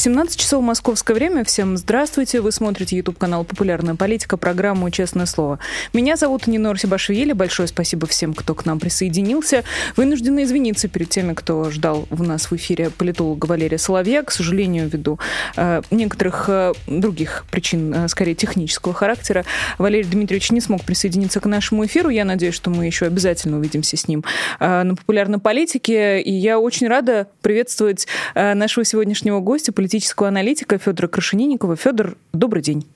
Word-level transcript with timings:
17 0.00 0.40
часов 0.40 0.64
московское 0.64 1.14
время. 1.14 1.44
Всем 1.44 1.76
здравствуйте. 1.76 2.40
Вы 2.40 2.52
смотрите 2.52 2.96
YouTube 2.96 3.18
канал 3.18 3.44
«Популярная 3.44 3.96
политика», 3.96 4.38
программу 4.38 4.88
«Честное 4.88 5.26
слово». 5.26 5.58
Меня 5.92 6.16
зовут 6.16 6.46
Нинор 6.46 6.78
Сибашвили. 6.78 7.34
Большое 7.34 7.68
спасибо 7.68 8.06
всем, 8.06 8.32
кто 8.32 8.54
к 8.54 8.64
нам 8.64 8.80
присоединился. 8.80 9.62
Вынуждена 9.96 10.42
извиниться 10.44 10.88
перед 10.88 11.10
теми, 11.10 11.34
кто 11.34 11.70
ждал 11.70 12.08
у 12.10 12.22
нас 12.22 12.50
в 12.50 12.56
эфире 12.56 12.88
политолога 12.88 13.44
Валерия 13.44 13.76
Соловья. 13.76 14.22
К 14.22 14.30
сожалению, 14.30 14.88
ввиду 14.88 15.18
э, 15.56 15.82
некоторых 15.90 16.46
э, 16.48 16.72
других 16.86 17.44
причин, 17.50 17.92
э, 17.92 18.08
скорее 18.08 18.34
технического 18.34 18.94
характера, 18.94 19.44
Валерий 19.76 20.08
Дмитриевич 20.08 20.50
не 20.50 20.62
смог 20.62 20.82
присоединиться 20.82 21.40
к 21.40 21.44
нашему 21.44 21.84
эфиру. 21.84 22.08
Я 22.08 22.24
надеюсь, 22.24 22.54
что 22.54 22.70
мы 22.70 22.86
еще 22.86 23.04
обязательно 23.04 23.58
увидимся 23.58 23.98
с 23.98 24.08
ним 24.08 24.24
э, 24.60 24.82
на 24.82 24.94
«Популярной 24.94 25.40
политике». 25.40 26.22
И 26.22 26.32
я 26.32 26.58
очень 26.58 26.88
рада 26.88 27.26
приветствовать 27.42 28.06
э, 28.34 28.54
нашего 28.54 28.86
сегодняшнего 28.86 29.40
гостя, 29.40 29.72
политического 29.90 30.28
аналитика 30.28 30.78
Федора 30.78 31.08
Крашенинникова. 31.08 31.74
Федор, 31.74 32.16
добрый 32.32 32.62
день. 32.62 32.86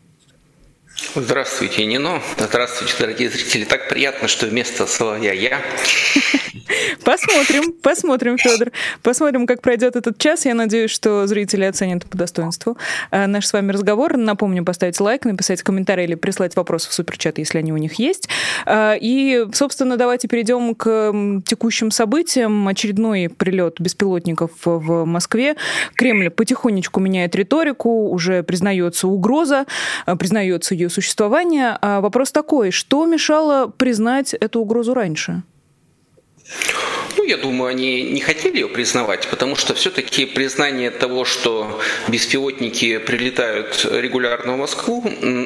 Здравствуйте, 0.97 1.87
Нино. 1.87 2.23
Здравствуйте, 2.39 2.95
дорогие 2.98 3.29
зрители. 3.29 3.65
Так 3.65 3.89
приятно, 3.89 4.29
что 4.29 4.47
вместо 4.47 4.87
Соловья 4.87 5.33
я. 5.33 5.61
Посмотрим, 7.05 7.73
посмотрим, 7.83 8.39
Федор. 8.39 8.70
Посмотрим, 9.03 9.47
как 9.47 9.61
пройдет 9.61 9.97
этот 9.97 10.19
час. 10.19 10.47
Я 10.47 10.55
надеюсь, 10.55 10.91
что 10.91 11.27
зрители 11.27 11.65
оценят 11.65 12.07
по 12.07 12.17
достоинству 12.17 12.79
э, 13.11 13.27
наш 13.27 13.47
с 13.47 13.53
вами 13.53 13.73
разговор. 13.73 14.17
Напомню, 14.17 14.65
поставить 14.65 14.98
лайк, 15.01 15.25
написать 15.25 15.62
комментарий 15.62 16.05
или 16.05 16.14
прислать 16.14 16.56
вопросы 16.56 16.89
в 16.89 16.95
суперчат, 16.95 17.39
если 17.39 17.58
они 17.58 17.73
у 17.73 17.77
них 17.77 17.95
есть. 17.98 18.29
Э, 18.64 18.95
и, 18.98 19.45
собственно, 19.53 19.97
давайте 19.97 20.29
перейдем 20.29 20.75
к 20.75 21.42
текущим 21.45 21.91
событиям. 21.91 22.67
Очередной 22.69 23.29
прилет 23.29 23.77
беспилотников 23.81 24.53
в 24.64 25.05
Москве. 25.05 25.56
Кремль 25.95 26.31
потихонечку 26.31 27.01
меняет 27.01 27.34
риторику, 27.34 28.08
уже 28.08 28.42
признается 28.42 29.08
угроза, 29.08 29.67
э, 30.06 30.17
признается 30.17 30.75
ее 30.75 30.83
существование. 30.90 31.78
А 31.80 32.00
вопрос 32.00 32.32
такой, 32.32 32.70
что 32.70 33.06
мешало 33.06 33.68
признать 33.68 34.34
эту 34.34 34.60
угрозу 34.60 34.94
раньше? 34.94 35.42
Ну, 37.25 37.30
я 37.30 37.39
думаю, 37.39 37.70
они 37.70 38.03
не 38.03 38.20
хотели 38.20 38.56
ее 38.56 38.69
признавать, 38.69 39.28
потому 39.28 39.56
что 39.56 39.72
все-таки 39.72 40.27
признание 40.27 40.91
того, 40.91 41.25
что 41.25 41.80
беспилотники 42.08 42.98
прилетают 42.98 43.89
регулярно 43.91 44.53
в 44.53 44.56
Москву, 44.58 45.03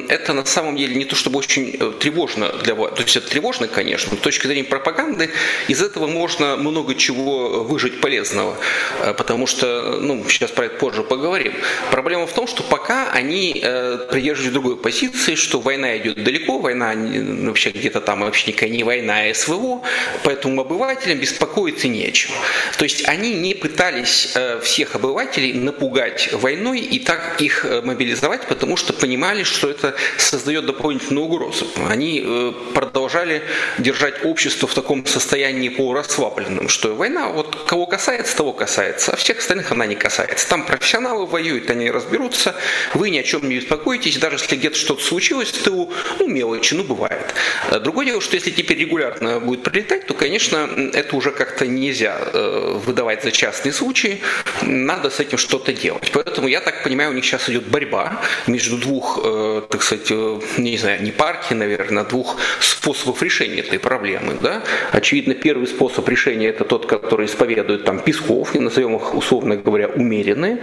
это 0.09 0.33
на 0.33 0.43
самом 0.43 0.75
деле 0.75 0.95
не 0.95 1.05
то 1.05 1.15
чтобы 1.15 1.39
очень 1.39 1.77
э, 1.79 1.93
тревожно 1.97 2.51
для 2.63 2.75
вас. 2.75 2.95
То 2.95 3.03
есть 3.03 3.15
это 3.15 3.29
тревожно, 3.29 3.69
конечно, 3.69 4.09
но 4.11 4.17
с 4.17 4.21
точки 4.21 4.47
зрения 4.47 4.65
пропаганды 4.65 5.29
из 5.69 5.81
этого 5.81 6.05
можно 6.05 6.57
много 6.57 6.95
чего 6.95 7.63
выжить 7.63 8.01
полезного, 8.01 8.57
э, 8.99 9.13
потому 9.13 9.47
что, 9.47 9.99
ну, 10.01 10.25
сейчас 10.27 10.51
про 10.51 10.65
это 10.65 10.75
позже 10.75 11.03
поговорим. 11.03 11.53
Проблема 11.91 12.27
в 12.27 12.33
том, 12.33 12.45
что 12.45 12.61
пока 12.61 13.09
они 13.13 13.57
э, 13.63 14.05
придерживаются 14.11 14.51
другой 14.51 14.75
позиции, 14.75 15.35
что 15.35 15.61
война 15.61 15.97
идет 15.97 16.21
далеко, 16.21 16.59
война 16.59 16.93
вообще 16.93 17.69
где-то 17.69 18.01
там 18.01 18.19
вообще 18.19 18.47
никакая 18.51 18.69
не 18.69 18.83
война, 18.83 19.21
а 19.21 19.33
СВО, 19.33 19.81
поэтому 20.25 20.59
обывателям 20.59 21.19
беспокоиться 21.19 21.68
беспокоиться 21.69 21.87
не 21.87 22.05
о 22.05 22.11
чем. 22.11 22.31
То 22.77 22.83
есть 22.83 23.07
они 23.07 23.33
не 23.33 23.53
пытались 23.53 24.31
э, 24.35 24.59
всех 24.61 24.95
обывателей 24.95 25.53
напугать 25.53 26.29
войной 26.33 26.79
и 26.79 26.99
так 26.99 27.41
их 27.41 27.65
э, 27.65 27.81
мобилизовать, 27.81 28.47
потому 28.47 28.77
что 28.77 28.93
понимали, 28.93 29.43
что 29.43 29.69
это 29.69 29.95
создает 30.17 30.65
дополнительную 30.65 31.25
угрозу. 31.25 31.67
Они 31.89 32.23
э, 32.25 32.53
продолжали 32.73 33.41
держать 33.77 34.25
общество 34.25 34.67
в 34.67 34.73
таком 34.73 35.05
состоянии 35.05 35.69
полурасслабленном, 35.69 36.69
что 36.69 36.95
война 36.95 37.29
вот 37.29 37.55
кого 37.67 37.85
касается, 37.85 38.35
того 38.35 38.53
касается, 38.53 39.11
а 39.11 39.15
всех 39.15 39.39
остальных 39.39 39.71
она 39.71 39.85
не 39.85 39.95
касается. 39.95 40.47
Там 40.47 40.65
профессионалы 40.65 41.25
воюют, 41.25 41.69
они 41.69 41.91
разберутся, 41.91 42.55
вы 42.93 43.09
ни 43.09 43.17
о 43.17 43.23
чем 43.23 43.47
не 43.47 43.55
беспокоитесь, 43.55 44.17
даже 44.17 44.37
если 44.37 44.55
где-то 44.55 44.77
что-то 44.77 45.03
случилось 45.03 45.49
в 45.49 45.63
тылу, 45.63 45.91
ну 46.19 46.27
мелочи, 46.27 46.73
ну 46.75 46.83
бывает. 46.83 47.33
Другое 47.81 48.05
дело, 48.05 48.21
что 48.21 48.35
если 48.35 48.51
теперь 48.51 48.79
регулярно 48.79 49.39
будет 49.39 49.63
прилетать, 49.63 50.05
то, 50.07 50.13
конечно, 50.13 50.69
это 50.93 51.15
уже 51.15 51.31
как 51.31 51.58
как-то 51.59 51.67
нельзя 51.67 52.17
э, 52.33 52.79
выдавать 52.85 53.23
за 53.23 53.31
частные 53.31 53.73
случаи, 53.73 54.19
надо 54.61 55.09
с 55.09 55.19
этим 55.19 55.37
что-то 55.37 55.73
делать. 55.73 56.11
Поэтому, 56.13 56.47
я 56.47 56.61
так 56.61 56.83
понимаю, 56.83 57.09
у 57.11 57.13
них 57.13 57.25
сейчас 57.25 57.49
идет 57.49 57.67
борьба 57.67 58.21
между 58.47 58.77
двух, 58.77 59.19
э, 59.23 59.61
так 59.69 59.83
сказать, 59.83 60.11
э, 60.11 60.39
не 60.57 60.77
знаю, 60.77 61.03
не 61.03 61.11
партий, 61.11 61.55
наверное, 61.55 62.03
двух 62.03 62.37
способов 62.59 63.21
решения 63.23 63.59
этой 63.59 63.79
проблемы. 63.79 64.37
Да? 64.41 64.61
Очевидно, 64.91 65.33
первый 65.33 65.67
способ 65.67 66.07
решения 66.07 66.47
это 66.47 66.63
тот, 66.63 66.85
который 66.85 67.25
исповедует 67.25 67.83
там 67.83 67.99
Песков, 67.99 68.55
и 68.55 68.59
назовем 68.59 68.95
их, 68.95 69.13
условно 69.13 69.55
говоря, 69.55 69.87
умеренные. 69.87 70.57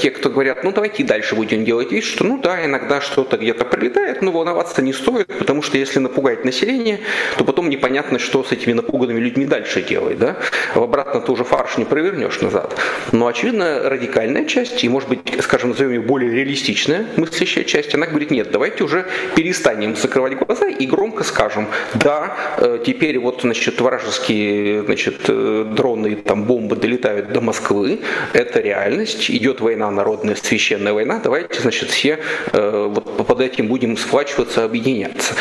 Те, 0.00 0.10
кто 0.10 0.30
говорят, 0.30 0.64
ну 0.64 0.72
давайте 0.72 1.02
и 1.02 1.06
дальше 1.06 1.34
будем 1.34 1.64
делать 1.64 1.92
вид, 1.92 2.04
что 2.04 2.24
ну 2.24 2.38
да, 2.38 2.64
иногда 2.64 3.00
что-то 3.00 3.36
где-то 3.36 3.64
прилетает, 3.64 4.22
но 4.22 4.32
волноваться 4.32 4.82
не 4.82 4.92
стоит, 4.92 5.26
потому 5.26 5.62
что 5.62 5.78
если 5.78 5.98
напугать 5.98 6.44
население, 6.44 6.98
то 7.36 7.44
потом 7.44 7.68
непонятно, 7.68 8.18
что 8.18 8.42
с 8.42 8.52
этими 8.52 8.72
напуганными 8.72 9.20
людьми 9.20 9.44
дальше 9.46 9.82
делать 9.82 10.18
да, 10.20 10.29
в 10.74 10.82
обратно 10.82 11.20
ты 11.20 11.32
уже 11.32 11.44
фарш 11.44 11.78
не 11.78 11.84
провернешь 11.84 12.40
назад. 12.40 12.76
Но, 13.12 13.26
очевидно, 13.26 13.88
радикальная 13.88 14.44
часть, 14.44 14.84
и, 14.84 14.88
может 14.88 15.08
быть, 15.08 15.20
скажем, 15.42 15.70
назовем 15.70 15.92
ее 15.92 16.00
более 16.00 16.32
реалистичная 16.32 17.06
мыслящая 17.16 17.64
часть, 17.64 17.94
она 17.94 18.06
говорит, 18.06 18.30
нет, 18.30 18.50
давайте 18.50 18.84
уже 18.84 19.06
перестанем 19.34 19.96
закрывать 19.96 20.36
глаза 20.38 20.66
и 20.68 20.86
громко 20.86 21.24
скажем, 21.24 21.68
да, 21.94 22.36
э, 22.58 22.78
теперь 22.84 23.18
вот, 23.18 23.40
значит, 23.42 23.80
вражеские, 23.80 24.82
значит, 24.82 25.20
э, 25.28 25.64
дроны, 25.76 26.16
там, 26.16 26.44
бомбы 26.44 26.76
долетают 26.76 27.32
до 27.32 27.40
Москвы, 27.40 28.00
это 28.32 28.60
реальность, 28.60 29.30
идет 29.30 29.60
война 29.60 29.90
народная, 29.90 30.34
священная 30.34 30.92
война, 30.92 31.20
давайте, 31.22 31.60
значит, 31.60 31.90
все 31.90 32.18
э, 32.52 32.86
вот 32.88 33.26
под 33.26 33.40
этим 33.40 33.68
будем 33.68 33.96
сплачиваться, 33.96 34.64
объединяться. 34.64 35.34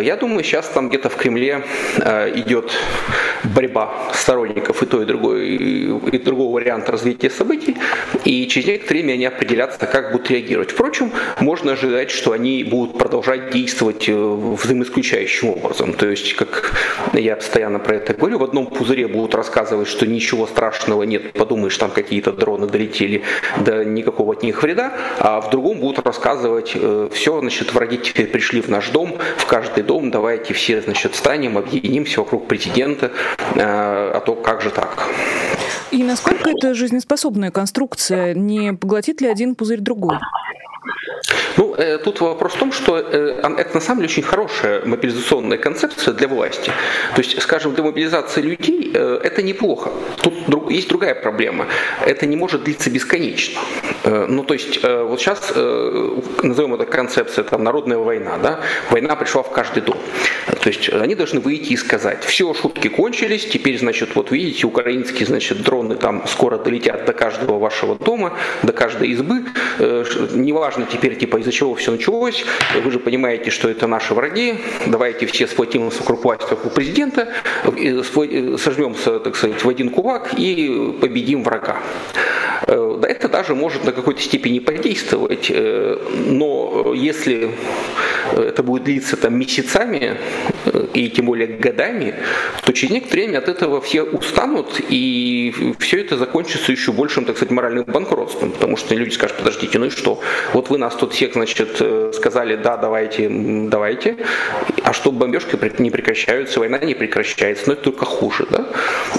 Я 0.00 0.16
думаю, 0.16 0.42
сейчас 0.44 0.68
там 0.68 0.88
где-то 0.88 1.08
в 1.08 1.16
Кремле 1.16 1.62
идет 2.34 2.72
борьба 3.44 4.10
с 4.12 4.24
сторонников 4.36 4.82
и 4.82 4.86
той, 4.86 5.02
и 5.04 5.06
другой, 5.06 5.48
и 5.48 6.18
другого 6.18 6.54
варианта 6.54 6.92
развития 6.92 7.30
событий, 7.30 7.76
и 8.24 8.46
через 8.48 8.66
некоторое 8.66 9.00
время 9.00 9.12
они 9.14 9.24
определятся, 9.24 9.86
как 9.86 10.12
будут 10.12 10.30
реагировать. 10.30 10.72
Впрочем, 10.72 11.10
можно 11.40 11.72
ожидать, 11.72 12.10
что 12.10 12.32
они 12.32 12.62
будут 12.64 12.98
продолжать 12.98 13.50
действовать 13.50 14.08
э, 14.08 14.12
взаимоисключающим 14.14 15.48
образом. 15.48 15.94
То 15.94 16.08
есть, 16.08 16.34
как 16.34 16.72
я 17.14 17.36
постоянно 17.36 17.78
про 17.78 17.96
это 17.96 18.12
говорю, 18.12 18.38
в 18.38 18.44
одном 18.44 18.66
пузыре 18.66 19.08
будут 19.08 19.34
рассказывать, 19.34 19.88
что 19.88 20.06
ничего 20.06 20.46
страшного 20.46 21.04
нет, 21.04 21.32
подумаешь, 21.32 21.76
там 21.78 21.90
какие-то 21.90 22.32
дроны 22.32 22.66
долетели, 22.66 23.22
да 23.64 23.84
никакого 23.84 24.34
от 24.34 24.42
них 24.42 24.62
вреда, 24.62 24.92
а 25.18 25.40
в 25.40 25.50
другом 25.50 25.80
будут 25.80 26.04
рассказывать, 26.04 26.72
э, 26.74 27.08
все, 27.12 27.40
значит, 27.40 27.72
враги 27.72 27.96
теперь 27.96 28.26
пришли 28.26 28.60
в 28.60 28.68
наш 28.68 28.90
дом, 28.90 29.16
в 29.38 29.46
каждый 29.46 29.82
дом, 29.82 30.10
давайте 30.10 30.52
все, 30.52 30.82
значит, 30.82 31.14
встанем, 31.14 31.56
объединимся 31.56 32.20
вокруг 32.20 32.46
президента, 32.48 33.12
э, 33.54 34.10
то 34.26 34.34
как 34.34 34.60
же 34.60 34.70
так? 34.70 35.08
И 35.92 36.02
насколько 36.02 36.50
это 36.50 36.74
жизнеспособная 36.74 37.52
конструкция? 37.52 38.34
Не 38.34 38.72
поглотит 38.72 39.20
ли 39.20 39.28
один 39.28 39.54
пузырь 39.54 39.80
другой? 39.80 40.18
Ну, 41.56 41.74
э, 41.74 41.98
тут 41.98 42.20
вопрос 42.20 42.54
в 42.54 42.58
том, 42.58 42.72
что 42.72 42.98
э, 42.98 43.40
это 43.58 43.74
на 43.74 43.80
самом 43.80 44.00
деле 44.00 44.10
очень 44.10 44.22
хорошая 44.22 44.84
мобилизационная 44.84 45.58
концепция 45.58 46.14
для 46.14 46.28
власти. 46.28 46.70
То 47.14 47.22
есть, 47.22 47.40
скажем, 47.40 47.74
для 47.74 47.82
мобилизации 47.82 48.42
людей 48.42 48.90
э, 48.92 49.20
это 49.22 49.42
неплохо. 49.42 49.90
Тут 50.22 50.34
друг, 50.46 50.70
есть 50.70 50.88
другая 50.88 51.14
проблема. 51.14 51.66
Это 52.04 52.26
не 52.26 52.36
может 52.36 52.64
длиться 52.64 52.90
бесконечно. 52.90 53.60
Э, 54.04 54.26
ну, 54.28 54.44
то 54.44 54.54
есть, 54.54 54.80
э, 54.82 55.02
вот 55.02 55.20
сейчас, 55.20 55.52
э, 55.54 56.20
назовем 56.42 56.74
это 56.74 56.84
концепция, 56.84 57.44
там, 57.44 57.64
народная 57.64 57.98
война, 57.98 58.36
да? 58.42 58.60
Война 58.90 59.16
пришла 59.16 59.42
в 59.42 59.50
каждый 59.50 59.82
дом. 59.82 59.98
То 60.60 60.68
есть, 60.68 60.88
они 60.92 61.14
должны 61.14 61.40
выйти 61.40 61.72
и 61.72 61.76
сказать, 61.76 62.24
все, 62.24 62.52
шутки 62.54 62.88
кончились, 62.88 63.46
теперь, 63.46 63.78
значит, 63.78 64.14
вот 64.14 64.30
видите, 64.30 64.66
украинские, 64.66 65.26
значит, 65.26 65.62
дроны 65.62 65.96
там 65.96 66.26
скоро 66.26 66.58
долетят 66.58 67.04
до 67.04 67.12
каждого 67.12 67.58
вашего 67.58 67.94
дома, 67.96 68.32
до 68.62 68.72
каждой 68.72 69.08
избы. 69.08 69.44
Э, 69.78 70.04
неважно 70.32 70.86
теперь, 70.90 71.16
типа, 71.16 71.38
из-за 71.46 71.52
чего 71.52 71.74
все 71.76 71.92
началось. 71.92 72.44
Вы 72.82 72.90
же 72.90 72.98
понимаете, 72.98 73.50
что 73.50 73.68
это 73.68 73.86
наши 73.86 74.14
враги. 74.14 74.58
Давайте 74.86 75.26
все 75.26 75.46
сплотимся 75.46 76.00
вокруг 76.00 76.24
власти, 76.24 76.46
вокруг 76.50 76.74
президента, 76.74 77.28
сожмемся, 78.58 79.20
так 79.20 79.36
сказать, 79.36 79.62
в 79.64 79.68
один 79.68 79.90
кулак 79.90 80.34
и 80.36 80.92
победим 81.00 81.44
врага. 81.44 81.78
Да, 82.66 83.06
это 83.06 83.28
даже 83.28 83.54
может 83.54 83.84
на 83.84 83.92
какой-то 83.92 84.20
степени 84.20 84.58
подействовать, 84.58 85.52
но 86.26 86.92
если 86.96 87.50
это 88.32 88.62
будет 88.62 88.84
длиться 88.84 89.16
там 89.16 89.38
месяцами 89.38 90.16
и 90.94 91.08
тем 91.10 91.26
более 91.26 91.46
годами, 91.46 92.14
то 92.64 92.72
через 92.72 92.92
некоторое 92.92 93.24
время 93.24 93.38
от 93.38 93.48
этого 93.48 93.80
все 93.80 94.02
устанут, 94.02 94.80
и 94.88 95.74
все 95.78 96.00
это 96.00 96.16
закончится 96.16 96.72
еще 96.72 96.92
большим, 96.92 97.24
так 97.24 97.36
сказать, 97.36 97.52
моральным 97.52 97.84
банкротством, 97.84 98.52
потому 98.52 98.76
что 98.76 98.94
люди 98.94 99.14
скажут, 99.14 99.36
подождите, 99.38 99.78
ну 99.78 99.86
и 99.86 99.90
что? 99.90 100.20
Вот 100.52 100.70
вы 100.70 100.78
нас 100.78 100.94
тут 100.94 101.12
всех, 101.12 101.34
значит, 101.34 101.82
сказали, 102.14 102.56
да, 102.56 102.76
давайте, 102.76 103.28
давайте, 103.28 104.16
а 104.82 104.92
что 104.92 105.12
бомбежки 105.12 105.56
не 105.80 105.90
прекращаются, 105.90 106.60
война 106.60 106.78
не 106.78 106.94
прекращается, 106.94 107.64
но 107.68 107.72
это 107.74 107.84
только 107.84 108.04
хуже, 108.04 108.46
да? 108.50 108.66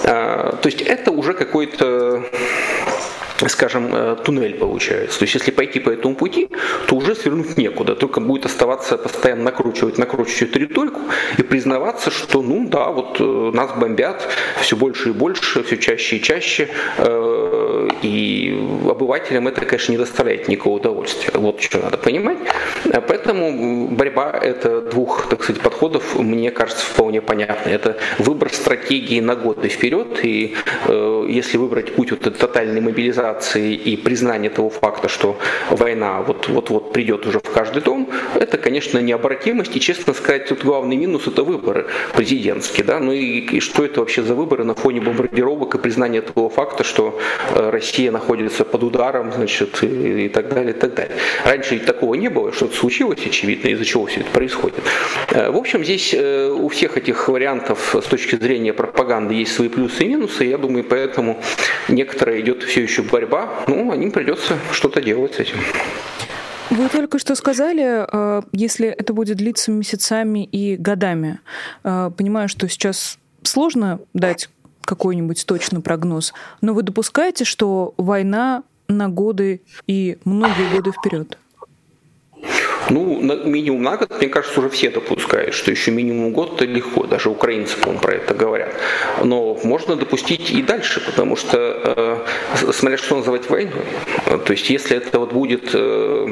А, 0.04 0.58
то 0.62 0.68
есть 0.68 0.82
это 0.82 1.12
уже 1.12 1.34
какой-то 1.34 2.24
скажем, 3.46 3.94
э, 3.94 4.16
туннель 4.24 4.56
получается. 4.56 5.20
То 5.20 5.24
есть 5.24 5.36
если 5.36 5.52
пойти 5.52 5.80
по 5.80 5.90
этому 5.90 6.16
пути, 6.16 6.50
то 6.88 6.96
уже 6.96 7.16
свернуть 7.16 7.58
некуда, 7.58 7.96
только 7.96 8.20
будет 8.20 8.46
оставаться 8.46 8.98
постоянно 8.98 9.44
накручивать, 9.44 9.98
накручивать 9.98 10.50
эту 10.50 10.60
риторику 10.60 11.00
и 11.38 11.44
признаваться, 11.44 12.10
что 12.10 12.42
ну 12.42 12.68
да, 12.68 12.90
вот 12.90 13.18
э, 13.20 13.52
нас 13.54 13.72
бомбят 13.78 14.28
все 14.62 14.76
больше 14.76 15.10
и 15.10 15.12
больше, 15.12 15.64
все 15.64 15.78
чаще 15.78 16.18
и 16.18 16.22
чаще, 16.22 16.70
э, 16.98 17.90
и 18.02 18.58
обывателям 18.90 19.48
это, 19.48 19.62
конечно, 19.66 19.92
не 19.92 19.98
доставляет 19.98 20.48
никакого 20.48 20.78
удовольствия. 20.78 21.32
Вот 21.36 21.62
что 21.62 21.80
надо 21.80 21.98
понимать. 21.98 22.38
Поэтому 23.08 23.90
борьба 23.90 24.32
это 24.32 24.82
двух, 24.82 25.28
так 25.30 25.44
сказать, 25.44 25.62
подходов, 25.62 26.18
мне 26.20 26.50
кажется, 26.52 26.84
вполне 26.86 27.22
понятна. 27.22 27.70
Это 27.70 27.98
выбор 28.18 28.52
стратегии 28.52 29.20
на 29.20 29.36
годы 29.36 29.70
вперед, 29.70 30.20
и 30.24 30.56
если 31.28 31.58
выбрать 31.58 31.94
путь 31.96 32.12
вот 32.12 32.26
этой 32.26 32.38
тотальной 32.38 32.82
мобилизации, 32.82 33.27
мобилизации 33.28 33.74
и 33.74 33.98
признание 33.98 34.50
того 34.50 34.70
факта, 34.70 35.08
что 35.08 35.38
война 35.70 36.22
вот-вот 36.22 36.94
придет 36.94 37.26
уже 37.26 37.40
в 37.40 37.50
каждый 37.50 37.82
дом, 37.82 38.10
это, 38.36 38.58
конечно, 38.58 39.00
необратимость. 39.00 39.76
И, 39.76 39.80
честно 39.80 40.14
сказать, 40.14 40.48
тут 40.48 40.64
главный 40.64 40.96
минус– 40.96 41.28
это 41.28 41.44
выборы 41.44 41.88
президентские. 42.16 42.86
Да? 42.86 43.00
Ну 43.00 43.12
и, 43.12 43.40
и 43.40 43.60
что 43.60 43.86
это 43.86 44.00
вообще 44.00 44.24
за 44.24 44.36
выборы 44.36 44.64
на 44.64 44.76
фоне 44.76 45.02
бомбардировок 45.02 45.76
и 45.76 45.78
признания 45.78 46.22
того 46.22 46.50
факта, 46.50 46.84
что 46.84 47.20
э, 47.56 47.70
Россия 47.70 48.12
находится 48.12 48.64
под 48.64 48.84
ударом, 48.84 49.32
значит, 49.32 49.84
и, 49.84 50.26
и 50.26 50.30
так 50.30 50.54
далее, 50.54 50.74
и 50.74 50.80
так 50.80 50.94
далее. 50.94 51.16
Раньше 51.46 51.80
такого 51.80 52.16
не 52.16 52.30
было, 52.30 52.52
что-то 52.52 52.76
случилось, 52.76 53.20
очевидно, 53.26 53.70
из-за 53.70 53.86
чего 53.86 54.06
все 54.06 54.22
это 54.22 54.30
происходит. 54.32 54.80
Э, 55.32 55.50
в 55.52 55.58
общем, 55.58 55.84
здесь 55.84 56.14
э, 56.14 56.50
у 56.50 56.68
всех 56.70 56.98
этих 56.98 57.28
вариантов 57.28 57.96
с 57.96 58.06
точки 58.06 58.36
зрения 58.36 58.74
пропаганды 58.74 59.34
есть 59.34 59.54
свои 59.54 59.70
плюсы 59.70 60.04
и 60.04 60.08
минусы. 60.08 60.46
Я 60.46 60.58
думаю, 60.58 60.84
поэтому 60.84 61.42
некоторая 61.90 62.40
идет 62.40 62.64
все 62.64 62.82
еще 62.82 63.02
борьба, 63.18 63.50
ну, 63.68 63.94
им 63.94 64.12
придется 64.12 64.60
что-то 64.72 65.02
делать 65.02 65.34
с 65.34 65.40
этим. 65.40 65.58
Вы 66.70 66.88
только 66.90 67.18
что 67.18 67.34
сказали, 67.36 68.06
э, 68.12 68.42
если 68.52 68.88
это 68.88 69.14
будет 69.14 69.38
длиться 69.38 69.72
месяцами 69.72 70.44
и 70.46 70.76
годами. 70.76 71.40
Э, 71.84 72.12
понимаю, 72.16 72.48
что 72.48 72.68
сейчас 72.68 73.18
сложно 73.42 74.00
дать 74.14 74.50
какой-нибудь 74.82 75.46
точный 75.48 75.82
прогноз, 75.82 76.34
но 76.62 76.74
вы 76.74 76.84
допускаете, 76.84 77.44
что 77.44 77.96
война 77.98 78.64
на 78.88 79.10
годы 79.10 79.62
и 79.88 80.18
многие 80.24 80.72
годы 80.76 80.92
вперед? 80.92 81.38
Ну, 82.90 83.22
на, 83.22 83.36
минимум 83.36 83.84
на 83.84 83.98
год, 83.98 84.12
мне 84.18 84.30
кажется, 84.30 84.60
уже 84.60 84.70
все 84.70 84.90
допускают, 84.90 85.54
что 85.54 85.72
еще 85.72 85.92
минимум 85.92 86.32
год 86.32 86.56
это 86.56 86.66
легко, 86.66 87.06
даже 87.06 87.30
украинцы, 87.30 87.78
по 87.78 87.92
про 87.92 88.16
это 88.16 88.34
говорят. 88.34 88.74
Но 89.24 89.58
можно 89.64 89.96
допустить 89.96 90.52
и 90.52 90.62
дальше, 90.62 91.02
потому 91.06 91.36
что, 91.36 92.26
э, 92.58 92.72
смотря 92.72 92.98
что 92.98 93.18
называть 93.18 93.50
войной, 93.50 93.84
то 94.46 94.52
есть 94.52 94.70
если 94.70 94.98
это 94.98 95.20
вот 95.20 95.34
будет 95.34 95.72
э, 95.74 96.28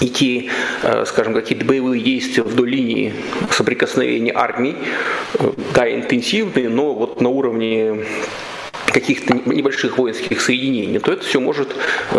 идти, 0.00 0.50
э, 0.82 1.04
скажем, 1.06 1.34
какие-то 1.34 1.64
боевые 1.64 2.02
действия 2.02 2.42
вдоль 2.42 2.70
линии 2.70 3.14
соприкосновения 3.50 4.32
армий, 4.34 4.76
э, 5.38 5.50
да, 5.74 5.90
интенсивные, 5.92 6.68
но 6.68 6.94
вот 6.94 7.20
на 7.20 7.28
уровне 7.28 8.04
каких-то 8.86 9.34
небольших 9.34 9.98
воинских 9.98 10.40
соединений, 10.40 10.98
то 10.98 11.12
это 11.12 11.24
все 11.24 11.40
может 11.40 11.74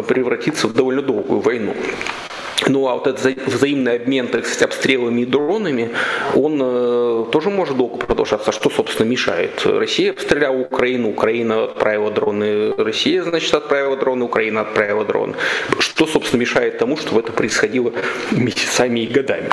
превратиться 0.07 0.67
в 0.67 0.73
довольно 0.73 1.01
долгую 1.01 1.41
войну. 1.41 1.75
Ну 2.67 2.87
а 2.87 2.95
вот 2.95 3.07
этот 3.07 3.47
взаимный 3.47 3.95
обмен, 3.95 4.27
так 4.27 4.45
сказать, 4.45 4.63
обстрелами 4.63 5.21
и 5.21 5.25
дронами, 5.25 5.91
он 6.35 6.59
э, 6.61 7.25
тоже 7.31 7.49
может 7.49 7.77
долго 7.77 7.97
продолжаться. 7.97 8.51
Что, 8.51 8.69
собственно, 8.69 9.07
мешает? 9.07 9.65
Россия 9.65 10.11
обстреляла 10.11 10.57
Украину, 10.57 11.09
Украина 11.09 11.65
отправила 11.65 12.11
дроны, 12.11 12.73
Россия, 12.75 13.23
значит, 13.23 13.53
отправила 13.53 13.95
дроны, 13.97 14.25
Украина 14.25 14.61
отправила 14.61 15.05
дроны. 15.05 15.35
Что, 15.79 16.05
собственно, 16.05 16.41
мешает 16.41 16.77
тому, 16.77 16.97
чтобы 16.97 17.21
это 17.21 17.31
происходило 17.31 17.93
месяцами 18.31 19.01
и 19.01 19.07
годами? 19.07 19.49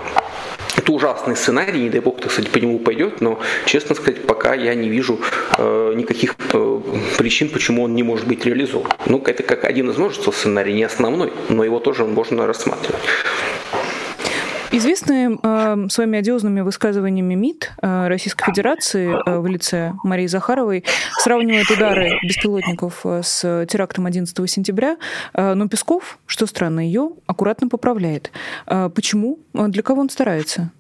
Это 0.86 0.92
ужасный 0.92 1.34
сценарий, 1.34 1.80
не 1.80 1.90
дай 1.90 2.00
бог, 2.00 2.20
так 2.20 2.30
сказать, 2.30 2.48
по 2.52 2.58
нему 2.58 2.78
пойдет, 2.78 3.20
но, 3.20 3.40
честно 3.64 3.96
сказать, 3.96 4.24
пока 4.24 4.54
я 4.54 4.72
не 4.76 4.88
вижу 4.88 5.18
э, 5.58 5.94
никаких 5.96 6.36
э, 6.52 6.80
причин, 7.18 7.48
почему 7.48 7.82
он 7.82 7.96
не 7.96 8.04
может 8.04 8.28
быть 8.28 8.46
реализован. 8.46 8.92
Ну, 9.06 9.20
это 9.26 9.42
как 9.42 9.64
один 9.64 9.90
из 9.90 9.96
множества 9.96 10.30
сценариев, 10.30 10.76
не 10.76 10.84
основной, 10.84 11.32
но 11.48 11.64
его 11.64 11.80
тоже 11.80 12.04
можно 12.04 12.46
рассматривать. 12.46 13.02
Известны 14.70 15.38
э, 15.42 15.86
своими 15.88 16.20
одиозными 16.20 16.60
высказываниями 16.60 17.34
МИД 17.34 17.72
э, 17.82 18.06
Российской 18.06 18.44
Федерации 18.44 19.08
э, 19.08 19.40
в 19.40 19.46
лице 19.48 19.94
Марии 20.04 20.28
Захаровой 20.28 20.84
сравнивает 21.18 21.68
удары 21.68 22.12
беспилотников 22.22 23.00
э, 23.04 23.22
с 23.24 23.66
терактом 23.68 24.06
11 24.06 24.48
сентября, 24.48 24.98
э, 25.34 25.54
но 25.54 25.66
Песков, 25.66 26.20
что 26.26 26.46
странно, 26.46 26.78
ее 26.78 27.10
аккуратно 27.26 27.68
поправляет. 27.68 28.30
Э, 28.68 28.88
почему? 28.94 29.40
Для 29.52 29.82
кого 29.82 30.02
он 30.02 30.10
старается? 30.10 30.70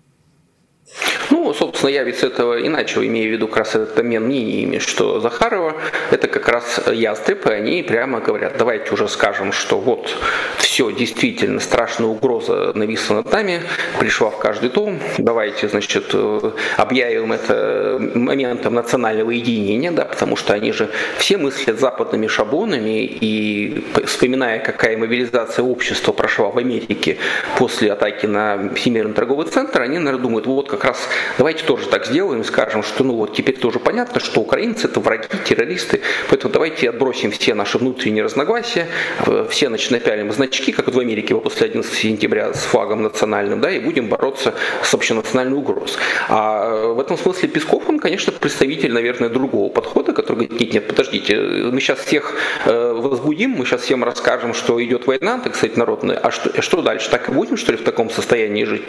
Ну, 1.30 1.52
собственно, 1.52 1.90
я 1.90 2.04
ведь 2.04 2.18
с 2.18 2.22
этого 2.22 2.58
и 2.58 2.68
начал, 2.68 3.02
имея 3.02 3.28
в 3.28 3.32
виду 3.32 3.48
как 3.48 3.58
раз 3.58 3.74
этот 3.74 3.98
обмен 3.98 4.24
мнениями, 4.24 4.78
что 4.78 5.20
Захарова. 5.20 5.74
Это 6.10 6.28
как 6.28 6.48
раз 6.48 6.80
ястреб, 6.92 7.46
и 7.46 7.50
они 7.50 7.82
прямо 7.82 8.20
говорят, 8.20 8.56
давайте 8.58 8.92
уже 8.92 9.08
скажем, 9.08 9.52
что 9.52 9.78
вот 9.78 10.16
все, 10.58 10.90
действительно, 10.92 11.58
страшная 11.58 12.06
угроза 12.06 12.72
нависла 12.74 13.16
над 13.16 13.32
нами, 13.32 13.62
пришла 13.98 14.30
в 14.30 14.38
каждый 14.38 14.70
дом, 14.70 15.00
давайте, 15.18 15.68
значит, 15.68 16.10
э, 16.12 16.50
объявим 16.76 17.32
это 17.32 17.98
моментом 18.14 18.74
национального 18.74 19.30
единения, 19.30 19.90
да, 19.90 20.04
потому 20.04 20.36
что 20.36 20.54
они 20.54 20.72
же 20.72 20.90
все 21.18 21.38
мыслят 21.38 21.80
западными 21.80 22.26
шаблонами, 22.26 23.04
и 23.04 23.84
вспоминая, 24.04 24.60
какая 24.60 24.96
мобилизация 24.96 25.64
общества 25.64 26.12
прошла 26.12 26.50
в 26.50 26.58
Америке 26.58 27.16
после 27.58 27.92
атаки 27.92 28.26
на 28.26 28.70
Всемирный 28.74 29.14
торговый 29.14 29.46
центр, 29.46 29.80
они, 29.80 29.98
наверное, 29.98 30.22
думают, 30.22 30.46
вот 30.46 30.68
как 30.68 30.75
раз 30.84 31.08
давайте 31.38 31.64
тоже 31.64 31.86
так 31.86 32.06
сделаем, 32.06 32.44
скажем, 32.44 32.82
что 32.82 33.04
ну 33.04 33.14
вот 33.14 33.34
теперь 33.34 33.56
тоже 33.56 33.78
понятно, 33.78 34.20
что 34.20 34.40
украинцы 34.40 34.86
это 34.86 35.00
враги, 35.00 35.28
террористы, 35.44 36.00
поэтому 36.28 36.52
давайте 36.52 36.90
отбросим 36.90 37.30
все 37.30 37.54
наши 37.54 37.78
внутренние 37.78 38.24
разногласия, 38.24 38.88
э, 39.26 39.46
все 39.50 39.68
значит, 39.68 39.90
напялим 39.90 40.32
значки, 40.32 40.72
как 40.72 40.92
в 40.92 40.98
Америке 40.98 41.34
после 41.34 41.66
11 41.66 41.92
сентября 41.92 42.54
с 42.54 42.62
флагом 42.64 43.02
национальным, 43.02 43.60
да, 43.60 43.70
и 43.70 43.78
будем 43.78 44.08
бороться 44.08 44.54
с 44.82 44.94
общенациональной 44.94 45.56
угрозой. 45.56 45.98
А 46.28 46.70
э, 46.70 46.92
в 46.92 47.00
этом 47.00 47.18
смысле 47.18 47.48
Песков, 47.48 47.88
он, 47.88 47.98
конечно, 47.98 48.32
представитель, 48.32 48.92
наверное, 48.92 49.28
другого 49.28 49.70
подхода, 49.70 50.12
который 50.12 50.46
говорит, 50.46 50.60
нет, 50.60 50.74
нет, 50.74 50.88
подождите, 50.88 51.36
мы 51.36 51.80
сейчас 51.80 52.00
всех 52.00 52.34
э, 52.64 52.92
возбудим, 53.00 53.50
мы 53.50 53.64
сейчас 53.64 53.82
всем 53.82 54.04
расскажем, 54.04 54.54
что 54.54 54.82
идет 54.82 55.06
война, 55.06 55.38
так 55.38 55.56
сказать, 55.56 55.76
народная, 55.76 56.16
а 56.16 56.30
что, 56.30 56.62
что 56.62 56.82
дальше, 56.82 57.10
так 57.10 57.28
и 57.28 57.32
будем, 57.32 57.56
что 57.56 57.72
ли, 57.72 57.78
в 57.78 57.84
таком 57.84 58.10
состоянии 58.10 58.64
жить? 58.64 58.84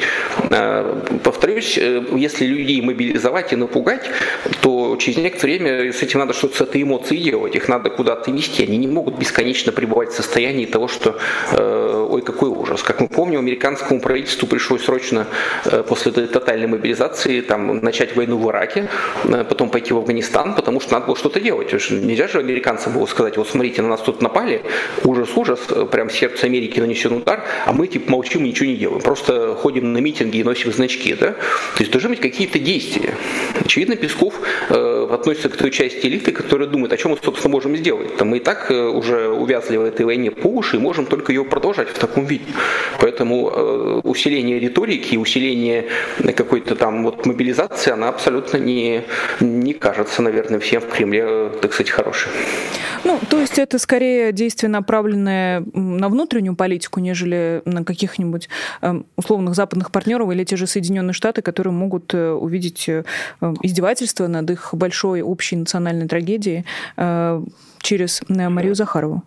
Повторюсь, 1.24 1.78
Э, 1.88 2.04
если 2.16 2.46
людей 2.46 2.82
мобилизовать 2.82 3.54
и 3.54 3.56
напугать, 3.56 4.10
то 4.62 4.96
через 4.98 5.18
некоторое 5.18 5.58
время 5.58 5.94
с 5.94 6.02
этим 6.04 6.20
надо 6.20 6.34
что-то 6.34 6.58
с 6.58 6.62
этой 6.62 6.84
эмоцией 6.84 7.24
делать, 7.24 7.56
их 7.56 7.70
надо 7.70 7.90
куда-то 7.90 8.32
вести. 8.32 8.64
Они 8.64 8.78
не 8.78 8.88
могут 8.88 9.18
бесконечно 9.18 9.72
пребывать 9.72 10.10
в 10.10 10.16
состоянии 10.16 10.66
того, 10.66 10.88
что 10.88 11.18
э, 11.52 12.08
ой, 12.10 12.22
какой 12.22 12.50
ужас. 12.50 12.84
Как 12.84 13.02
мы 13.02 13.08
помним, 13.08 13.40
американскому 13.40 14.00
правительству 14.00 14.48
пришлось 14.48 14.84
срочно 14.84 15.28
э, 15.66 15.84
после 15.84 16.12
этой 16.12 16.28
тотальной 16.28 16.68
мобилизации 16.68 17.42
там, 17.42 17.80
начать 17.80 18.16
войну 18.16 18.38
в 18.38 18.50
Ираке, 18.50 18.90
потом 19.24 19.70
пойти 19.70 19.94
в 19.94 19.98
Афганистан, 19.98 20.56
потому 20.56 20.80
что 20.80 20.94
надо 20.94 21.08
было 21.08 21.16
что-то 21.16 21.40
делать. 21.40 21.74
Нельзя 21.92 22.28
же 22.28 22.40
американцам 22.40 22.94
было 22.94 23.06
сказать, 23.06 23.38
вот 23.38 23.48
смотрите, 23.48 23.82
на 23.82 23.90
нас 23.90 23.97
тут 24.02 24.22
напали, 24.22 24.62
ужас, 25.04 25.30
ужас, 25.36 25.60
прям 25.92 26.10
сердце 26.10 26.46
Америки 26.46 26.80
нанесен 26.80 27.14
удар, 27.14 27.44
а 27.66 27.74
мы 27.74 27.88
типа 27.88 28.12
молчим, 28.12 28.44
ничего 28.44 28.68
не 28.68 28.76
делаем. 28.76 29.02
Просто 29.02 29.56
ходим 29.56 29.94
на 29.94 30.00
митинги 30.00 30.38
и 30.38 30.44
носим 30.44 30.72
значки. 30.72 31.14
Да? 31.14 31.32
То 31.32 31.80
есть 31.80 31.92
должны 31.92 32.10
быть 32.10 32.20
какие-то 32.20 32.60
действия. 32.60 33.14
Очевидно, 33.60 33.96
Песков 33.96 34.34
э, 34.70 35.08
относится 35.12 35.50
к 35.50 35.58
той 35.58 35.72
части 35.72 36.06
элиты, 36.08 36.32
которая 36.32 36.68
думает, 36.68 36.94
о 36.94 36.98
чем 36.98 37.12
мы, 37.12 37.18
собственно, 37.24 37.52
можем 37.52 37.76
сделать. 37.78 38.16
Там 38.18 38.30
мы 38.30 38.38
и 38.38 38.40
так 38.40 38.72
э, 38.72 38.88
уже 38.88 39.30
увязли 39.30 39.78
в 39.78 39.84
этой 39.84 40.06
войне 40.06 40.32
по 40.32 40.48
уши 40.48 40.78
и 40.78 40.80
можем 40.80 41.06
только 41.06 41.32
ее 41.32 41.44
продолжать 41.44 41.90
в 41.90 41.98
таком 41.98 42.26
виде. 42.26 42.46
Поэтому 43.00 43.50
э, 43.50 44.02
усиление 44.04 44.60
риторики, 44.60 45.16
усиление 45.16 45.86
какой-то 46.36 46.76
там 46.76 47.04
вот 47.04 47.26
мобилизации, 47.26 47.92
она 47.92 48.10
абсолютно 48.10 48.58
не, 48.58 49.04
не 49.40 49.74
кажется, 49.74 50.22
наверное, 50.22 50.60
всем 50.60 50.82
в 50.82 50.88
Кремле, 50.88 51.24
э, 51.24 51.50
так 51.62 51.74
сказать, 51.74 51.92
хорошей. 51.92 52.30
Ну, 53.04 53.20
то 53.30 53.40
есть 53.40 53.60
это 53.60 53.80
скорее 53.88 54.34
действие, 54.34 54.70
направленное 54.70 55.64
на 55.74 56.10
внутреннюю 56.10 56.58
политику, 56.58 57.00
нежели 57.00 57.62
на 57.64 57.86
каких-нибудь 57.86 58.50
эм, 58.82 59.06
условных 59.16 59.56
западных 59.56 59.92
партнеров 59.92 60.30
или 60.30 60.44
те 60.44 60.58
же 60.58 60.68
Соединенные 60.68 61.14
Штаты, 61.14 61.42
которые 61.42 61.72
могут 61.72 62.14
э, 62.14 62.32
увидеть 62.32 62.90
э, 62.90 63.06
издевательство 63.64 64.28
над 64.28 64.52
их 64.52 64.74
большой 64.74 65.22
общей 65.22 65.56
национальной 65.56 66.06
трагедией 66.10 66.66
э, 66.98 67.42
через 67.82 68.22
Марию 68.28 68.76
Захарову. 68.76 69.24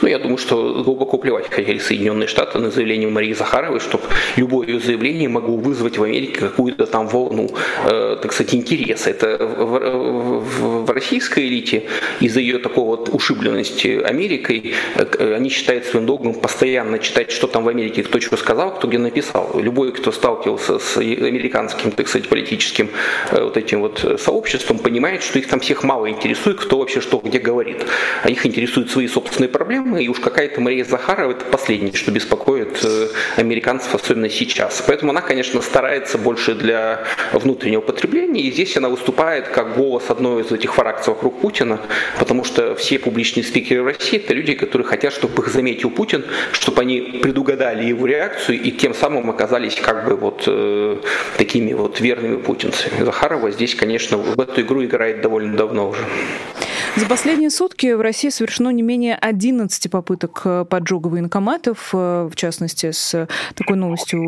Ну, 0.00 0.08
я 0.08 0.18
думаю, 0.18 0.38
что 0.38 0.82
глубоко 0.82 1.18
плевать 1.18 1.50
хотели 1.50 1.78
Соединенные 1.78 2.26
Штаты 2.26 2.58
на 2.58 2.70
заявление 2.70 3.08
Марии 3.10 3.34
Захаровой, 3.34 3.80
чтобы 3.80 4.04
любое 4.36 4.66
ее 4.66 4.80
заявление 4.80 5.28
могло 5.28 5.56
вызвать 5.56 5.98
в 5.98 6.02
Америке 6.02 6.40
какую-то 6.40 6.86
там 6.86 7.06
волну, 7.06 7.50
э, 7.84 8.16
так 8.20 8.32
сказать, 8.32 8.54
интереса. 8.54 9.10
Это 9.10 9.36
в, 9.36 10.40
в, 10.40 10.84
в 10.86 10.90
российской 10.90 11.46
элите 11.46 11.82
из-за 12.20 12.40
ее 12.40 12.58
такого 12.60 12.96
вот 12.96 13.10
ушибленности 13.12 14.00
Америкой, 14.02 14.72
э, 14.94 15.34
они 15.34 15.50
считают 15.50 15.84
своим 15.84 16.06
долгом 16.06 16.32
постоянно 16.32 16.98
читать, 16.98 17.30
что 17.30 17.46
там 17.46 17.64
в 17.64 17.68
Америке 17.68 18.04
кто 18.04 18.20
что 18.20 18.38
сказал, 18.38 18.74
кто 18.74 18.88
где 18.88 18.96
написал. 18.96 19.60
Любой, 19.60 19.92
кто 19.92 20.12
сталкивался 20.12 20.78
с 20.78 20.96
американским, 20.96 21.90
так 21.90 22.08
сказать, 22.08 22.28
политическим 22.30 22.88
э, 23.30 23.42
вот 23.42 23.58
этим 23.58 23.80
вот 23.80 24.18
сообществом, 24.18 24.78
понимает, 24.78 25.22
что 25.22 25.38
их 25.38 25.46
там 25.46 25.60
всех 25.60 25.84
мало 25.84 26.08
интересует, 26.08 26.58
кто 26.58 26.78
вообще 26.78 27.02
что 27.02 27.18
где 27.22 27.38
говорит. 27.38 27.84
А 28.22 28.30
их 28.30 28.46
интересуют 28.46 28.90
свои 28.90 29.08
собственные 29.08 29.50
проблемы, 29.50 29.73
проблемы, 29.74 30.04
и 30.04 30.08
уж 30.08 30.20
какая-то 30.20 30.60
Мария 30.60 30.84
Захарова 30.84 31.32
это 31.32 31.44
последнее, 31.44 31.92
что 31.92 32.10
беспокоит 32.10 32.80
э, 32.84 33.08
американцев, 33.36 33.94
особенно 33.94 34.28
сейчас. 34.28 34.82
Поэтому 34.86 35.10
она, 35.10 35.20
конечно, 35.20 35.60
старается 35.60 36.18
больше 36.18 36.54
для 36.54 37.04
внутреннего 37.32 37.80
потребления, 37.80 38.42
и 38.42 38.50
здесь 38.50 38.76
она 38.76 38.88
выступает 38.88 39.48
как 39.48 39.76
голос 39.76 40.04
одной 40.08 40.42
из 40.42 40.52
этих 40.52 40.74
фракций 40.74 41.12
вокруг 41.12 41.40
Путина, 41.40 41.80
потому 42.18 42.44
что 42.44 42.74
все 42.74 42.98
публичные 42.98 43.44
спикеры 43.44 43.82
в 43.82 43.86
России 43.86 44.18
это 44.18 44.34
люди, 44.34 44.54
которые 44.54 44.86
хотят, 44.86 45.12
чтобы 45.12 45.42
их 45.42 45.48
заметил 45.48 45.90
Путин, 45.90 46.24
чтобы 46.52 46.82
они 46.82 47.00
предугадали 47.22 47.84
его 47.84 48.06
реакцию 48.06 48.60
и 48.60 48.70
тем 48.70 48.94
самым 48.94 49.30
оказались 49.30 49.76
как 49.76 50.08
бы 50.08 50.16
вот 50.16 50.44
э, 50.46 50.98
такими 51.36 51.72
вот 51.72 52.00
верными 52.00 52.36
путинцами. 52.36 53.04
Захарова 53.04 53.50
здесь, 53.50 53.74
конечно, 53.74 54.18
в 54.18 54.40
эту 54.40 54.60
игру 54.60 54.84
играет 54.84 55.20
довольно 55.20 55.56
давно 55.56 55.90
уже. 55.90 56.04
За 56.96 57.06
последние 57.06 57.50
сутки 57.50 57.92
в 57.92 58.00
России 58.00 58.28
совершено 58.28 58.68
не 58.68 58.82
менее 58.82 59.16
11 59.16 59.90
попыток 59.90 60.42
э, 60.44 60.64
поджога 60.64 61.08
военкоматов. 61.08 61.90
Э, 61.92 62.28
в 62.30 62.36
частности, 62.36 62.92
с 62.92 63.26
такой 63.56 63.76
новостью 63.76 64.22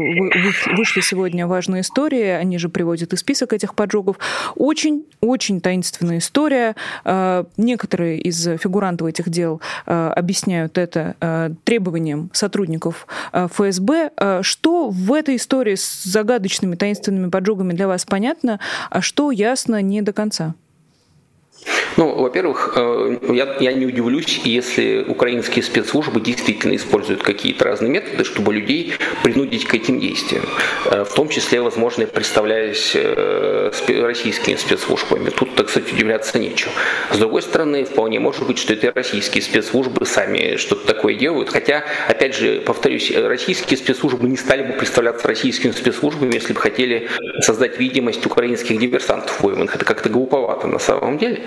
вышли 0.77 1.01
сегодня 1.01 1.47
важные 1.47 1.83
истории. 1.83 2.25
Они 2.25 2.59
же 2.59 2.69
приводят 2.69 3.13
и 3.13 3.17
список 3.17 3.53
этих 3.53 3.77
поджогов. 3.77 4.19
Очень-очень 4.57 5.61
таинственная 5.61 6.19
история. 6.19 6.75
Э, 7.05 7.45
некоторые 7.57 8.21
из 8.21 8.43
фигурантов 8.59 9.07
этих 9.07 9.29
дел 9.29 9.61
объясняют 9.85 10.77
это 10.77 11.55
требованием 11.65 12.31
сотрудников 12.33 13.07
ФСБ. 13.33 14.11
Что 14.43 14.89
в 14.89 15.13
этой 15.13 15.37
истории 15.37 15.77
с 15.77 16.03
загадочными 16.03 16.75
таинственными 16.75 17.31
поджогами 17.31 17.75
для 17.75 17.87
вас 17.87 18.05
понятно, 18.05 18.59
а 18.91 19.01
что 19.01 19.31
ясно 19.31 19.81
не 19.83 20.03
до 20.03 20.13
конца? 20.13 20.55
Ну, 21.97 22.15
во-первых, 22.15 22.75
э, 22.77 23.19
я, 23.33 23.57
я 23.59 23.73
не 23.73 23.87
удивлюсь, 23.87 24.41
если 24.45 25.03
украинские 25.09 25.63
спецслужбы 25.63 26.21
действительно 26.21 26.77
используют 26.77 27.23
какие-то 27.23 27.65
разные 27.65 27.91
методы, 27.91 28.25
чтобы 28.25 28.53
людей 28.53 28.95
принудить 29.23 29.67
к 29.67 29.75
этим 29.75 29.99
действиям. 29.99 30.45
Э, 30.91 31.05
в 31.05 31.15
том 31.15 31.31
числе, 31.31 31.63
возможно, 31.63 32.03
я 32.03 32.07
представляюсь 32.07 32.93
э, 32.95 33.71
российскими 33.89 34.57
спецслужбами. 34.57 35.31
Тут, 35.31 35.55
так 35.55 35.71
сказать, 35.71 35.91
удивляться 35.91 36.39
нечего. 36.39 36.71
С 37.13 37.19
другой 37.19 37.41
стороны, 37.41 37.85
вполне 37.85 38.21
может 38.21 38.47
быть, 38.47 38.59
что 38.59 38.75
это 38.75 38.93
российские 38.95 39.43
спецслужбы 39.43 40.05
сами 40.05 40.57
что-то 40.57 40.87
такое 40.87 41.15
делают. 41.15 41.49
Хотя, 41.49 41.85
опять 42.09 42.35
же, 42.35 42.61
повторюсь, 42.61 43.11
российские 43.11 43.79
спецслужбы 43.79 44.29
не 44.29 44.37
стали 44.37 44.63
бы 44.63 44.75
представляться 44.75 45.27
российскими 45.27 45.73
спецслужбами, 45.73 46.35
если 46.35 46.53
бы 46.53 46.61
хотели 46.61 47.09
создать 47.41 47.79
видимость 47.79 48.27
украинских 48.27 48.79
диверсантов. 48.79 49.43
Это 49.43 49.85
как-то 49.85 50.11
глуповато 50.11 50.67
на 50.67 50.79
самом 50.79 51.17
деле. 51.17 51.43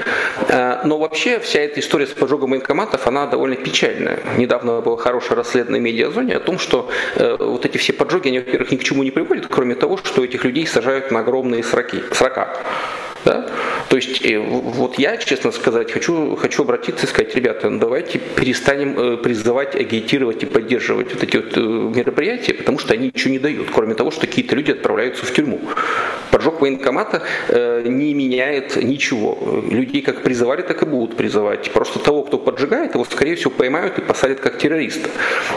Э, 0.47 0.81
но 0.83 0.97
вообще 0.97 1.39
вся 1.39 1.59
эта 1.59 1.79
история 1.79 2.07
с 2.07 2.11
поджогом 2.11 2.51
военкоматов, 2.51 3.07
она 3.07 3.27
довольно 3.27 3.55
печальная. 3.55 4.19
Недавно 4.37 4.81
было 4.81 4.97
хорошее 4.97 5.35
расследование 5.35 5.81
медиазоне 5.81 6.35
о 6.35 6.39
том, 6.39 6.59
что 6.59 6.89
э, 7.15 7.37
вот 7.39 7.65
эти 7.65 7.77
все 7.77 7.93
поджоги, 7.93 8.29
они, 8.29 8.39
во-первых, 8.39 8.71
ни 8.71 8.77
к 8.77 8.83
чему 8.83 9.03
не 9.03 9.11
приводят, 9.11 9.47
кроме 9.47 9.75
того, 9.75 9.97
что 9.97 10.23
этих 10.23 10.43
людей 10.45 10.67
сажают 10.67 11.11
на 11.11 11.19
огромные 11.19 11.63
сроки. 11.63 12.03
срока. 12.11 12.55
Да? 13.25 13.45
То 13.89 13.95
есть 13.95 14.23
э, 14.23 14.37
вот 14.37 14.99
я, 14.99 15.17
честно 15.17 15.51
сказать, 15.51 15.91
хочу, 15.91 16.35
хочу 16.35 16.61
обратиться 16.61 17.07
и 17.07 17.09
сказать, 17.09 17.35
ребята, 17.35 17.69
ну 17.69 17.79
давайте 17.79 18.19
перестанем 18.19 18.97
э, 18.97 19.17
призывать, 19.17 19.75
агитировать 19.75 20.43
и 20.43 20.45
поддерживать 20.45 21.11
вот 21.11 21.23
эти 21.23 21.37
вот 21.37 21.57
э, 21.57 21.59
мероприятия, 21.59 22.53
потому 22.53 22.77
что 22.77 22.93
они 22.93 23.07
ничего 23.07 23.31
не 23.31 23.39
дают, 23.39 23.69
кроме 23.73 23.95
того, 23.95 24.11
что 24.11 24.21
какие-то 24.21 24.55
люди 24.55 24.71
отправляются 24.71 25.25
в 25.25 25.33
тюрьму. 25.33 25.59
Поджог 26.29 26.61
военкомата 26.61 27.23
не 27.49 28.13
меняет 28.13 28.75
ничего. 28.75 29.63
Людей 29.67 30.03
как 30.03 30.21
призывали, 30.21 30.61
так 30.61 30.83
и 30.83 30.85
будут 30.85 31.17
призывать. 31.17 31.71
Просто 31.71 31.97
того, 31.97 32.21
кто 32.21 32.37
поджигает, 32.37 32.93
его, 32.93 33.03
скорее 33.05 33.35
всего, 33.35 33.49
поймают 33.49 33.97
и 33.97 34.01
посадят 34.01 34.39
как 34.39 34.59
террориста. 34.59 35.09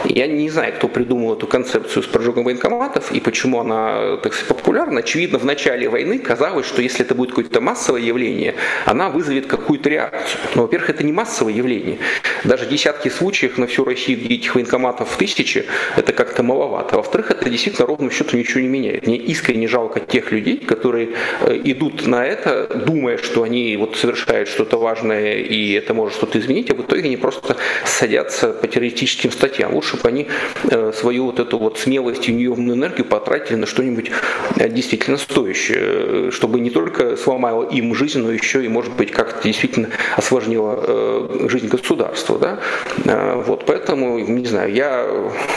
Я 0.05 0.25
не 0.25 0.49
знаю, 0.49 0.73
кто 0.73 0.87
придумал 0.87 1.35
эту 1.35 1.45
концепцию 1.45 2.01
с 2.01 2.07
поджогом 2.07 2.45
военкоматов 2.45 3.11
и 3.11 3.19
почему 3.19 3.59
она 3.59 4.17
так 4.17 4.33
популярна. 4.47 5.01
Очевидно, 5.01 5.37
в 5.37 5.45
начале 5.45 5.87
войны 5.87 6.17
казалось, 6.17 6.65
что 6.65 6.81
если 6.81 7.05
это 7.05 7.13
будет 7.13 7.29
какое-то 7.29 7.61
массовое 7.61 8.01
явление, 8.01 8.22
явление, 8.23 8.55
она 8.85 9.09
вызовет 9.09 9.47
какую-то 9.47 9.89
реакцию. 9.89 10.39
Но, 10.55 10.63
во-первых, 10.63 10.89
это 10.89 11.03
не 11.03 11.11
массовое 11.11 11.53
явление. 11.53 11.97
Даже 12.43 12.65
десятки 12.65 13.09
случаев 13.09 13.57
на 13.57 13.67
всю 13.67 13.83
Россию, 13.83 14.19
где 14.19 14.35
этих 14.35 14.55
военкоматов 14.55 15.09
в 15.09 15.17
тысячи, 15.17 15.65
это 15.95 16.13
как-то 16.13 16.43
маловато. 16.43 16.97
Во-вторых, 16.97 17.31
это 17.31 17.49
действительно 17.49 17.87
ровным 17.87 18.11
счетом 18.11 18.39
ничего 18.39 18.61
не 18.61 18.67
меняет. 18.67 19.07
Мне 19.07 19.17
искренне 19.17 19.67
жалко 19.67 19.99
тех 19.99 20.31
людей, 20.31 20.57
которые 20.57 21.09
э, 21.41 21.59
идут 21.63 22.07
на 22.07 22.25
это, 22.25 22.67
думая, 22.85 23.17
что 23.17 23.43
они 23.43 23.77
вот 23.77 23.95
совершают 23.95 24.49
что-то 24.49 24.77
важное 24.77 25.35
и 25.35 25.73
это 25.73 25.93
может 25.93 26.15
что-то 26.15 26.39
изменить, 26.39 26.69
а 26.71 26.75
в 26.75 26.81
итоге 26.81 27.05
они 27.05 27.17
просто 27.17 27.57
садятся 27.85 28.49
по 28.49 28.67
террористическим 28.67 29.31
статьям. 29.31 29.73
Лучше 29.73 29.97
бы 29.97 30.07
они 30.07 30.27
э, 30.69 30.91
свою 30.93 31.25
вот 31.25 31.39
эту 31.39 31.57
вот 31.57 31.79
смелость 31.79 32.29
и 32.29 32.33
неемную 32.33 32.77
энергию 32.77 33.05
потратили 33.05 33.55
на 33.55 33.65
что-нибудь 33.65 34.11
э, 34.57 34.69
действительно 34.69 35.17
стоящее, 35.17 36.31
чтобы 36.31 36.59
не 36.59 36.69
только 36.69 37.17
сломало 37.17 37.63
им 37.69 37.95
жизнь, 37.95 38.12
но 38.19 38.31
еще 38.31 38.63
и, 38.63 38.67
может 38.67 38.93
быть, 38.93 39.11
как-то 39.11 39.43
действительно 39.43 39.89
осложнило 40.15 40.83
э, 40.85 41.47
жизнь 41.49 41.67
государства. 41.67 42.37
Да? 42.37 42.59
Э, 43.05 43.41
вот, 43.45 43.65
поэтому, 43.65 44.19
не 44.19 44.45
знаю, 44.45 44.73
я 44.73 45.07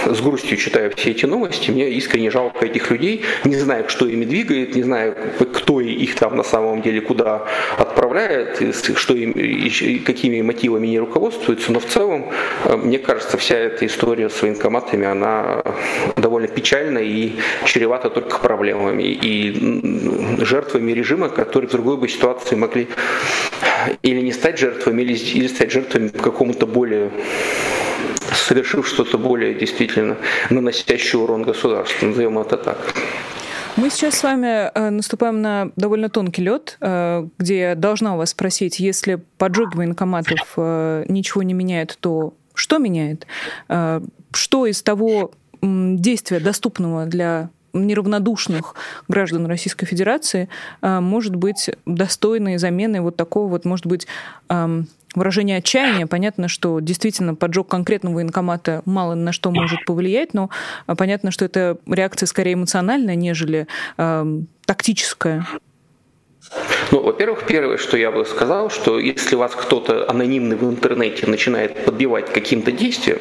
с 0.07 0.21
грустью 0.21 0.57
читаю 0.57 0.93
все 0.97 1.11
эти 1.11 1.27
новости, 1.27 1.71
мне 1.71 1.91
искренне 1.91 2.31
жалко 2.31 2.67
этих 2.67 2.91
людей, 2.91 3.25
не 3.45 3.57
знаю, 3.57 3.89
что 3.89 4.07
ими 4.07 4.25
двигает, 4.25 4.75
не 4.75 4.83
знаю, 4.83 5.17
кто 5.55 5.81
их 5.81 6.15
там 6.17 6.37
на 6.37 6.45
самом 6.45 6.83
деле 6.83 7.01
куда 7.01 7.47
отправляет, 7.79 8.63
что 8.97 9.15
им, 9.15 9.33
и 9.33 9.99
какими 9.99 10.43
мотивами 10.43 10.87
не 10.87 10.99
руководствуются, 10.99 11.73
но 11.73 11.81
в 11.81 11.87
целом, 11.87 12.31
э, 12.65 12.77
мне 12.77 12.99
кажется, 12.99 13.37
вся 13.37 13.57
эта 13.57 13.87
история 13.87 14.31
с 14.31 14.43
военкоматами, 14.43 15.07
она 15.07 15.63
довольно 16.17 16.49
печальна 16.49 16.99
и 16.99 17.33
чревата 17.65 18.11
только 18.11 18.39
проблемами 18.39 19.03
и 19.03 20.45
жертвами 20.45 20.93
режима, 20.93 21.29
который 21.29 21.67
в 21.67 21.73
другой 21.73 21.97
бы 21.97 22.09
ситуации 22.09 22.46
ситуации 22.47 22.57
могли 22.57 22.89
или 24.03 24.21
не 24.21 24.33
стать 24.33 24.59
жертвами, 24.59 25.03
или, 25.03 25.15
или 25.15 25.49
стать 25.49 25.71
жертвами 25.71 26.09
какому-то 26.09 26.67
более 26.67 27.11
совершив 28.35 28.87
что-то 28.87 29.19
более 29.19 29.55
действительно 29.55 30.17
наносящее 30.51 31.21
урон 31.23 31.43
государству, 31.43 32.07
назовем 32.07 32.39
это 32.39 32.57
так. 32.57 32.79
Мы 33.77 33.91
сейчас 33.91 34.15
с 34.15 34.23
вами 34.23 34.71
э, 34.73 34.91
наступаем 34.91 35.43
на 35.43 35.71
довольно 35.77 36.09
тонкий 36.09 36.43
лед, 36.43 36.79
э, 36.81 37.27
где 37.39 37.59
я 37.59 37.75
должна 37.75 38.15
у 38.15 38.19
вас 38.19 38.31
спросить, 38.31 38.81
если 38.81 39.21
поджоги 39.37 39.77
военкоматов 39.77 40.55
э, 40.57 41.05
ничего 41.09 41.43
не 41.43 41.55
меняет, 41.55 41.99
то 42.01 42.35
что 42.55 42.79
меняет? 42.79 43.27
Что 44.33 44.67
из 44.67 44.83
того 44.83 45.33
действия, 45.61 46.41
доступного 46.41 47.05
для 47.05 47.51
неравнодушных 47.85 48.75
граждан 49.09 49.47
Российской 49.47 49.87
Федерации 49.87 50.49
а, 50.81 51.01
может 51.01 51.37
быть 51.37 51.71
достойной 51.85 52.59
заменой 52.59 53.01
вот 53.01 53.17
такого 53.17 53.49
вот, 53.49 53.65
может 53.65 53.87
быть, 53.87 54.07
выражение 55.17 55.59
отчаяния. 55.59 56.07
Понятно, 56.07 56.47
что 56.47 56.79
действительно 56.79 57.35
поджог 57.35 57.69
конкретного 57.69 58.17
военкомата 58.17 58.83
мало 58.85 59.15
на 59.15 59.33
что 59.33 59.51
может 59.51 59.85
повлиять, 59.85 60.35
но 60.35 60.51
а, 60.87 60.95
понятно, 60.95 61.31
что 61.31 61.45
это 61.45 61.79
реакция 61.87 62.27
скорее 62.27 62.55
эмоциональная, 62.55 63.15
нежели 63.15 63.67
э, 63.97 64.41
тактическая. 64.67 65.47
Ну, 66.93 67.01
во-первых, 67.01 67.45
первое, 67.47 67.79
что 67.79 67.97
я 67.97 68.11
бы 68.11 68.25
сказал, 68.25 68.71
что 68.71 68.99
если 68.99 69.35
вас 69.35 69.55
кто-то 69.55 70.09
анонимный 70.09 70.57
в 70.57 70.65
интернете 70.65 71.27
начинает 71.27 71.85
подбивать 71.85 72.33
каким-то 72.33 72.71
действием, 72.71 73.19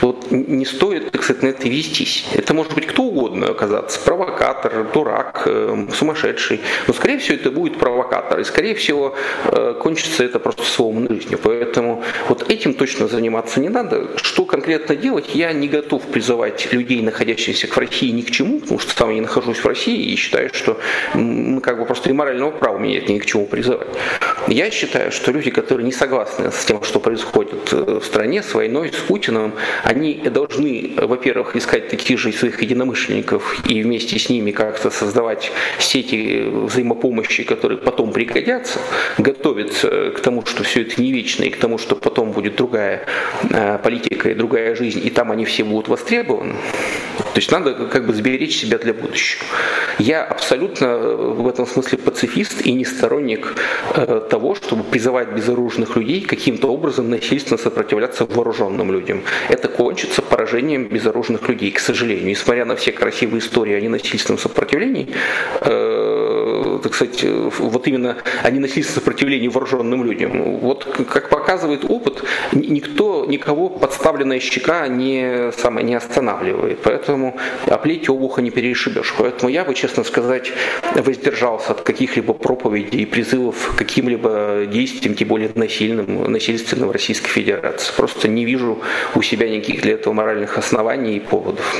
вот 0.00 0.30
не 0.30 0.64
стоит, 0.64 1.10
так 1.10 1.22
сказать, 1.24 1.42
на 1.42 1.48
это 1.48 1.68
вестись. 1.68 2.26
Это 2.34 2.54
может 2.54 2.74
быть 2.74 2.86
кто 2.86 3.02
угодно 3.02 3.48
оказаться, 3.48 4.00
провокатор, 4.00 4.86
дурак, 4.92 5.42
э, 5.46 5.86
сумасшедший, 5.92 6.60
но, 6.86 6.94
скорее 6.94 7.18
всего, 7.18 7.34
это 7.36 7.50
будет 7.50 7.78
провокатор, 7.78 8.38
и, 8.40 8.44
скорее 8.44 8.74
всего, 8.74 9.14
э, 9.44 9.74
кончится 9.80 10.24
это 10.24 10.38
просто 10.38 10.62
сломанной 10.62 11.08
жизнью. 11.08 11.40
Поэтому 11.42 12.04
вот 12.28 12.50
этим 12.50 12.74
точно 12.74 13.08
заниматься 13.08 13.60
не 13.60 13.68
надо. 13.68 14.16
Что 14.16 14.44
конкретно 14.44 14.94
делать, 14.94 15.34
я 15.34 15.52
не 15.52 15.68
готов 15.68 16.02
призывать 16.06 16.72
людей, 16.72 17.02
находящихся 17.02 17.66
в 17.66 17.76
России, 17.76 18.10
ни 18.10 18.22
к 18.22 18.30
чему, 18.30 18.60
потому 18.60 18.78
что 18.78 18.94
сам 18.96 19.10
я 19.10 19.22
нахожусь 19.22 19.58
в 19.58 19.66
России 19.66 20.12
и 20.12 20.16
считаю, 20.16 20.50
что 20.52 20.78
мы 21.14 21.60
как 21.60 21.78
бы 21.78 21.86
просто 21.86 22.10
и 22.10 22.12
морального 22.12 22.50
права 22.60 22.78
меня 22.78 22.98
это 22.98 23.12
ни 23.12 23.18
к 23.18 23.26
чему 23.26 23.46
призывать. 23.46 23.88
Я 24.46 24.70
считаю, 24.70 25.10
что 25.10 25.32
люди, 25.32 25.50
которые 25.50 25.84
не 25.84 25.92
согласны 25.92 26.52
с 26.52 26.64
тем, 26.64 26.82
что 26.84 27.00
происходит 27.00 27.72
э, 27.72 28.00
в 28.00 28.04
стране, 28.04 28.42
с 28.42 28.54
войной, 28.54 28.92
с 28.92 28.96
Путиным, 28.96 29.54
они 29.82 30.14
должны, 30.14 30.92
во-первых, 30.96 31.56
искать 31.56 31.88
таких 31.88 32.18
же 32.18 32.32
своих 32.32 32.60
единомышленников 32.62 33.68
и 33.68 33.82
вместе 33.82 34.18
с 34.18 34.28
ними 34.28 34.50
как-то 34.50 34.90
создавать 34.90 35.50
сети 35.78 36.42
взаимопомощи, 36.42 37.44
которые 37.44 37.78
потом 37.78 38.12
пригодятся, 38.12 38.78
готовиться 39.18 40.10
к 40.10 40.20
тому, 40.20 40.44
что 40.46 40.62
все 40.62 40.82
это 40.82 41.00
не 41.00 41.12
вечно, 41.12 41.44
и 41.44 41.50
к 41.50 41.56
тому, 41.56 41.78
что 41.78 41.96
потом 41.96 42.32
будет 42.32 42.56
другая 42.56 43.06
э, 43.50 43.78
политика 43.82 44.30
и 44.30 44.34
другая 44.34 44.74
жизнь, 44.74 45.00
и 45.04 45.10
там 45.10 45.32
они 45.32 45.44
все 45.44 45.64
будут 45.64 45.88
востребованы. 45.88 46.54
То 47.18 47.36
есть 47.36 47.50
надо 47.52 47.74
как 47.74 48.06
бы 48.06 48.14
сберечь 48.14 48.56
себя 48.56 48.78
для 48.78 48.92
будущего. 48.92 49.44
Я 49.98 50.24
абсолютно 50.24 50.98
в 50.98 51.46
этом 51.48 51.66
смысле 51.66 51.98
пацифист 51.98 52.49
и 52.64 52.72
не 52.72 52.84
сторонник 52.84 53.54
э, 53.94 54.20
того, 54.30 54.54
чтобы 54.54 54.84
призывать 54.84 55.28
безоружных 55.28 55.96
людей 55.96 56.20
каким-то 56.20 56.68
образом 56.68 57.10
насильственно 57.10 57.58
сопротивляться 57.58 58.24
вооруженным 58.24 58.92
людям. 58.92 59.22
Это 59.48 59.68
кончится 59.68 60.22
поражением 60.22 60.88
безоружных 60.88 61.48
людей, 61.48 61.70
к 61.70 61.80
сожалению. 61.80 62.26
Несмотря 62.26 62.64
на 62.64 62.76
все 62.76 62.92
красивые 62.92 63.40
истории 63.40 63.74
о 63.74 63.80
ненасильственном 63.80 64.38
сопротивлении, 64.38 65.08
э, 65.60 66.78
так 66.82 66.94
сказать, 66.94 67.24
вот 67.24 67.86
именно 67.86 68.16
о 68.42 68.50
ненасильственном 68.50 69.00
сопротивлении 69.00 69.48
вооруженным 69.48 70.04
людям, 70.04 70.58
вот 70.58 70.84
как 71.12 71.28
показывает 71.28 71.84
опыт, 71.88 72.22
никто, 72.52 73.24
никого 73.26 73.68
подставленная 73.68 74.40
щека 74.40 74.88
не, 74.88 75.52
самое, 75.52 75.86
не 75.86 75.94
останавливает. 75.94 76.80
Поэтому 76.82 77.36
оплеть 77.66 78.08
обуха 78.08 78.42
не 78.42 78.50
перешибешь. 78.50 79.14
Поэтому 79.18 79.50
я 79.50 79.64
бы, 79.64 79.74
честно 79.74 80.04
сказать, 80.04 80.52
воздержался 80.94 81.72
от 81.72 81.82
каких-либо 81.82 82.32
проповедей 82.42 83.02
и 83.02 83.06
призывов 83.06 83.72
к 83.74 83.78
каким-либо 83.78 84.66
действиям, 84.66 85.14
тем 85.14 85.28
более 85.28 85.50
насильным, 85.54 86.30
насильственным 86.30 86.88
в 86.88 86.92
Российской 86.92 87.28
Федерации. 87.28 87.92
Просто 87.96 88.28
не 88.28 88.44
вижу 88.44 88.78
у 89.14 89.22
себя 89.22 89.48
никаких 89.48 89.82
для 89.82 89.92
этого 89.92 90.12
моральных 90.12 90.58
оснований 90.58 91.16
и 91.16 91.20
поводов. 91.20 91.76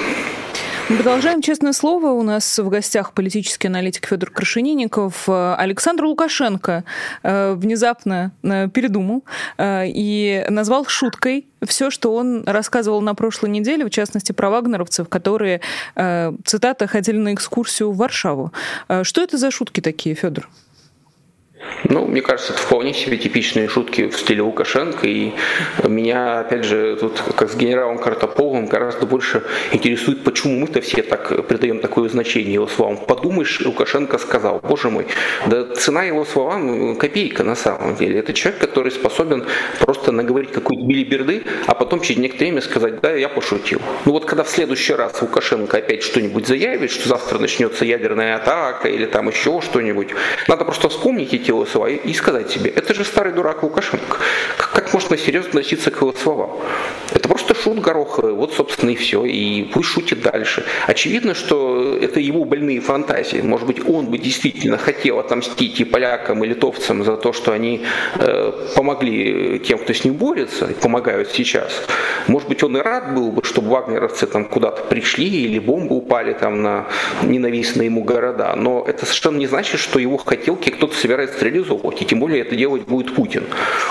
Мы 0.90 0.97
продолжаем 0.97 1.40
«Честное 1.40 1.73
слово». 1.73 2.09
У 2.09 2.25
нас 2.25 2.59
в 2.59 2.68
гостях 2.68 3.12
политический 3.12 3.68
аналитик 3.68 4.09
Федор 4.09 4.28
Крашенинников. 4.32 5.28
Александр 5.28 6.06
Лукашенко 6.06 6.82
э, 7.23 7.52
внезапно 7.54 8.32
э, 8.42 8.68
передумал 8.68 9.23
э, 9.56 9.85
и 9.87 10.44
назвал 10.49 10.87
шуткой 10.87 11.47
все, 11.64 11.90
что 11.90 12.12
он 12.12 12.42
рассказывал 12.44 13.02
на 13.02 13.14
прошлой 13.14 13.50
неделе, 13.50 13.85
в 13.85 13.90
частности, 13.90 14.32
про 14.32 14.50
вагнеровцев, 14.50 15.09
которые, 15.09 15.61
цитата, 16.44 16.87
хотели 16.87 17.18
на 17.18 17.35
экскурсию 17.35 17.92
в 17.92 17.99
Варшаву. 17.99 18.50
Что 19.02 19.23
это 19.23 19.37
за 19.37 19.50
шутки 19.50 19.80
такие, 19.80 20.16
Федор? 20.16 20.49
Ну, 21.85 22.07
мне 22.07 22.23
кажется, 22.23 22.52
это 22.52 22.62
вполне 22.62 22.95
себе 22.95 23.17
типичные 23.17 23.69
шутки 23.69 24.09
в 24.09 24.19
стиле 24.19 24.43
Лукашенко. 24.43 25.07
И 25.07 25.33
меня, 25.87 26.40
опять 26.40 26.64
же, 26.64 26.97
тут 26.97 27.21
как 27.37 27.50
с 27.50 27.57
генералом 27.57 27.99
Картоповым 27.99 28.67
гораздо 28.67 29.07
больше 29.07 29.43
интересует, 29.73 30.25
почему 30.25 30.59
мы-то 30.59 30.81
все 30.81 31.02
так 31.02 31.47
придаем 31.47 31.81
такое 31.81 32.09
значение 32.09 32.55
его 32.55 32.67
словам. 32.67 32.97
Подумаешь, 32.97 33.61
Лукашенко 33.61 34.19
сказал, 34.19 34.61
боже 34.62 34.90
мой, 34.90 35.07
да 35.47 35.75
цена 35.75 36.05
его 36.05 36.25
словам 36.25 36.97
копейка 36.97 37.45
на 37.45 37.55
самом 37.55 37.97
деле. 37.97 38.19
Это 38.19 38.33
человек, 38.33 38.61
который 38.61 38.93
способен 38.93 39.45
просто 39.81 40.12
наговорить 40.12 40.52
какую-то 40.52 40.85
билиберды, 40.87 41.43
а 41.67 41.75
потом 41.75 42.00
через 42.00 42.21
некоторое 42.21 42.50
время 42.50 42.62
сказать, 42.62 43.00
да, 43.00 43.12
я 43.12 43.29
пошутил. 43.29 43.81
Ну 44.05 44.12
вот 44.12 44.25
когда 44.25 44.45
в 44.45 44.49
следующий 44.49 44.95
раз 44.95 45.21
Лукашенко 45.21 45.79
опять 45.79 46.02
что-нибудь 46.02 46.47
заявит, 46.47 46.90
что 46.90 47.09
завтра 47.09 47.38
начнется 47.38 47.85
ядерная 47.85 48.37
атака 48.37 48.88
или 48.88 49.07
там 49.07 49.29
еще 49.29 49.61
что-нибудь, 49.61 50.09
надо 50.49 50.64
просто 50.64 50.88
вспомнить 50.88 51.35
эти 51.35 51.50
его 51.50 51.66
слова 51.66 51.88
и 51.88 52.12
сказать 52.14 52.50
себе, 52.50 52.71
это 52.71 52.95
же 52.95 53.04
старый 53.04 53.33
дурак 53.33 53.62
Лукашенко. 53.62 54.16
Как, 54.57 54.73
как 54.73 54.92
можно 54.92 55.16
серьезно 55.16 55.50
относиться 55.50 55.90
к 55.90 56.00
его 56.00 56.12
словам? 56.12 56.50
Это 57.12 57.28
просто 57.28 57.54
шут 57.54 57.80
гороховый, 57.80 58.33
вот, 58.33 58.54
собственно, 58.54 58.90
и 58.90 58.95
все, 58.95 59.25
и 59.25 59.64
пусть 59.64 59.88
шутит 59.88 60.23
дальше. 60.23 60.64
Очевидно, 60.87 61.35
что 61.35 61.97
это 62.00 62.21
его 62.21 62.45
больные 62.45 62.80
фантазии. 62.80 63.41
Может 63.43 63.67
быть, 63.67 63.86
он 63.89 64.06
бы 64.06 64.19
действительно 64.19 64.78
хотел 64.78 65.19
отомстить 65.19 65.80
и 65.80 65.84
полякам, 65.84 66.45
и 66.45 66.49
литовцам 66.49 67.04
за 67.04 67.17
то, 67.17 67.32
что 67.32 67.52
они 67.52 67.84
э, 68.15 68.52
помогли 68.76 69.58
тем, 69.60 69.78
кто 69.78 69.93
с 69.93 70.04
ним 70.04 70.15
борется, 70.15 70.67
и 70.67 70.75
помогают 70.75 71.30
сейчас. 71.30 71.73
Может 72.26 72.49
быть, 72.49 72.63
он 72.63 72.76
и 72.76 72.80
рад 72.80 73.15
был 73.15 73.32
бы, 73.32 73.43
чтобы 73.45 73.71
вагнеровцы 73.71 74.26
там 74.26 74.45
куда-то 74.45 74.82
пришли, 74.84 75.28
или 75.28 75.58
бомбы 75.58 75.97
упали 75.97 76.32
там 76.32 76.63
на 76.63 76.86
ненавистные 77.23 77.86
ему 77.86 78.04
города. 78.04 78.54
Но 78.56 78.84
это 78.86 79.04
совершенно 79.04 79.39
не 79.39 79.47
значит, 79.47 79.80
что 79.80 79.99
его 79.99 80.17
хотелки 80.17 80.71
кто-то 80.71 80.97
собирается 80.97 81.40
реализовывать. 81.43 82.03
И 82.03 82.05
тем 82.05 82.21
более 82.21 82.43
это 82.43 82.57
делать 82.57 82.83
будет 82.83 83.15
Путин. 83.15 83.45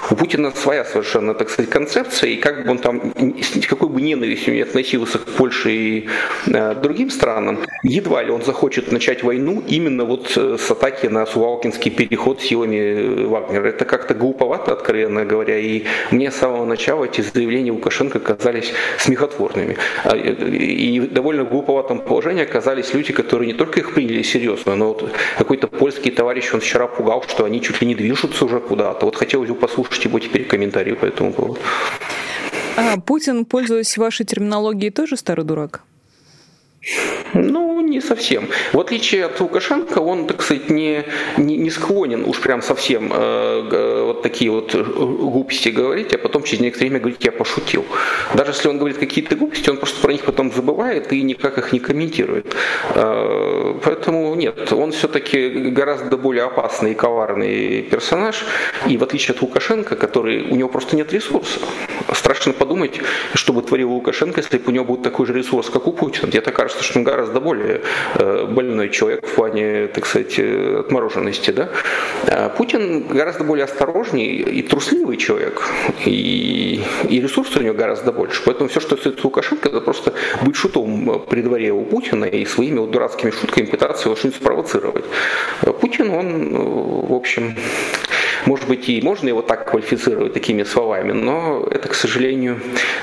У 0.10 0.16
Путина 0.16 0.52
своя 0.52 0.86
совершенно, 0.86 1.34
так 1.34 1.50
сказать, 1.50 1.70
концепция, 1.70 2.32
и 2.32 2.36
как 2.38 2.66
бы 2.66 2.72
он 2.72 2.78
там, 2.80 3.14
с 3.42 3.66
какой 3.68 3.90
бы 3.90 4.02
ненавистью 4.02 4.54
не 4.54 4.62
относился 4.62 5.20
к 5.20 5.26
Польше 5.26 5.72
и 5.72 6.10
э, 6.48 6.76
другим 6.76 7.10
странам, 7.10 7.60
едва 7.84 8.24
ли 8.24 8.32
он 8.32 8.42
захочет 8.42 8.92
начать 8.92 9.24
войну 9.24 9.64
именно 9.68 10.06
вот 10.06 10.34
э, 10.38 10.58
с 10.60 10.72
атаки 10.72 11.08
на 11.08 11.26
Сувалкинский 11.26 11.92
переход 11.92 12.42
силами 12.42 12.76
э, 12.76 13.26
Вагнера. 13.28 13.68
Это 13.68 13.86
как-то 13.86 14.14
глуповато, 14.14 14.74
откровенно 14.74 15.26
говоря, 15.26 15.58
и 15.58 15.84
мне 16.12 16.32
с 16.32 16.36
самого 16.36 16.66
начала 16.66 17.06
эти 17.06 17.22
заявления 17.22 17.72
Лукашенко 17.72 18.20
казались 18.20 18.74
смехотворными. 18.98 19.78
А, 20.04 20.16
э, 20.16 20.34
и 20.50 21.00
довольно 21.00 21.44
глуповатом 21.44 22.00
положении 22.00 22.44
оказались 22.44 22.94
люди, 22.94 23.14
которые 23.14 23.48
не 23.48 23.58
только 23.58 23.80
их 23.80 23.94
приняли 23.94 24.24
серьезно, 24.24 24.76
но 24.76 24.90
вот 24.90 25.12
какой-то 25.38 25.68
польский 25.68 26.12
товарищ, 26.12 26.54
он 26.54 26.60
вчера 26.60 26.88
пугал, 26.88 27.24
что 27.28 27.39
они 27.46 27.62
чуть 27.62 27.82
ли 27.82 27.88
не 27.88 27.96
движутся 27.96 28.46
уже 28.46 28.60
куда-то. 28.60 29.06
Вот 29.06 29.16
хотелось 29.16 29.50
бы 29.50 29.56
послушать 29.56 30.06
его 30.06 30.20
теперь 30.20 30.46
комментарии 30.46 30.94
по 30.94 31.06
этому 31.06 31.34
поводу. 31.34 31.60
А 32.76 32.98
Путин, 33.00 33.46
пользуясь 33.46 33.98
вашей 33.98 34.26
терминологией, 34.26 34.92
тоже 34.92 35.18
старый 35.18 35.46
дурак? 35.46 35.82
Ну, 37.34 37.82
не 37.82 38.02
совсем. 38.02 38.48
В 38.74 38.80
отличие 38.80 39.26
от 39.26 39.40
Лукашенко, 39.40 40.00
он, 40.00 40.28
так 40.28 40.42
сказать, 40.42 40.70
не, 40.70 41.04
не, 41.38 41.58
не 41.58 41.70
склонен 41.70 42.24
уж 42.26 42.40
прям 42.40 42.62
совсем 42.62 43.12
э, 43.14 44.04
вот 44.06 44.22
такие 44.22 44.52
вот 44.52 44.74
глупости 44.74 45.70
говорить, 45.70 46.14
а 46.14 46.18
потом 46.18 46.44
через 46.44 46.62
некоторое 46.62 46.88
время 46.88 47.00
говорить, 47.00 47.26
я 47.26 47.32
пошутил. 47.32 47.86
Даже 48.34 48.52
если 48.52 48.70
он 48.70 48.78
говорит 48.78 48.98
какие-то 48.98 49.36
глупости, 49.36 49.70
он 49.70 49.78
просто 49.78 50.02
про 50.02 50.12
них 50.12 50.24
потом 50.24 50.52
забывает 50.52 51.14
и 51.14 51.22
никак 51.22 51.58
их 51.58 51.74
не 51.74 51.80
комментирует. 51.80 52.56
Э, 52.96 53.76
поэтому 53.84 54.36
нет, 54.36 54.72
он 54.74 54.92
все-таки 54.92 55.50
гораздо 55.50 56.18
более 56.18 56.46
опасный 56.46 56.92
и 56.92 56.96
коварный 56.96 57.82
персонаж, 57.84 58.46
и 58.88 58.98
в 58.98 59.04
отличие 59.04 59.36
от 59.36 59.42
Лукашенко, 59.42 59.96
который, 59.96 60.44
у 60.44 60.56
него 60.56 60.70
просто 60.70 60.96
нет 60.96 61.14
ресурса. 61.14 61.60
Страшно 62.14 62.54
подумать, 62.54 63.00
что 63.34 63.54
бы 63.54 63.62
творил 63.62 63.92
Лукашенко, 63.92 64.42
если 64.42 64.58
бы 64.58 64.64
у 64.68 64.72
него 64.72 64.86
был 64.86 64.98
такой 64.98 65.26
же 65.26 65.34
ресурс, 65.34 65.70
как 65.70 65.88
у 65.88 65.94
Путина. 65.94 66.28
Мне-то 66.28 66.52
кажется, 66.52 66.79
что 66.84 67.00
он 67.00 67.06
гораздо 67.06 67.40
более 67.40 67.82
э, 68.16 68.46
больной 68.46 68.90
человек 68.90 69.26
в 69.26 69.36
плане, 69.36 69.88
так 69.88 70.06
сказать, 70.06 70.36
э, 70.38 70.80
отмороженности. 70.80 71.52
Да? 71.52 71.70
А 72.28 72.50
Путин 72.50 73.08
гораздо 73.08 73.44
более 73.44 73.66
осторожный 73.66 74.26
и 74.26 74.62
трусливый 74.62 75.18
человек, 75.18 75.62
и, 76.06 76.82
и 77.10 77.22
ресурсов 77.22 77.58
у 77.58 77.64
него 77.64 77.76
гораздо 77.76 78.12
больше. 78.12 78.42
Поэтому 78.46 78.70
все, 78.70 78.80
что 78.80 78.98
стоит 78.98 79.24
Лукашенко, 79.24 79.70
это 79.70 79.82
просто 79.82 80.14
быть 80.42 80.56
шутом 80.56 81.26
при 81.30 81.42
дворе 81.42 81.72
у 81.72 81.84
Путина 81.84 82.26
и 82.26 82.46
своими 82.46 82.80
вот 82.80 82.92
дурацкими 82.92 83.32
шутками 83.32 83.66
пытаться 83.66 84.08
его 84.08 84.16
что-нибудь 84.16 84.42
спровоцировать. 84.42 85.06
Путин, 85.82 86.10
он, 86.10 87.08
в 87.08 87.14
общем, 87.14 87.56
Может 88.46 88.68
быть, 88.68 88.90
и 88.90 89.02
можно 89.02 89.28
его 89.28 89.42
так 89.42 89.70
квалифицировать 89.70 90.34
такими 90.34 90.64
словами, 90.64 91.12
но 91.12 91.68
это, 91.70 91.90
к 91.90 91.94
сожалению, 91.94 92.60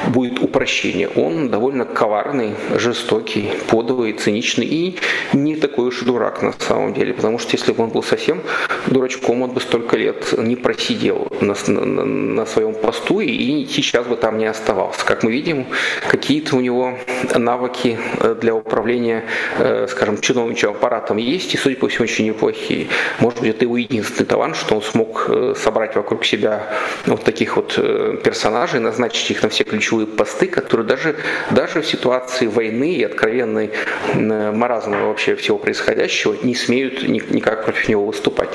будет 0.09 0.41
упрощение. 0.41 1.09
Он 1.09 1.49
довольно 1.49 1.85
коварный, 1.85 2.55
жестокий, 2.77 3.51
подлый, 3.69 4.13
циничный 4.13 4.67
и 4.67 4.99
не 5.33 5.57
такой 5.57 5.89
уж 5.89 6.01
дурак 6.01 6.43
на 6.43 6.53
самом 6.59 6.95
деле, 6.95 7.15
потому 7.15 7.39
что 7.39 7.57
если 7.57 7.73
бы 7.73 7.85
он 7.85 7.91
был 7.91 8.03
совсем 8.03 8.43
дурачком, 8.87 9.43
он 9.43 9.51
бы 9.51 9.61
столько 9.61 9.97
лет 9.97 10.35
не 10.39 10.57
просидел 10.57 11.29
на, 11.41 11.55
на, 11.67 12.05
на 12.05 12.47
своем 12.47 12.75
посту 12.75 13.21
и 13.21 13.67
сейчас 13.67 14.07
бы 14.07 14.17
там 14.17 14.39
не 14.39 14.47
оставался. 14.47 15.05
Как 15.05 15.23
мы 15.23 15.33
видим, 15.33 15.67
какие-то 16.09 16.57
у 16.57 16.61
него 16.61 16.99
навыки 17.35 17.99
э, 18.21 18.37
для 18.41 18.55
управления, 18.55 19.25
э, 19.59 19.87
скажем, 19.89 20.21
чиновничьим 20.21 20.71
аппаратом 20.71 21.17
есть, 21.17 21.55
и, 21.55 21.57
судя 21.57 21.77
по 21.77 21.89
всему, 21.89 22.05
очень 22.05 22.27
неплохие. 22.27 22.89
Может 23.21 23.41
быть, 23.41 23.51
это 23.51 23.65
его 23.65 23.77
единственный 23.77 24.27
талант, 24.27 24.57
что 24.57 24.77
он 24.77 24.83
смог 24.83 25.26
э, 25.29 25.55
собрать 25.57 25.97
вокруг 25.97 26.25
себя 26.25 26.69
вот 27.07 27.25
таких 27.25 27.57
вот 27.57 27.75
персонажей, 28.23 28.81
назначить 28.81 29.31
их 29.31 29.43
на 29.43 29.49
все 29.49 29.65
ключевые 29.65 30.07
посты, 30.07 30.47
которые 30.47 30.87
даже, 30.87 31.17
даже 31.51 31.83
в 31.83 31.87
ситуации 31.87 32.47
войны 32.47 32.95
и 32.95 33.05
откровенной 33.05 33.71
маразма 34.15 35.07
вообще 35.07 35.37
всего 35.37 35.59
происходящего 35.59 36.37
не 36.43 36.55
смеют 36.55 37.03
никак 37.03 37.65
против 37.65 37.89
него 37.89 38.07
выступать. 38.07 38.51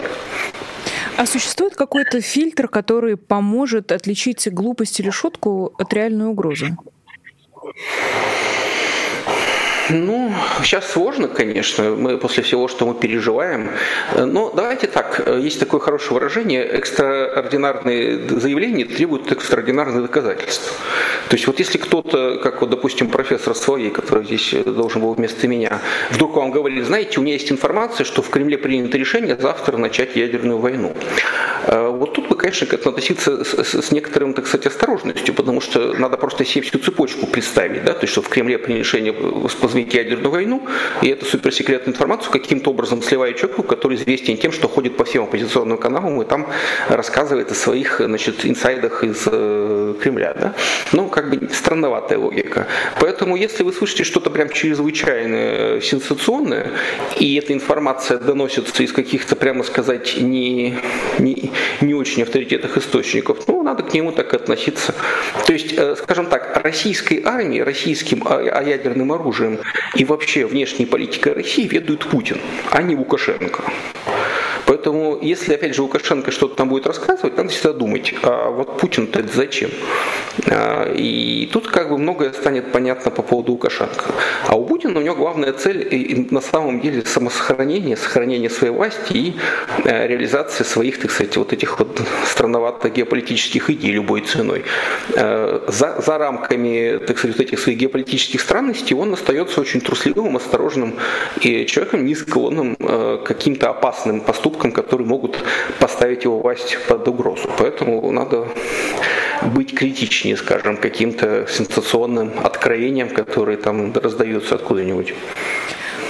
А 1.17 1.25
существует 1.25 1.75
какой-то 1.75 2.21
фильтр, 2.21 2.67
который 2.67 3.17
поможет 3.17 3.91
отличить 3.91 4.51
глупость 4.51 4.99
или 4.99 5.09
шутку 5.09 5.73
от 5.77 5.93
реальной 5.93 6.27
угрозы? 6.27 6.75
Ну, 9.91 10.33
сейчас 10.63 10.89
сложно, 10.89 11.27
конечно, 11.27 11.91
мы 11.91 12.17
после 12.17 12.43
всего, 12.43 12.67
что 12.69 12.85
мы 12.85 12.93
переживаем. 12.93 13.69
Но 14.17 14.51
давайте 14.55 14.87
так, 14.87 15.27
есть 15.27 15.59
такое 15.59 15.81
хорошее 15.81 16.13
выражение, 16.13 16.63
экстраординарные 16.63 18.29
заявления 18.29 18.85
требуют 18.85 19.31
экстраординарных 19.31 20.03
доказательств. 20.03 20.73
То 21.29 21.35
есть 21.35 21.47
вот 21.47 21.59
если 21.59 21.77
кто-то, 21.77 22.39
как 22.41 22.61
вот, 22.61 22.69
допустим, 22.69 23.09
профессор 23.09 23.55
Соловей, 23.55 23.89
который 23.89 24.25
здесь 24.25 24.53
должен 24.65 25.01
был 25.01 25.13
вместо 25.13 25.47
меня, 25.47 25.81
вдруг 26.09 26.35
вам 26.35 26.51
говорит, 26.51 26.85
знаете, 26.85 27.19
у 27.19 27.23
меня 27.23 27.33
есть 27.33 27.51
информация, 27.51 28.05
что 28.05 28.21
в 28.21 28.29
Кремле 28.29 28.57
принято 28.57 28.97
решение 28.97 29.37
завтра 29.37 29.77
начать 29.77 30.15
ядерную 30.15 30.59
войну. 30.59 30.93
Э, 31.67 31.87
вот 31.87 32.13
тут 32.13 32.27
бы, 32.27 32.35
конечно, 32.35 32.67
к 32.67 32.73
этому 32.73 32.91
относиться 32.91 33.43
с, 33.43 33.81
с 33.81 33.91
некоторым, 33.91 34.33
так 34.33 34.47
сказать, 34.47 34.67
осторожностью, 34.67 35.33
потому 35.33 35.61
что 35.61 35.93
надо 35.93 36.17
просто 36.17 36.45
себе 36.45 36.63
всю 36.63 36.79
цепочку 36.79 37.27
представить, 37.27 37.83
да, 37.83 37.93
то 37.93 38.01
есть 38.01 38.11
что 38.11 38.21
в 38.21 38.29
Кремле 38.29 38.57
принято 38.57 38.79
решение 38.81 39.13
позвонить 39.81 39.93
ядерную 39.93 40.31
войну, 40.31 40.61
и 41.01 41.09
эту 41.09 41.25
суперсекретную 41.25 41.93
информацию 41.93 42.31
каким-то 42.31 42.71
образом 42.71 43.01
сливает 43.01 43.37
человеку, 43.37 43.63
который 43.63 43.95
известен 43.97 44.37
тем, 44.37 44.51
что 44.51 44.67
ходит 44.67 44.97
по 44.97 45.03
всем 45.03 45.23
оппозиционным 45.23 45.77
каналам 45.77 46.21
и 46.21 46.25
там 46.25 46.47
рассказывает 46.89 47.51
о 47.51 47.55
своих 47.55 48.01
значит, 48.05 48.45
инсайдах 48.45 49.03
из 49.03 49.27
э, 49.27 49.95
Кремля. 50.01 50.33
Да? 50.33 50.53
Ну, 50.93 51.07
как 51.09 51.29
бы 51.29 51.49
странноватая 51.53 52.17
логика. 52.17 52.67
Поэтому, 52.99 53.35
если 53.35 53.63
вы 53.63 53.73
слышите 53.73 54.03
что-то 54.03 54.29
прям 54.29 54.49
чрезвычайно 54.49 55.35
э, 55.35 55.81
сенсационное, 55.81 56.67
и 57.19 57.35
эта 57.35 57.53
информация 57.53 58.17
доносится 58.19 58.83
из 58.83 58.91
каких-то, 58.91 59.35
прямо 59.35 59.63
сказать, 59.63 60.17
не, 60.17 60.75
не, 61.19 61.51
не 61.81 61.93
очень 61.93 62.23
авторитетных 62.23 62.77
источников, 62.77 63.47
ну, 63.47 63.63
надо 63.63 63.83
к 63.83 63.93
нему 63.93 64.11
так 64.11 64.33
относиться. 64.33 64.93
То 65.45 65.53
есть, 65.53 65.73
э, 65.77 65.95
скажем 65.95 66.27
так, 66.27 66.57
российской 66.63 67.21
армии, 67.25 67.59
российским 67.59 68.23
а, 68.25 68.37
а 68.37 68.63
ядерным 68.63 69.11
оружием 69.11 69.59
и 69.95 70.05
вообще 70.05 70.45
внешней 70.45 70.85
политикой 70.85 71.33
России 71.33 71.67
ведут 71.67 72.05
Путин, 72.05 72.39
а 72.71 72.81
не 72.81 72.95
Лукашенко. 72.95 73.63
Поэтому, 74.91 75.17
если, 75.21 75.53
опять 75.53 75.73
же, 75.73 75.83
Лукашенко 75.83 76.31
что-то 76.31 76.55
там 76.55 76.67
будет 76.67 76.85
рассказывать, 76.85 77.37
надо 77.37 77.47
всегда 77.47 77.71
думать, 77.71 78.13
а 78.23 78.49
вот 78.49 78.77
Путин-то 78.77 79.19
это 79.19 79.33
зачем? 79.33 79.71
А, 80.47 80.91
и 80.93 81.49
тут 81.53 81.67
как 81.67 81.89
бы 81.89 81.97
многое 81.97 82.33
станет 82.33 82.73
понятно 82.73 83.09
по 83.09 83.21
поводу 83.21 83.53
Лукашенко. 83.53 84.03
А 84.47 84.55
у 84.57 84.65
Путина 84.65 84.99
у 84.99 85.01
него 85.01 85.15
главная 85.15 85.53
цель 85.53 86.27
на 86.29 86.41
самом 86.41 86.81
деле 86.81 87.05
самосохранение, 87.05 87.95
сохранение 87.95 88.49
своей 88.49 88.73
власти 88.73 89.13
и 89.13 89.35
э, 89.85 90.07
реализация 90.07 90.65
своих, 90.65 90.99
так 90.99 91.11
сказать, 91.11 91.37
вот 91.37 91.53
этих 91.53 91.79
вот 91.79 92.01
странноватых 92.25 92.91
геополитических 92.91 93.69
идей 93.69 93.93
любой 93.93 94.21
ценой. 94.21 94.63
Э, 95.15 95.61
за, 95.67 96.01
за 96.05 96.17
рамками, 96.17 96.97
так 96.97 97.17
сказать, 97.17 97.37
вот 97.37 97.47
этих 97.47 97.59
своих 97.59 97.77
геополитических 97.77 98.41
странностей 98.41 98.93
он 98.93 99.13
остается 99.13 99.61
очень 99.61 99.79
трусливым, 99.79 100.35
осторожным 100.35 100.95
и 101.39 101.65
человеком, 101.65 102.05
не 102.05 102.15
склонным 102.15 102.75
э, 102.77 103.19
к 103.23 103.27
каким-то 103.27 103.69
опасным 103.69 104.19
поступкам 104.19 104.41
поступкам, 104.41 104.71
которые 104.81 105.07
могут 105.07 105.43
поставить 105.79 106.23
его 106.23 106.39
власть 106.39 106.77
под 106.87 107.07
угрозу. 107.07 107.49
Поэтому 107.57 108.11
надо 108.11 108.47
быть 109.53 109.73
критичнее, 109.75 110.37
скажем, 110.37 110.77
каким-то 110.77 111.47
сенсационным 111.47 112.31
откровениям, 112.43 113.09
которые 113.09 113.57
там 113.57 113.93
раздаются 113.93 114.55
откуда-нибудь. 114.55 115.13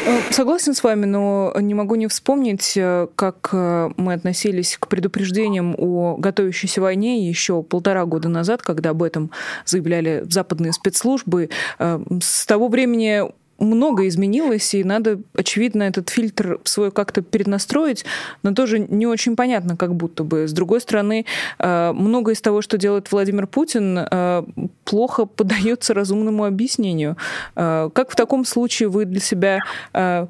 Э, 0.05 0.19
согласен 0.31 0.73
с 0.73 0.83
вами, 0.83 1.05
но 1.05 1.53
не 1.59 1.73
могу 1.73 1.95
не 1.95 2.07
вспомнить, 2.07 2.73
э, 2.75 3.07
как 3.15 3.49
э, 3.51 3.89
мы 3.97 4.13
относились 4.13 4.77
к 4.79 4.87
предупреждениям 4.87 5.75
о 5.77 6.15
готовящейся 6.17 6.81
войне 6.81 7.27
еще 7.27 7.61
полтора 7.61 8.05
года 8.05 8.27
назад, 8.27 8.63
когда 8.63 8.91
об 8.91 9.03
этом 9.03 9.31
заявляли 9.65 10.23
западные 10.27 10.73
спецслужбы. 10.73 11.49
С 11.79 12.45
того 12.45 12.67
времени 12.67 13.23
много 13.61 14.07
изменилось, 14.07 14.73
и 14.73 14.83
надо, 14.83 15.19
очевидно, 15.35 15.83
этот 15.83 16.09
фильтр 16.09 16.59
свой 16.63 16.91
как-то 16.91 17.21
перенастроить, 17.21 18.05
но 18.43 18.53
тоже 18.53 18.79
не 18.79 19.05
очень 19.05 19.35
понятно, 19.35 19.77
как 19.77 19.95
будто 19.95 20.23
бы. 20.23 20.47
С 20.47 20.53
другой 20.53 20.81
стороны, 20.81 21.25
э, 21.59 21.91
многое 21.93 22.33
из 22.33 22.41
того, 22.41 22.61
что 22.61 22.77
делает 22.77 23.11
Владимир 23.11 23.47
Путин, 23.47 23.99
э, 23.99 24.43
плохо 24.83 25.25
поддается 25.25 25.93
разумному 25.93 26.45
объяснению. 26.45 27.17
Э, 27.55 27.89
как 27.93 28.11
в 28.11 28.15
таком 28.15 28.45
случае 28.45 28.89
вы 28.89 29.05
для 29.05 29.19
себя 29.19 29.59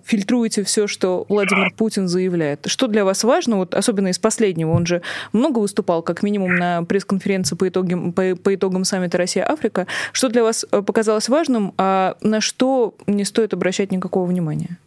фильтруете 0.05 0.63
все, 0.63 0.87
что 0.87 1.25
Владимир 1.29 1.73
Путин 1.75 2.07
заявляет? 2.07 2.65
Что 2.67 2.87
для 2.87 3.05
вас 3.05 3.23
важно, 3.23 3.57
вот 3.57 3.73
особенно 3.73 4.09
из 4.09 4.19
последнего? 4.19 4.71
Он 4.71 4.85
же 4.85 5.01
много 5.31 5.59
выступал, 5.59 6.01
как 6.01 6.23
минимум, 6.23 6.55
на 6.55 6.83
пресс-конференции 6.83 7.55
по 7.55 7.67
итогам, 7.67 8.11
по, 8.11 8.35
по 8.35 8.53
итогам 8.53 8.83
саммита 8.83 9.17
Россия-Африка. 9.17 9.87
Что 10.11 10.29
для 10.29 10.43
вас 10.43 10.65
показалось 10.85 11.29
важным, 11.29 11.73
а 11.77 12.17
на 12.21 12.41
что 12.41 12.95
не 13.07 13.20
стоит 13.25 13.53
обращать 13.53 13.91
никакого 13.91 14.25
внимания? 14.25 14.77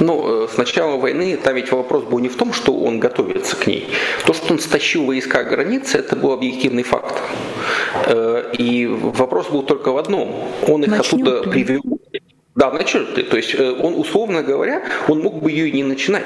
Ну, 0.00 0.44
э, 0.44 0.48
с 0.48 0.56
начала 0.56 0.96
войны 0.96 1.36
там 1.36 1.54
ведь 1.54 1.70
вопрос 1.72 2.04
был 2.04 2.18
не 2.20 2.28
в 2.28 2.36
том, 2.36 2.52
что 2.52 2.72
он 2.72 3.00
готовится 3.00 3.56
к 3.56 3.66
ней. 3.66 3.88
То, 4.26 4.32
что 4.32 4.54
он 4.54 4.60
стащил 4.60 5.04
войска 5.04 5.42
границы, 5.44 5.98
это 5.98 6.16
был 6.16 6.32
объективный 6.32 6.82
факт. 6.82 7.14
Э, 8.06 8.50
и 8.56 8.86
вопрос 8.86 9.48
был 9.48 9.62
только 9.62 9.92
в 9.92 9.98
одном. 9.98 10.34
Он 10.66 10.82
их 10.84 10.90
Начнем 10.90 11.22
оттуда 11.22 11.50
привел. 11.50 11.82
Да, 12.58 12.72
начнет. 12.72 13.30
То 13.30 13.36
есть 13.36 13.54
э, 13.54 13.70
он, 13.70 13.94
условно 13.94 14.42
говоря, 14.42 14.82
он 15.06 15.20
мог 15.20 15.40
бы 15.40 15.52
ее 15.52 15.68
и 15.68 15.72
не 15.72 15.84
начинать. 15.84 16.24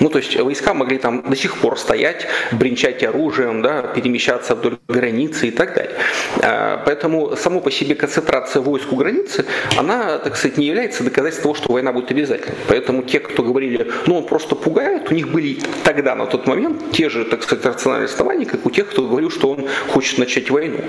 Ну, 0.00 0.08
то 0.08 0.18
есть 0.18 0.34
войска 0.36 0.72
могли 0.72 0.96
там 0.96 1.22
до 1.28 1.36
сих 1.36 1.56
пор 1.58 1.78
стоять, 1.78 2.26
бренчать 2.52 3.02
оружием, 3.02 3.60
да, 3.60 3.82
перемещаться 3.82 4.54
вдоль 4.54 4.78
границы 4.88 5.48
и 5.48 5.50
так 5.50 5.74
далее. 5.74 5.96
А, 6.42 6.82
поэтому 6.84 7.36
само 7.36 7.60
по 7.60 7.70
себе 7.70 7.94
концентрация 7.94 8.62
войск 8.62 8.92
у 8.92 8.96
границы, 8.96 9.44
она, 9.76 10.18
так 10.18 10.36
сказать, 10.36 10.56
не 10.58 10.66
является 10.66 11.04
доказательством 11.04 11.42
того, 11.42 11.54
что 11.54 11.72
война 11.72 11.92
будет 11.92 12.10
обязательной. 12.10 12.56
Поэтому 12.68 13.02
те, 13.02 13.20
кто 13.20 13.42
говорили, 13.42 13.90
ну, 14.06 14.18
он 14.18 14.26
просто 14.26 14.54
пугает, 14.54 15.10
у 15.10 15.14
них 15.14 15.28
были 15.28 15.58
тогда, 15.84 16.14
на 16.14 16.26
тот 16.26 16.46
момент, 16.46 16.90
те 16.92 17.10
же, 17.10 17.24
так 17.24 17.42
сказать, 17.42 17.64
рациональные 17.66 18.06
основания, 18.06 18.46
как 18.46 18.64
у 18.64 18.70
тех, 18.70 18.88
кто 18.88 19.06
говорил, 19.06 19.30
что 19.30 19.50
он 19.50 19.66
хочет 19.88 20.18
начать 20.18 20.50
войну. 20.50 20.80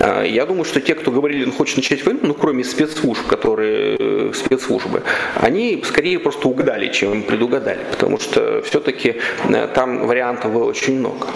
А, 0.00 0.24
я 0.24 0.46
думаю, 0.46 0.64
что 0.64 0.80
те, 0.80 0.94
кто 0.94 1.10
говорили, 1.10 1.44
он 1.44 1.52
хочет 1.52 1.76
начать 1.76 2.04
войну, 2.04 2.20
ну, 2.22 2.34
кроме 2.34 2.64
спецслужб, 2.64 3.26
которые 3.26 3.96
э, 3.98 4.31
спецслужбы, 4.34 5.02
они 5.36 5.82
скорее 5.86 6.18
просто 6.18 6.48
угадали, 6.48 6.88
чем 6.88 7.22
предугадали, 7.22 7.80
потому 7.90 8.18
что 8.18 8.62
все-таки 8.62 9.16
э, 9.48 9.68
там 9.74 10.06
вариантов 10.06 10.52
было 10.52 10.64
очень 10.64 10.98
много. 10.98 11.26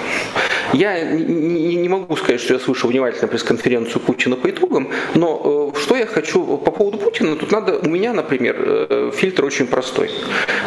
Я 0.73 1.01
не, 1.03 1.89
могу 1.89 2.17
сказать, 2.17 2.41
что 2.41 2.55
я 2.55 2.61
слышал 2.61 2.91
внимательно 2.91 3.29
пресс-конференцию 3.29 4.01
Путина 4.01 4.37
по 4.37 4.51
итогам, 4.51 4.91
но 5.15 5.73
э, 5.75 5.79
что 5.79 5.97
я 5.97 6.07
хочу 6.07 6.59
по 6.59 6.71
поводу 6.71 6.99
Путина, 6.99 7.37
тут 7.37 7.53
надо, 7.53 7.79
у 7.79 7.89
меня, 7.89 8.13
например, 8.13 8.57
э, 8.59 9.11
фильтр 9.15 9.45
очень 9.45 9.67
простой. 9.67 10.11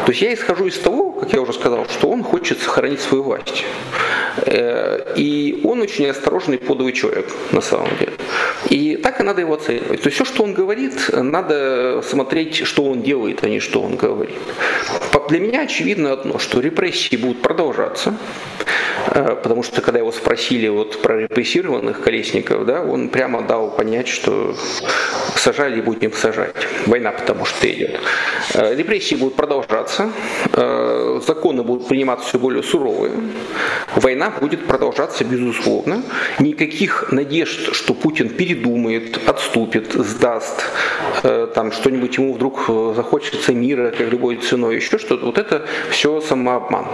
То 0.05 0.11
есть 0.11 0.21
я 0.21 0.33
исхожу 0.33 0.67
из 0.67 0.77
того, 0.79 1.11
как 1.11 1.33
я 1.33 1.41
уже 1.41 1.53
сказал, 1.53 1.85
что 1.89 2.09
он 2.09 2.23
хочет 2.23 2.59
сохранить 2.59 3.01
свою 3.01 3.23
власть. 3.23 3.65
И 5.17 5.61
он 5.63 5.81
очень 5.81 6.05
осторожный 6.05 6.57
подовый 6.57 6.93
человек, 6.93 7.27
на 7.51 7.61
самом 7.61 7.89
деле. 7.99 8.13
И 8.69 8.97
так 8.97 9.19
и 9.19 9.23
надо 9.23 9.41
его 9.41 9.55
оценивать. 9.55 10.01
То 10.01 10.07
есть 10.07 10.15
все, 10.15 10.25
что 10.25 10.43
он 10.43 10.53
говорит, 10.53 11.09
надо 11.11 12.01
смотреть, 12.03 12.65
что 12.65 12.83
он 12.85 13.01
делает, 13.01 13.43
а 13.43 13.49
не 13.49 13.59
что 13.59 13.81
он 13.81 13.95
говорит. 13.95 14.37
Для 15.29 15.39
меня 15.39 15.61
очевидно 15.61 16.11
одно, 16.11 16.39
что 16.39 16.59
репрессии 16.59 17.15
будут 17.15 17.43
продолжаться, 17.43 18.17
э, 19.13 19.35
потому 19.43 19.61
что 19.61 19.79
когда 19.83 19.99
его 19.99 20.11
спросили 20.11 20.67
вот 20.69 21.03
про 21.03 21.21
репрессированных 21.21 22.01
колесников, 22.01 22.65
да, 22.65 22.81
он 22.81 23.09
прямо 23.09 23.43
дал 23.43 23.69
понять, 23.69 24.07
что 24.07 24.55
сажали 25.35 25.77
и 25.77 25.81
будем 25.81 26.13
сажать. 26.13 26.55
Война 26.87 27.11
потому 27.11 27.45
что 27.45 27.71
идет. 27.71 27.99
Э, 28.55 28.73
репрессии 28.75 29.13
будут 29.13 29.35
продолжаться, 29.35 30.11
э, 30.51 31.21
законы 31.27 31.61
будут 31.61 31.87
приниматься 31.87 32.29
все 32.29 32.39
более 32.39 32.63
суровые. 32.63 33.13
Война 33.95 34.31
будет 34.31 34.65
продолжаться 34.65 35.25
безусловно. 35.25 36.01
Никаких 36.39 37.11
надежд, 37.11 37.75
что 37.75 37.93
Путин 37.93 38.29
передумает, 38.59 39.27
отступит, 39.27 39.93
сдаст, 39.93 40.65
э, 41.23 41.47
там 41.53 41.71
что-нибудь 41.71 42.17
ему 42.17 42.33
вдруг 42.33 42.65
э, 42.67 42.93
захочется 42.95 43.53
мира, 43.53 43.91
как 43.91 44.11
любой 44.11 44.37
ценой, 44.37 44.75
еще 44.75 44.97
что-то. 44.97 45.25
Вот 45.25 45.37
это 45.37 45.65
все 45.89 46.21
самообман. 46.21 46.85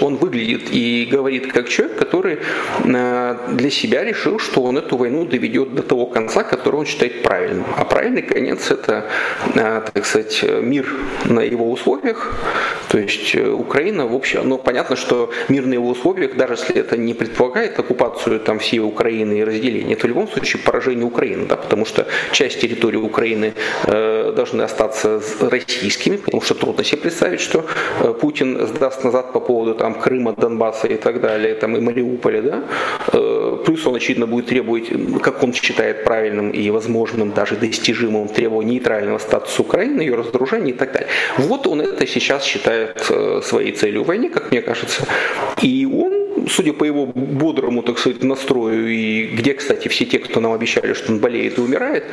Он 0.00 0.16
выглядит 0.16 0.68
и 0.70 1.08
говорит 1.10 1.52
как 1.52 1.68
человек, 1.68 1.98
который 1.98 2.38
для 2.84 3.70
себя 3.70 4.04
решил, 4.04 4.38
что 4.38 4.62
он 4.62 4.78
эту 4.78 4.96
войну 4.96 5.24
доведет 5.24 5.74
до 5.74 5.82
того 5.82 6.06
конца, 6.06 6.42
который 6.42 6.76
он 6.76 6.86
считает 6.86 7.22
правильным. 7.22 7.64
А 7.76 7.84
правильный 7.84 8.22
конец 8.22 8.70
это, 8.70 9.08
так 9.54 10.06
сказать, 10.06 10.44
мир 10.62 10.86
на 11.24 11.40
его 11.40 11.70
условиях. 11.70 12.34
То 12.88 12.98
есть 12.98 13.34
Украина, 13.34 14.06
в 14.06 14.14
общем, 14.14 14.48
ну 14.48 14.58
понятно, 14.58 14.96
что 14.96 15.30
мир 15.48 15.66
на 15.66 15.74
его 15.74 15.88
условиях, 15.88 16.36
даже 16.36 16.54
если 16.54 16.76
это 16.76 16.96
не 16.96 17.14
предполагает 17.14 17.78
оккупацию 17.78 18.40
там 18.40 18.58
всей 18.58 18.80
Украины 18.80 19.38
и 19.38 19.44
разделение, 19.44 19.96
то 19.96 20.06
в 20.06 20.08
любом 20.08 20.28
случае 20.28 20.62
поражение 20.62 21.04
Украины, 21.04 21.46
да, 21.46 21.56
потому 21.56 21.84
что 21.86 22.06
часть 22.32 22.60
территории 22.60 22.96
Украины 22.96 23.54
э, 23.83 23.83
должны 23.86 24.62
остаться 24.62 25.20
российскими, 25.40 26.16
потому 26.16 26.42
что 26.42 26.54
трудно 26.54 26.84
себе 26.84 27.02
представить, 27.02 27.40
что 27.40 27.64
э, 28.00 28.14
Путин 28.20 28.66
сдаст 28.66 29.04
назад 29.04 29.32
по 29.32 29.40
поводу 29.40 29.74
там 29.74 29.94
Крыма, 29.94 30.32
Донбасса 30.32 30.88
и 30.88 30.96
так 30.96 31.20
далее, 31.20 31.54
там 31.54 31.76
и 31.76 31.80
Мариуполя, 31.80 32.42
да, 32.42 32.62
э, 33.12 33.58
плюс 33.64 33.86
он 33.86 33.94
очевидно 33.94 34.26
будет 34.26 34.46
требовать, 34.46 34.90
как 35.22 35.42
он 35.42 35.52
считает 35.52 36.04
правильным 36.04 36.50
и 36.50 36.70
возможным, 36.70 37.32
даже 37.32 37.56
достижимым, 37.56 38.28
требовать 38.28 38.66
нейтрального 38.66 39.18
статуса 39.18 39.62
Украины, 39.62 40.00
ее 40.02 40.14
разоружения 40.14 40.70
и 40.70 40.74
так 40.74 40.92
далее. 40.92 41.08
Вот 41.38 41.66
он 41.66 41.80
это 41.80 42.06
сейчас 42.06 42.44
считает 42.44 43.06
э, 43.10 43.40
своей 43.42 43.72
целью 43.72 44.04
в 44.04 44.06
войне, 44.06 44.30
как 44.30 44.50
мне 44.50 44.62
кажется, 44.62 45.06
и 45.62 45.86
он 45.86 46.13
судя 46.48 46.72
по 46.72 46.84
его 46.84 47.06
бодрому, 47.06 47.82
так 47.82 47.98
сказать, 47.98 48.22
настрою, 48.22 48.88
и 48.88 49.26
где, 49.26 49.54
кстати, 49.54 49.88
все 49.88 50.04
те, 50.04 50.18
кто 50.18 50.40
нам 50.40 50.52
обещали, 50.52 50.94
что 50.94 51.12
он 51.12 51.18
болеет 51.18 51.58
и 51.58 51.60
умирает, 51.60 52.04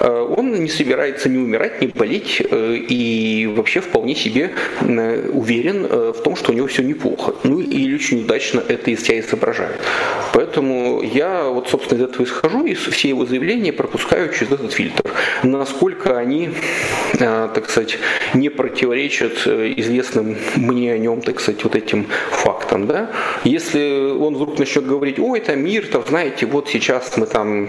э, 0.00 0.34
он 0.36 0.52
не 0.52 0.68
собирается 0.68 1.28
ни 1.28 1.38
умирать, 1.38 1.80
ни 1.80 1.86
болеть, 1.86 2.42
э, 2.50 2.76
и 2.76 3.46
вообще 3.46 3.80
вполне 3.80 4.14
себе 4.14 4.50
э, 4.80 5.30
уверен 5.32 5.86
в 5.86 6.22
том, 6.22 6.36
что 6.36 6.52
у 6.52 6.54
него 6.54 6.66
все 6.66 6.82
неплохо. 6.82 7.34
Ну 7.44 7.60
и 7.60 7.94
очень 7.94 8.20
удачно 8.20 8.62
это 8.66 8.90
из 8.90 9.02
себя 9.02 9.20
изображает. 9.20 9.80
Поэтому 10.50 11.00
я 11.00 11.44
вот, 11.44 11.68
собственно, 11.68 12.00
из 12.00 12.04
этого 12.10 12.24
исхожу, 12.24 12.66
и 12.66 12.74
все 12.74 13.08
его 13.10 13.24
заявления 13.24 13.72
пропускаю 13.72 14.32
через 14.32 14.50
этот 14.50 14.72
фильтр. 14.72 15.08
Насколько 15.44 16.18
они, 16.18 16.50
так 17.16 17.70
сказать, 17.70 17.98
не 18.34 18.48
противоречат 18.48 19.46
известным 19.46 20.36
мне 20.56 20.92
о 20.92 20.98
нем, 20.98 21.20
так 21.20 21.38
сказать, 21.38 21.62
вот 21.62 21.76
этим 21.76 22.08
фактам. 22.32 22.88
Да? 22.88 23.12
Если 23.44 24.10
он 24.10 24.34
вдруг 24.34 24.58
начнет 24.58 24.86
говорить, 24.86 25.20
ой, 25.20 25.38
это 25.38 25.54
мир, 25.54 25.86
там, 25.86 26.02
знаете, 26.08 26.46
вот 26.46 26.68
сейчас 26.68 27.16
мы 27.16 27.26
там 27.26 27.68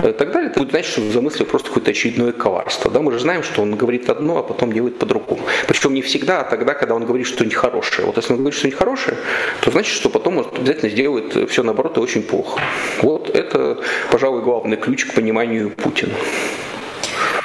и 0.00 0.12
так 0.12 0.32
далее, 0.32 0.50
это 0.50 0.58
будет 0.58 0.70
значит, 0.70 0.90
что 0.90 1.02
замыслил 1.10 1.46
просто 1.46 1.68
какое-то 1.68 1.92
очередное 1.92 2.32
коварство. 2.32 2.90
Да? 2.90 3.00
Мы 3.00 3.12
же 3.12 3.20
знаем, 3.20 3.44
что 3.44 3.62
он 3.62 3.76
говорит 3.76 4.10
одно, 4.10 4.38
а 4.38 4.42
потом 4.42 4.72
делает 4.72 4.98
по-другому. 4.98 5.42
Причем 5.68 5.94
не 5.94 6.02
всегда, 6.02 6.40
а 6.40 6.44
тогда, 6.44 6.74
когда 6.74 6.96
он 6.96 7.06
говорит 7.06 7.28
что-нибудь 7.28 7.56
хорошее. 7.56 8.06
Вот 8.06 8.16
если 8.16 8.32
он 8.32 8.40
говорит 8.40 8.58
что-нибудь 8.58 8.78
хорошее, 8.78 9.16
то 9.60 9.70
значит, 9.70 9.94
что 9.94 10.10
потом 10.10 10.38
он 10.38 10.46
обязательно 10.54 10.90
сделает 10.90 11.50
все 11.50 11.62
наоборот 11.76 11.98
и 11.98 12.00
очень 12.00 12.22
плохо. 12.22 12.60
Вот 13.02 13.28
это, 13.30 13.78
пожалуй, 14.10 14.42
главный 14.42 14.76
ключ 14.76 15.04
к 15.04 15.14
пониманию 15.14 15.70
Путина. 15.70 16.14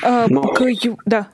А, 0.04 0.26
Но... 0.30 0.42
к... 0.54 0.64
Да. 1.06 1.28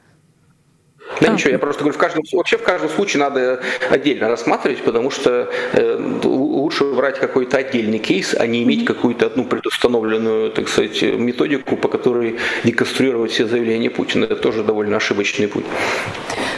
Да 1.21 1.29
а. 1.29 1.33
ничего, 1.33 1.51
я 1.51 1.59
просто 1.59 1.83
говорю, 1.83 1.97
в 1.97 1.99
каждом, 1.99 2.23
вообще 2.33 2.57
в 2.57 2.63
каждом 2.63 2.89
случае 2.89 3.23
надо 3.23 3.61
отдельно 3.89 4.27
рассматривать, 4.27 4.83
потому 4.83 5.09
что 5.09 5.49
э, 5.73 6.19
лучше 6.23 6.83
брать 6.83 7.17
какой-то 7.17 7.57
отдельный 7.57 7.99
кейс, 7.99 8.35
а 8.37 8.45
не 8.45 8.63
иметь 8.63 8.85
какую-то 8.85 9.27
одну 9.27 9.45
предустановленную, 9.45 10.51
так 10.51 10.67
сказать, 10.67 11.01
методику, 11.01 11.77
по 11.77 11.87
которой 11.87 12.37
деконструировать 12.65 13.31
все 13.31 13.47
заявления 13.47 13.89
Путина. 13.89 14.25
Это 14.25 14.35
тоже 14.35 14.63
довольно 14.63 14.97
ошибочный 14.97 15.47
путь. 15.47 15.65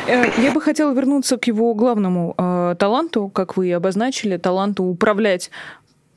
Э, 0.07 0.25
я 0.37 0.51
бы 0.51 0.61
хотела 0.61 0.93
вернуться 0.93 1.37
к 1.37 1.45
его 1.47 1.73
главному 1.75 2.33
э, 2.37 2.75
таланту, 2.79 3.29
как 3.29 3.55
вы 3.55 3.67
и 3.67 3.71
обозначили, 3.71 4.37
таланту 4.37 4.83
управлять 4.83 5.51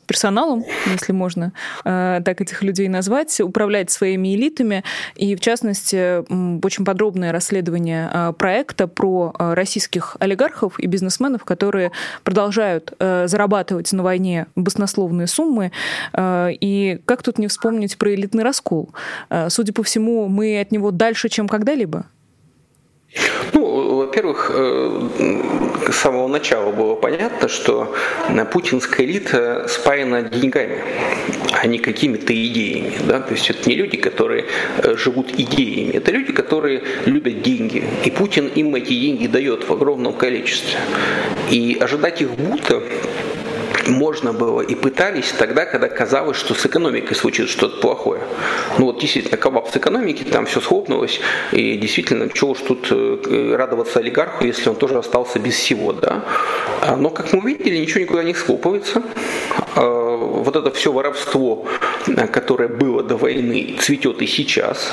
персоналом, 0.07 0.65
если 0.87 1.13
можно 1.13 1.53
э, 1.85 2.21
так 2.25 2.41
этих 2.41 2.63
людей 2.63 2.89
назвать, 2.89 3.41
управлять 3.41 3.91
своими 3.91 4.35
элитами. 4.35 4.85
И, 5.15 5.35
в 5.37 5.41
частности, 5.41 6.23
очень 6.65 6.85
подробное 6.85 7.33
расследование 7.33 8.11
э, 8.13 8.33
проекта 8.37 8.87
про 8.87 9.35
э, 9.39 9.55
российских 9.55 10.17
олигархов 10.21 10.79
и 10.79 10.87
бизнесменов, 10.87 11.45
которые 11.45 11.93
продолжают 12.25 12.93
зарабатывать 12.99 13.93
на 13.93 14.03
войне 14.03 14.47
баснословные 14.57 15.27
суммы. 15.27 15.73
И 16.19 17.01
как 17.05 17.23
тут 17.23 17.39
не 17.39 17.49
вспомнить 17.49 17.97
про 17.99 18.15
элитный 18.15 18.45
раскол? 18.45 18.91
Судя 19.49 19.73
по 19.73 19.83
всему, 19.83 20.29
мы 20.29 20.61
от 20.61 20.73
него 20.73 20.91
дальше, 20.91 21.29
чем 21.29 21.49
когда-либо. 21.49 22.07
Ну, 23.53 23.97
во-первых, 23.97 24.51
э, 24.55 25.09
с 25.91 25.97
самого 25.97 26.29
начала 26.29 26.71
было 26.71 26.95
понятно, 26.95 27.49
что 27.49 27.95
путинская 28.51 29.07
элита 29.07 29.67
спаяна 29.69 30.23
деньгами, 30.23 30.79
а 31.53 31.67
не 31.67 31.79
какими-то 31.79 32.33
идеями. 32.33 32.95
Да? 33.07 33.21
То 33.21 33.33
есть 33.33 33.51
это 33.51 33.69
не 33.69 33.77
люди, 33.77 33.97
которые 33.97 34.47
э, 34.79 34.97
живут 34.97 35.33
идеями, 35.39 35.93
это 35.93 36.11
люди, 36.11 36.33
которые 36.33 36.83
любят 37.05 37.43
деньги. 37.43 37.85
И 38.05 38.11
Путин 38.11 38.49
им 38.49 38.75
эти 38.75 38.95
деньги 38.99 39.27
дает 39.27 39.69
в 39.69 39.73
огромном 39.73 40.15
количестве. 40.15 40.79
И 41.51 41.77
ожидать 41.81 42.23
их 42.23 42.31
будто 42.31 42.83
можно 43.89 44.33
было 44.33 44.61
и 44.61 44.75
пытались 44.75 45.33
тогда, 45.33 45.65
когда 45.65 45.89
казалось, 45.89 46.37
что 46.37 46.55
с 46.55 46.67
экономикой 46.67 47.15
случится 47.15 47.53
что-то 47.53 47.81
плохое. 47.81 48.23
Ну 48.79 48.87
вот 48.87 49.01
действительно, 49.01 49.37
кабаб 49.37 49.71
с 49.71 49.77
экономики, 49.77 50.25
там 50.25 50.47
все 50.47 50.61
схлопнулось, 50.61 51.21
и 51.53 51.77
действительно, 51.77 52.29
чего 52.29 52.51
уж 52.51 52.59
тут 52.61 52.89
э, 52.91 53.55
радоваться 53.57 53.99
олигарху, 53.99 54.45
если 54.45 54.69
он 54.69 54.77
тоже 54.77 54.99
остался 54.99 55.39
без 55.39 55.55
всего, 55.55 55.93
да. 55.93 56.25
А, 56.81 56.97
но, 56.97 57.11
как 57.11 57.33
мы 57.33 57.41
увидели, 57.41 57.77
ничего 57.77 58.01
никуда 58.01 58.23
не 58.23 58.35
схлопывается. 58.35 59.03
А, 59.75 60.17
вот 60.17 60.57
это 60.57 60.71
все 60.71 60.93
воровство, 60.93 61.65
которое 62.33 62.69
было 62.69 63.03
до 63.03 63.17
войны, 63.17 63.77
цветет 63.81 64.23
и 64.23 64.27
сейчас. 64.27 64.93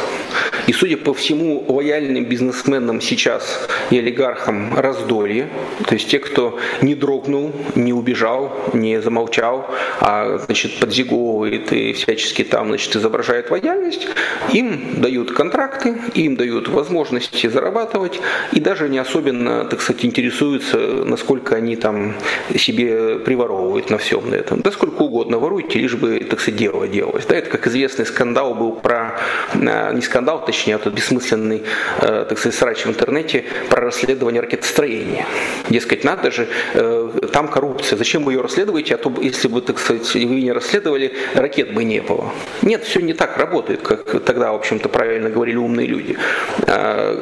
И, 0.68 0.74
судя 0.74 0.98
по 0.98 1.14
всему, 1.14 1.66
лояльным 1.68 2.26
бизнесменам 2.26 3.02
сейчас 3.02 3.68
и 3.90 3.98
олигархам 3.98 4.78
раздолье. 4.78 5.50
То 5.88 5.96
есть 5.96 6.10
те, 6.10 6.20
кто 6.20 6.60
не 6.82 6.96
дрогнул, 6.96 7.52
не 7.76 7.94
убежал, 7.94 8.56
не 8.74 9.02
замолчал, 9.02 9.68
а 10.00 10.38
значит, 10.38 10.80
подзиговывает 10.80 11.74
и 11.74 11.94
всячески 11.94 12.44
там 12.44 12.68
значит, 12.68 12.96
изображает 12.96 13.50
лояльность, 13.50 14.08
им 14.54 15.02
дают 15.02 15.32
контракты, 15.32 15.96
им 16.14 16.36
дают 16.36 16.68
возможности 16.68 17.48
зарабатывать 17.48 18.20
и 18.52 18.60
даже 18.60 18.90
не 18.90 19.00
особенно, 19.00 19.66
так 19.66 19.82
сказать, 19.82 20.06
интересуются, 20.06 20.78
насколько 20.78 21.56
они 21.56 21.76
там 21.76 22.14
себе 22.56 23.18
приворовывают 23.20 23.90
на 23.90 23.98
всем 23.98 24.30
на 24.30 24.36
этом. 24.36 24.62
Да 24.70 24.74
сколько 24.74 25.02
угодно 25.02 25.40
воруйте, 25.40 25.80
лишь 25.80 25.96
бы, 25.96 26.20
так 26.20 26.40
сказать, 26.40 26.60
дело 26.60 26.88
делалось. 26.88 27.26
Да, 27.26 27.36
это 27.36 27.50
как 27.50 27.66
известный 27.66 28.06
скандал 28.06 28.54
был 28.54 28.74
про, 28.74 29.20
э, 29.56 29.94
не 29.96 30.02
скандал, 30.04 30.46
точнее, 30.46 30.60
точнее, 30.60 30.76
этот 30.76 30.94
бессмысленный, 30.94 31.64
э, 32.02 32.26
так 32.30 32.38
сказать, 32.38 32.56
срач 32.56 32.86
в 32.86 32.90
интернете 32.90 33.46
про 33.72 33.82
расследование 33.82 34.42
ракетостроения. 34.42 35.26
Дескать, 35.70 36.04
надо 36.04 36.30
же, 36.30 36.48
э, 36.76 37.30
там 37.34 37.48
коррупция, 37.48 37.98
зачем 37.98 38.24
вы 38.26 38.34
ее 38.34 38.42
расследуете, 38.42 38.94
а 38.94 38.98
то, 39.00 39.12
если 39.20 39.48
бы, 39.48 39.62
так 39.62 39.80
сказать, 39.80 40.14
вы 40.14 40.42
не 40.42 40.52
расследовали, 40.52 41.14
ракет 41.34 41.74
бы 41.74 41.84
не 41.84 42.02
было. 42.02 42.32
Нет, 42.62 42.84
все 42.84 43.00
не 43.00 43.14
так 43.14 43.38
работает, 43.38 43.82
как 43.82 44.24
тогда, 44.24 44.52
в 44.52 44.56
общем-то, 44.56 44.88
правильно 44.88 45.30
говорили 45.32 45.58
умные 45.58 45.88
люди. 45.88 46.16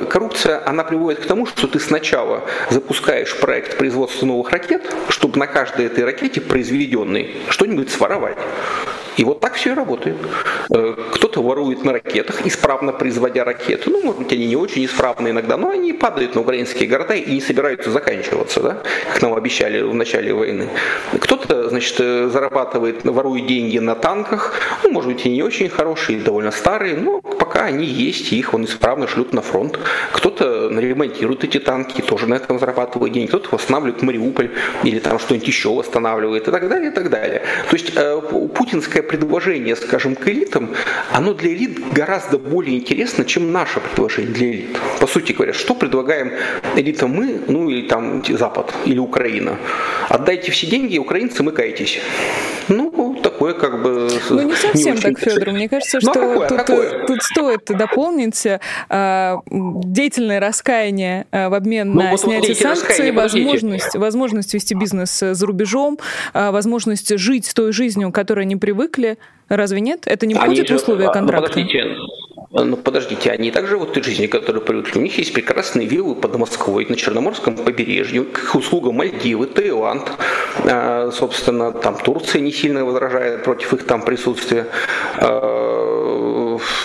Коррупция, 0.10 0.62
она 0.66 0.84
приводит 0.84 1.22
к 1.22 1.26
тому, 1.28 1.46
что 1.46 1.68
ты 1.68 1.80
сначала 1.80 2.44
запускаешь 2.72 3.38
проект 3.38 3.78
производства 3.78 4.26
новых 4.26 4.50
ракет, 4.52 4.94
чтобы 5.08 5.40
на 5.40 5.48
каждой 5.48 5.86
этой 5.86 6.04
ракете 6.04 6.42
произведенной 6.42 7.37
что-нибудь 7.50 7.90
своровать. 7.90 8.38
И 9.18 9.24
вот 9.24 9.40
так 9.40 9.56
все 9.56 9.72
и 9.72 9.74
работает. 9.74 10.16
Э, 10.70 10.96
кто-то 11.14 11.42
ворует 11.42 11.84
на 11.84 11.94
ракетах, 11.94 12.46
исправно 12.46 12.94
производя 12.94 13.44
ракеты. 13.44 13.90
Ну, 13.90 14.04
может 14.04 14.20
быть, 14.22 14.32
они 14.32 14.46
не 14.46 14.56
очень 14.56 14.86
исправны 14.86 15.30
иногда, 15.30 15.58
но 15.58 15.70
они 15.70 15.94
падают 15.94 16.36
на 16.36 16.42
украинские 16.42 16.88
города 16.88 17.16
и 17.16 17.34
не 17.34 17.42
собираются 17.42 17.92
заканчиваться, 17.92 18.62
да, 18.62 18.78
как 19.12 19.22
нам 19.22 19.34
обещали 19.34 19.82
в 19.82 19.94
начале 19.94 20.34
войны. 20.34 20.70
Кто-то, 21.20 21.70
значит, 21.70 21.98
зарабатывает, 21.98 23.04
ворует 23.04 23.48
деньги 23.48 23.80
на 23.80 23.96
танках, 23.96 24.54
ну, 24.84 24.92
может 24.92 25.12
быть, 25.12 25.26
и 25.26 25.30
не 25.30 25.42
очень 25.42 25.70
хорошие, 25.70 26.20
довольно 26.20 26.52
старые, 26.52 26.96
но, 26.96 27.22
по 27.22 27.48
пока 27.48 27.66
они 27.66 27.86
есть, 27.86 28.34
их 28.34 28.54
он 28.54 28.66
исправно 28.66 29.08
шлют 29.08 29.34
на 29.34 29.42
фронт. 29.42 29.80
Кто-то 30.12 30.70
ремонтирует 30.70 31.44
эти 31.44 31.60
танки, 31.60 32.02
тоже 32.02 32.28
на 32.28 32.36
этом 32.36 32.60
зарабатывает 32.60 33.14
деньги, 33.14 33.28
кто-то 33.30 33.50
восстанавливает 33.52 34.04
Мариуполь 34.04 34.52
или 34.84 35.00
там 35.00 35.18
что-нибудь 35.18 35.48
еще 35.48 35.70
восстанавливает 35.70 36.48
и 36.48 36.52
так 36.52 36.70
далее, 36.70 36.92
и 36.92 36.94
так 36.94 37.10
далее. 37.10 37.42
То 37.70 37.76
есть 37.76 37.94
э, 37.96 38.22
путинское 38.54 39.02
предложение, 39.08 39.76
скажем, 39.76 40.16
к 40.16 40.28
элитам, 40.28 40.70
оно 41.12 41.34
для 41.34 41.54
элит 41.54 41.94
гораздо 41.94 42.38
более 42.38 42.78
интересно, 42.78 43.26
чем 43.26 43.52
наше 43.52 43.80
предложение 43.80 44.34
для 44.34 44.52
элит. 44.52 44.78
По 45.00 45.08
сути 45.08 45.32
говоря, 45.32 45.54
что 45.54 45.74
предлагаем 45.74 46.34
элитам 46.76 47.12
мы, 47.12 47.40
ну 47.48 47.70
или 47.70 47.88
там 47.88 48.24
Запад, 48.26 48.74
или 48.86 49.00
Украина? 49.00 49.58
Отдайте 50.10 50.52
все 50.52 50.68
деньги, 50.68 50.98
украинцы, 50.98 51.44
мыкайтесь. 51.44 52.00
Ну, 52.68 53.07
такое 53.38 53.54
как 53.54 53.84
бы... 53.84 54.10
Ну, 54.30 54.42
не 54.42 54.56
совсем 54.56 54.96
не 54.96 55.02
так, 55.02 55.20
Федор. 55.20 55.52
Мне 55.52 55.70
кажется, 55.70 56.00
ну, 56.02 56.10
а 56.10 56.14
что 56.14 56.22
ну, 56.22 56.40
какое, 56.40 56.48
тут, 56.48 56.58
какое? 56.58 57.06
тут 57.06 57.24
стоит 57.24 57.66
дополнить 57.66 58.46
э, 58.46 59.38
деятельное 59.50 60.40
раскаяние 60.40 61.28
э, 61.32 61.48
в 61.50 61.54
обмен 61.54 61.94
ну, 61.94 62.02
на 62.02 62.12
вот 62.12 62.22
снятие 62.22 62.56
санкций, 62.56 63.12
возможность, 63.12 63.96
возможность 63.96 64.54
вести 64.54 64.74
бизнес 64.74 65.20
за 65.20 65.46
рубежом, 65.46 66.00
э, 66.34 66.50
возможность 66.50 67.18
жить 67.18 67.52
той 67.54 67.72
жизнью, 67.72 68.12
к 68.12 68.16
которой 68.16 68.42
они 68.42 68.56
привыкли. 68.56 69.18
Разве 69.50 69.80
нет? 69.80 70.04
Это 70.08 70.26
не 70.26 70.34
входит 70.34 70.70
в 70.70 70.76
условия 70.76 71.10
контракта? 71.10 71.60
Ну, 71.60 71.66
подождите, 71.66 71.96
ну, 72.52 72.78
подождите, 72.78 73.30
они 73.32 73.52
также 73.52 73.72
живут 73.72 73.94
той 73.94 74.04
жизнью, 74.04 74.30
которую 74.30 74.64
привыкли. 74.64 75.00
У 75.00 75.02
них 75.02 75.18
есть 75.18 75.34
прекрасные 75.34 75.88
виллы 75.88 76.16
под 76.16 76.38
Москвой 76.38 76.86
на 76.90 76.96
Черноморском 76.96 77.56
побережье, 77.56 78.24
к 78.24 78.38
их 78.38 78.56
услугам 78.56 78.96
Мальдивы, 78.96 79.48
Таиланд, 79.48 80.12
а, 80.66 81.12
собственно, 81.12 81.72
там 81.72 81.98
Турция 81.98 82.42
не 82.42 82.52
сильно 82.52 82.86
возражает 82.86 83.44
против 83.44 83.74
их 83.74 83.86
там 83.86 84.02
присутствия. 84.02 84.68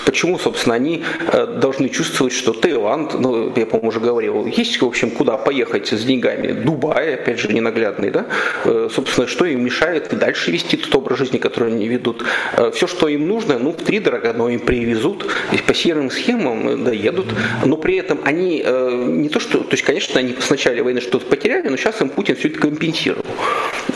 Почему, 0.04 0.38
собственно, 0.38 0.74
они 0.74 1.04
э, 1.32 1.46
должны 1.46 1.88
чувствовать, 1.88 2.32
что 2.32 2.52
Таиланд, 2.52 3.18
ну, 3.20 3.52
я, 3.56 3.66
по-моему, 3.66 3.88
уже 3.88 4.00
говорил, 4.00 4.46
есть, 4.46 4.80
в 4.80 4.86
общем, 4.86 5.10
куда 5.10 5.36
поехать 5.36 5.88
с 5.88 6.04
деньгами. 6.04 6.52
Дубай, 6.52 7.14
опять 7.14 7.38
же, 7.38 7.48
ненаглядный, 7.52 8.10
да? 8.10 8.26
Э, 8.64 8.88
собственно, 8.92 9.26
что 9.26 9.44
им 9.44 9.64
мешает 9.64 10.12
и 10.12 10.16
дальше 10.16 10.50
вести 10.50 10.76
тот 10.76 10.94
образ 10.94 11.18
жизни, 11.18 11.38
который 11.38 11.72
они 11.72 11.88
ведут. 11.88 12.24
Э, 12.56 12.70
Все, 12.74 12.86
что 12.86 13.08
им 13.08 13.28
нужно, 13.28 13.58
ну, 13.58 13.72
три 13.72 14.00
дорого, 14.00 14.32
но 14.32 14.48
им 14.48 14.60
привезут, 14.60 15.26
по 15.66 15.74
серым 15.74 16.10
схемам 16.10 16.84
доедут, 16.84 17.26
но 17.64 17.76
при 17.76 17.96
этом 17.96 18.20
они 18.24 18.58
не 18.62 19.28
то 19.28 19.40
что, 19.40 19.58
то 19.58 19.72
есть, 19.72 19.84
конечно, 19.84 20.18
они 20.18 20.34
с 20.38 20.50
начала 20.50 20.82
войны 20.82 21.00
что-то 21.00 21.26
потеряли, 21.26 21.68
но 21.68 21.76
сейчас 21.76 22.00
им 22.00 22.08
Путин 22.08 22.36
все 22.36 22.48
это 22.48 22.58
компенсировал. 22.58 23.24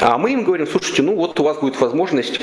А 0.00 0.18
мы 0.18 0.32
им 0.32 0.44
говорим, 0.44 0.66
слушайте, 0.66 1.02
ну 1.02 1.16
вот 1.16 1.38
у 1.40 1.42
вас 1.42 1.58
будет 1.58 1.80
возможность, 1.80 2.40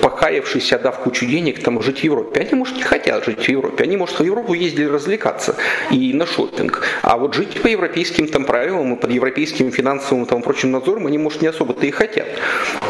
покаявшись, 0.00 0.72
отдав 0.72 0.98
кучу 1.00 1.26
денег, 1.26 1.62
там, 1.62 1.80
жить 1.82 2.00
в 2.00 2.04
Европе. 2.04 2.40
Они, 2.40 2.54
может, 2.54 2.73
не 2.74 2.82
хотят 2.82 3.24
жить 3.24 3.44
в 3.44 3.48
Европе. 3.48 3.84
Они, 3.84 3.96
может, 3.96 4.18
в 4.18 4.24
Европу 4.24 4.54
ездили 4.54 4.86
развлекаться 4.86 5.56
и 5.90 6.12
на 6.12 6.26
шопинг. 6.26 6.82
А 7.02 7.16
вот 7.16 7.34
жить 7.34 7.60
по 7.62 7.68
европейским 7.68 8.28
там 8.28 8.44
правилам 8.44 8.94
и 8.94 9.00
под 9.00 9.10
европейским 9.10 9.70
финансовым 9.70 10.26
там 10.26 10.42
прочим 10.42 10.70
надзором 10.70 11.06
они, 11.06 11.18
может, 11.18 11.42
не 11.42 11.48
особо-то 11.48 11.86
и 11.86 11.90
хотят. 11.90 12.28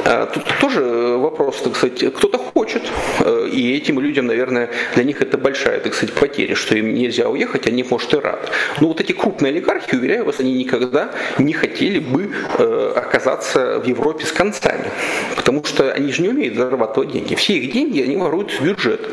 А, 0.05 0.27
тут 0.27 0.45
тоже 0.61 0.83
вопрос, 1.17 1.61
так 1.63 1.77
сказать, 1.77 2.15
кто-то 2.15 2.39
хочет, 2.39 2.83
э, 3.21 3.49
и 3.53 3.77
этим 3.77 4.01
людям, 4.01 4.27
наверное, 4.27 4.71
для 4.95 5.05
них 5.05 5.21
это 5.23 5.39
большая, 5.39 5.81
так 5.81 5.95
сказать, 5.95 6.15
потеря, 6.15 6.55
что 6.55 6.77
им 6.77 6.95
нельзя 6.95 7.29
уехать, 7.29 7.67
они, 7.67 7.85
может, 7.89 8.13
и 8.15 8.19
рады. 8.19 8.49
Но 8.81 8.89
вот 8.89 9.01
эти 9.01 9.13
крупные 9.13 9.51
олигархи, 9.51 9.95
уверяю 9.95 10.25
вас, 10.25 10.41
они 10.41 10.53
никогда 10.53 11.11
не 11.39 11.53
хотели 11.53 11.99
бы 11.99 12.31
э, 12.59 12.93
оказаться 12.97 13.81
в 13.81 13.87
Европе 13.87 14.27
с 14.27 14.33
концами, 14.33 14.91
потому 15.37 15.65
что 15.65 15.93
они 15.93 16.13
же 16.13 16.23
не 16.23 16.29
умеют 16.29 16.57
зарабатывать 16.57 17.13
деньги. 17.13 17.35
Все 17.35 17.55
их 17.55 17.73
деньги 17.73 18.01
они 18.01 18.17
воруют 18.17 18.53
в 18.53 18.63
бюджет. 18.63 19.09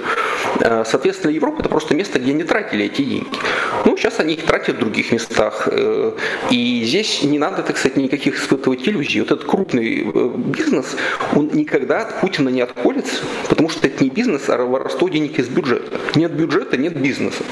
Э, 0.63 0.83
соответственно, 0.85 1.31
Европа 1.31 1.61
это 1.61 1.69
просто 1.69 1.95
место, 1.95 2.19
где 2.19 2.31
они 2.31 2.43
тратили 2.43 2.85
эти 2.85 3.01
деньги. 3.01 3.37
Ну, 3.85 3.97
сейчас 3.97 4.19
они 4.19 4.35
их 4.35 4.45
тратят 4.45 4.75
в 4.75 4.79
других 4.79 5.11
местах. 5.11 5.67
Э, 5.71 6.11
и 6.51 6.83
здесь 6.85 7.23
не 7.23 7.39
надо, 7.39 7.63
так 7.63 7.77
сказать, 7.77 7.97
никаких 7.97 8.37
испытывать 8.39 8.87
иллюзий. 8.87 9.21
Вот 9.21 9.31
этот 9.31 9.45
крупный 9.45 10.03
э, 10.03 10.31
бизнес, 10.35 10.95
он 11.35 11.49
никогда 11.53 12.01
от 12.01 12.21
Путина 12.21 12.49
не 12.49 12.61
отколется, 12.61 13.23
потому 13.49 13.69
что 13.69 13.87
это 13.87 14.03
не 14.03 14.09
бизнес, 14.09 14.49
а 14.49 14.57
воровство 14.57 15.09
денег 15.09 15.39
из 15.39 15.47
бюджета. 15.47 15.99
Нет 16.15 16.31
бюджета, 16.33 16.77
нет 16.77 16.95
бизнеса. 16.95 17.43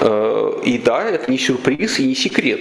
Э, 0.00 0.52
и 0.64 0.78
да, 0.78 1.04
это 1.08 1.30
не 1.30 1.38
сюрприз 1.38 1.98
и 1.98 2.06
не 2.06 2.14
секрет, 2.14 2.60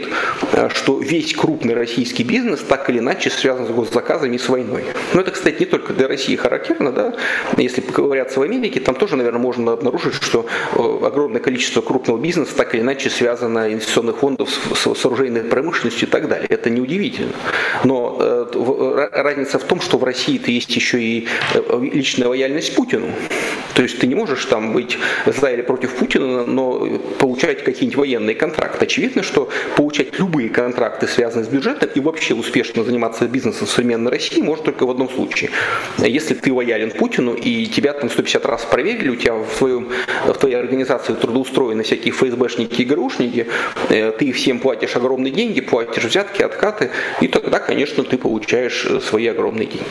э, 0.54 0.70
что 0.74 1.00
весь 1.00 1.34
крупный 1.34 1.74
российский 1.74 2.24
бизнес 2.24 2.62
так 2.62 2.90
или 2.90 3.00
иначе 3.00 3.30
связан 3.30 3.66
с 3.68 3.70
госзаказами 3.70 4.36
и 4.36 4.40
с 4.40 4.50
войной. 4.50 4.84
Но 5.14 5.22
это, 5.22 5.32
кстати, 5.32 5.60
не 5.62 5.66
только 5.66 5.94
для 5.94 6.08
России 6.08 6.36
характерно, 6.36 6.92
да. 6.92 7.16
Если 7.58 7.82
поковыряться 7.82 8.40
в 8.40 8.44
Америке, 8.44 8.80
там 8.80 8.96
тоже, 8.96 9.16
наверное, 9.16 9.40
можно 9.40 9.72
обнаружить, 9.72 10.16
что 10.16 10.46
э, 10.74 11.06
огромное 11.06 11.40
количество 11.40 11.82
крупного 11.82 12.18
бизнеса 12.18 12.56
так 12.56 12.74
или 12.76 12.82
иначе 12.82 13.10
связано 13.10 13.72
инвестиционных 13.72 14.18
фондов 14.18 14.50
с, 14.50 14.94
с 14.94 15.06
оружейной 15.06 15.42
промышленностью 15.42 16.08
и 16.08 16.12
так 16.12 16.28
далее. 16.28 16.48
Это 16.50 16.70
неудивительно. 16.70 17.34
Но 17.84 18.18
разница 19.12 19.60
в 19.60 19.64
том, 19.64 19.82
что 19.82 19.98
в 19.98 20.04
России-то 20.04 20.52
есть 20.52 20.76
еще 20.76 21.02
и 21.02 21.28
личная 21.80 22.28
лояльность 22.28 22.76
Путину. 22.76 23.08
То 23.74 23.84
есть 23.84 24.00
ты 24.00 24.08
не 24.08 24.16
можешь 24.16 24.44
там 24.46 24.74
быть 24.74 24.98
за 25.26 25.52
или 25.52 25.62
против 25.62 25.96
Путина, 25.96 26.46
но 26.46 26.86
получать 27.30 27.64
какие-нибудь 27.64 27.96
военные 27.96 28.36
контракты. 28.36 28.86
Очевидно, 28.86 29.22
что 29.22 29.50
получать 29.76 30.18
любые 30.18 30.50
контракты, 30.50 31.08
связанные 31.08 31.46
с 31.46 31.48
бюджетом, 31.48 31.88
и 31.94 32.00
вообще 32.00 32.34
успешно 32.34 32.84
заниматься 32.84 33.28
бизнесом 33.28 33.68
в 33.68 33.70
современной 33.70 34.10
России 34.10 34.42
может 34.42 34.66
только 34.66 34.88
в 34.88 34.90
одном 34.90 35.10
случае. 35.10 35.52
Если 36.00 36.34
ты 36.34 36.52
лоялен 36.52 36.90
Путину, 36.90 37.36
и 37.36 37.68
тебя 37.68 37.94
там 37.94 38.10
150 38.10 38.46
раз 38.48 38.66
проверили, 38.66 39.10
у 39.10 39.16
тебя 39.16 39.36
в, 39.36 39.48
своем, 39.56 39.90
в 40.26 40.34
твоей 40.34 40.56
организации 40.56 41.14
трудоустроены 41.14 41.84
всякие 41.84 42.14
ФСБшники 42.14 42.82
и 42.82 42.86
ГРУшники, 42.86 43.46
э, 43.90 44.12
ты 44.18 44.32
всем 44.32 44.58
платишь 44.58 44.96
огромные 44.96 45.32
деньги, 45.32 45.62
платишь 45.62 46.06
взятки, 46.06 46.42
откаты, 46.42 46.90
и 47.22 47.28
тогда, 47.28 47.60
конечно, 47.60 48.04
ты 48.04 48.18
получаешь 48.18 48.88
э, 48.90 49.00
свои 49.02 49.28
огромные 49.28 49.68
деньги. 49.68 49.86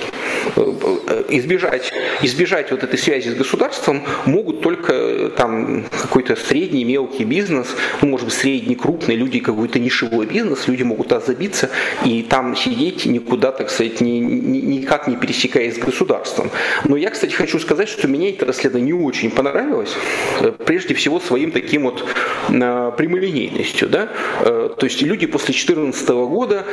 Э, 0.57 1.25
избежать, 1.29 1.93
избежать 2.23 2.73
вот 2.73 2.83
этой 2.83 2.99
связи 2.99 3.31
с 3.31 3.35
государством 3.35 4.03
могут 4.27 4.61
только 4.61 5.31
там 5.37 5.85
какой-то 5.91 6.37
средний, 6.37 6.85
мелкий 6.85 7.25
бизнес, 7.29 7.69
ну, 8.01 8.09
может 8.09 8.27
быть, 8.27 8.35
средний, 8.35 8.75
крупный, 8.75 9.17
люди 9.17 9.41
какой-то 9.41 9.79
нишевой 9.79 10.27
бизнес, 10.27 10.69
люди 10.69 10.83
могут 10.83 11.09
туда 11.09 11.21
забиться 11.21 11.71
и 12.05 12.23
там 12.23 12.57
сидеть 12.57 13.07
никуда, 13.07 13.53
так 13.53 13.71
сказать, 13.71 14.01
ни, 14.01 14.19
ни, 14.19 14.59
никак 14.59 15.09
не 15.09 15.17
пересекаясь 15.17 15.77
с 15.77 15.79
государством. 15.79 16.51
Но 16.85 16.97
я, 16.97 17.11
кстати, 17.11 17.35
хочу 17.35 17.59
сказать, 17.59 17.89
что 17.89 18.09
мне 18.09 18.31
это 18.31 18.47
расследование 18.47 18.93
не 18.93 18.93
очень 18.93 19.31
понравилось, 19.31 19.95
э, 20.41 20.53
прежде 20.65 20.95
всего 20.95 21.21
своим 21.21 21.51
таким 21.51 21.83
вот 21.83 22.05
э, 22.49 22.93
прямолинейностью. 22.97 23.89
Да? 23.89 24.09
Э, 24.41 24.71
то 24.77 24.87
есть 24.87 25.03
люди 25.03 25.27
после 25.27 25.53
2014 25.53 26.09
года, 26.09 26.65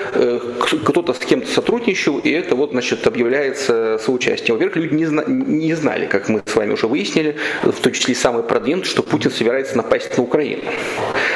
кто-то 0.86 1.14
с 1.14 1.20
кем-то 1.20 1.48
сотрудничал, 1.50 2.20
и 2.20 2.30
это 2.30 2.56
вот, 2.56 2.72
значит, 2.72 3.08
объявляется 3.08 4.00
соучастием. 4.04 4.56
Во-первых, 4.56 4.78
люди 4.78 4.94
не, 4.94 5.06
зна- 5.06 5.26
не 5.28 5.74
знали, 5.74 6.06
как 6.06 6.30
мы 6.30 6.42
с 6.46 6.56
вами 6.56 6.74
уже 6.74 6.88
выяснили, 6.88 7.36
в 7.64 7.74
том 7.74 7.94
числе 7.94 8.14
и 8.14 8.16
самый 8.16 8.44
продвинутый, 8.44 8.90
что 8.90 9.04
Путин 9.04 9.32
собирается 9.32 9.78
напасть 9.78 10.18
на 10.18 10.24
Украину 10.24 10.45
Украины. 10.46 10.64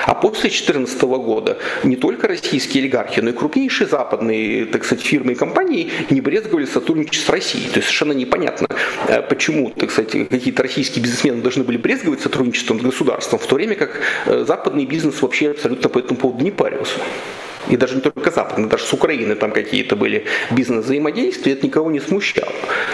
А 0.06 0.16
после 0.16 0.50
2014 0.50 1.02
года 1.02 1.58
не 1.84 1.96
только 1.96 2.28
российские 2.28 2.84
олигархи, 2.84 3.20
но 3.20 3.30
и 3.30 3.34
крупнейшие 3.34 3.88
западные 3.88 4.66
так 4.66 4.86
сказать, 4.86 5.04
фирмы 5.04 5.34
и 5.34 5.36
компании 5.36 5.92
не 6.10 6.22
брезговали 6.22 6.66
сотрудничать 6.66 7.24
с 7.26 7.30
Россией. 7.30 7.66
То 7.70 7.78
есть 7.78 7.88
совершенно 7.88 8.14
непонятно, 8.14 8.68
э, 9.08 9.22
почему 9.22 9.72
так 9.72 9.92
сказать, 9.92 10.12
какие-то 10.30 10.64
российские 10.64 11.04
бизнесмены 11.04 11.42
должны 11.42 11.64
были 11.64 11.78
брезговать 11.78 12.22
сотрудничеством 12.22 12.80
с 12.80 12.84
государством, 12.84 13.40
в 13.40 13.46
то 13.46 13.56
время 13.56 13.76
как 13.76 14.02
э, 14.26 14.46
западный 14.48 14.86
бизнес 14.86 15.22
вообще 15.22 15.52
абсолютно 15.52 15.90
по 15.90 16.00
этому 16.00 16.20
поводу 16.20 16.44
не 16.44 16.52
парился 16.52 17.00
и 17.68 17.78
даже 17.78 17.96
не 17.96 18.02
только 18.02 18.32
западные, 18.32 18.68
даже 18.68 18.86
с 18.86 18.94
Украины 18.94 19.36
там 19.36 19.52
какие-то 19.52 19.96
были 19.96 20.26
бизнес-взаимодействия, 20.52 21.54
это 21.54 21.66
никого 21.66 21.92
не 21.92 22.00
смущало. 22.00 22.52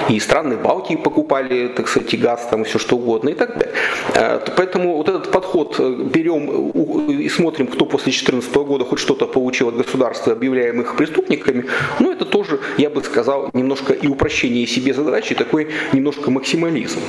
И 0.09 0.19
страны 0.19 0.57
Балтии 0.57 0.95
покупали, 0.95 1.67
так 1.67 1.87
сказать, 1.87 2.13
и 2.13 2.17
газ, 2.17 2.47
там, 2.49 2.63
и 2.63 2.65
все 2.65 2.79
что 2.79 2.97
угодно 2.97 3.29
и 3.29 3.33
так 3.33 3.57
далее. 3.57 3.73
Э, 4.15 4.39
поэтому 4.55 4.97
вот 4.97 5.09
этот 5.09 5.31
подход 5.31 5.75
э, 5.79 6.03
берем 6.13 6.71
и 7.09 7.29
смотрим, 7.29 7.67
кто 7.67 7.85
после 7.85 8.11
2014 8.11 8.53
года 8.55 8.85
хоть 8.85 8.99
что-то 8.99 9.27
получил 9.27 9.69
от 9.69 9.77
государства, 9.77 10.33
объявляем 10.33 10.81
их 10.81 10.95
преступниками, 10.95 11.65
ну 11.99 12.11
это 12.11 12.25
тоже, 12.25 12.59
я 12.77 12.89
бы 12.89 13.03
сказал, 13.03 13.49
немножко 13.53 13.93
и 13.93 14.07
упрощение 14.07 14.67
себе 14.67 14.93
задачи, 14.93 15.33
и 15.33 15.35
такой 15.35 15.69
немножко 15.93 16.31
максимализм. 16.31 16.99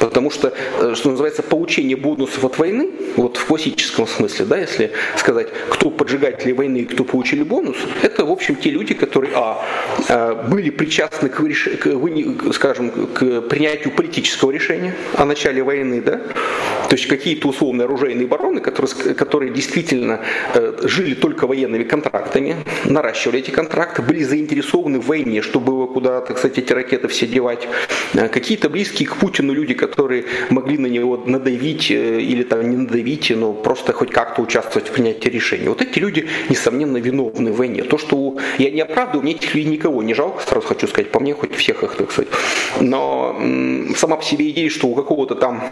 Потому 0.00 0.30
что, 0.30 0.52
э, 0.80 0.94
что 0.94 1.10
называется, 1.10 1.42
получение 1.42 1.96
бонусов 1.96 2.42
от 2.44 2.58
войны, 2.58 2.88
вот 3.16 3.36
в 3.36 3.44
классическом 3.44 4.06
смысле, 4.06 4.46
да, 4.46 4.58
если 4.58 4.92
сказать, 5.16 5.48
кто 5.68 5.90
поджигатели 5.90 6.52
войны 6.52 6.88
кто 6.90 7.04
получили 7.04 7.42
бонус, 7.42 7.76
это, 8.02 8.24
в 8.24 8.30
общем, 8.30 8.56
те 8.56 8.70
люди, 8.70 8.94
которые, 8.94 9.32
а, 9.34 9.64
э, 10.08 10.48
были 10.48 10.70
причастны 10.70 11.28
к, 11.28 11.36
к, 11.38 12.52
скажем, 12.52 12.90
к 13.14 13.40
принятию 13.42 13.92
политического 13.94 14.50
решения 14.50 14.94
о 15.14 15.24
начале 15.24 15.62
войны, 15.62 16.00
да, 16.00 16.20
То 16.88 16.96
есть 16.96 17.06
какие-то 17.06 17.48
условные 17.48 17.84
оружейные 17.84 18.26
бароны, 18.26 18.60
которые, 18.60 19.14
которые 19.14 19.52
действительно 19.52 20.20
э, 20.54 20.78
жили 20.82 21.14
только 21.14 21.46
военными 21.46 21.84
контрактами, 21.84 22.56
наращивали 22.84 23.38
эти 23.38 23.50
контракты, 23.50 24.02
были 24.02 24.24
заинтересованы 24.24 24.98
в 24.98 25.06
войне, 25.06 25.42
чтобы 25.42 25.86
куда, 25.92 26.20
так 26.20 26.38
сказать, 26.38 26.58
эти 26.58 26.72
ракеты 26.72 27.08
все 27.08 27.26
девать. 27.26 27.68
Э, 28.14 28.28
какие-то 28.28 28.68
близкие 28.68 29.08
к 29.08 29.16
Путину 29.16 29.52
люди, 29.52 29.74
которые 29.74 30.24
могли 30.50 30.78
на 30.78 30.86
него 30.86 31.16
надавить 31.26 31.90
э, 31.90 32.20
или 32.20 32.42
там 32.42 32.68
не 32.68 32.76
надавить, 32.76 33.30
но 33.36 33.52
просто 33.52 33.92
хоть 33.92 34.10
как-то 34.10 34.42
участвовать 34.42 34.88
в 34.88 34.92
принятии 34.92 35.28
решений. 35.28 35.68
Вот 35.68 35.82
эти 35.82 35.98
люди, 35.98 36.26
несомненно, 36.48 36.79
виновны 36.84 37.52
в 37.52 37.56
войне. 37.56 37.82
То, 37.82 37.98
что 37.98 38.36
я 38.58 38.70
не 38.70 38.80
оправдываю, 38.80 39.22
мне 39.22 39.32
этих 39.32 39.54
людей 39.54 39.70
никого 39.70 40.02
не 40.02 40.14
жалко, 40.14 40.42
сразу 40.42 40.66
хочу 40.66 40.86
сказать, 40.86 41.10
по 41.10 41.20
мне 41.20 41.34
хоть 41.34 41.54
всех 41.54 41.82
их, 41.82 41.94
так 41.96 42.10
сказать. 42.12 42.30
Но 42.80 43.40
сама 43.96 44.16
по 44.16 44.24
себе 44.24 44.50
идея, 44.50 44.70
что 44.70 44.88
у 44.88 44.94
какого-то 44.94 45.34
там 45.34 45.62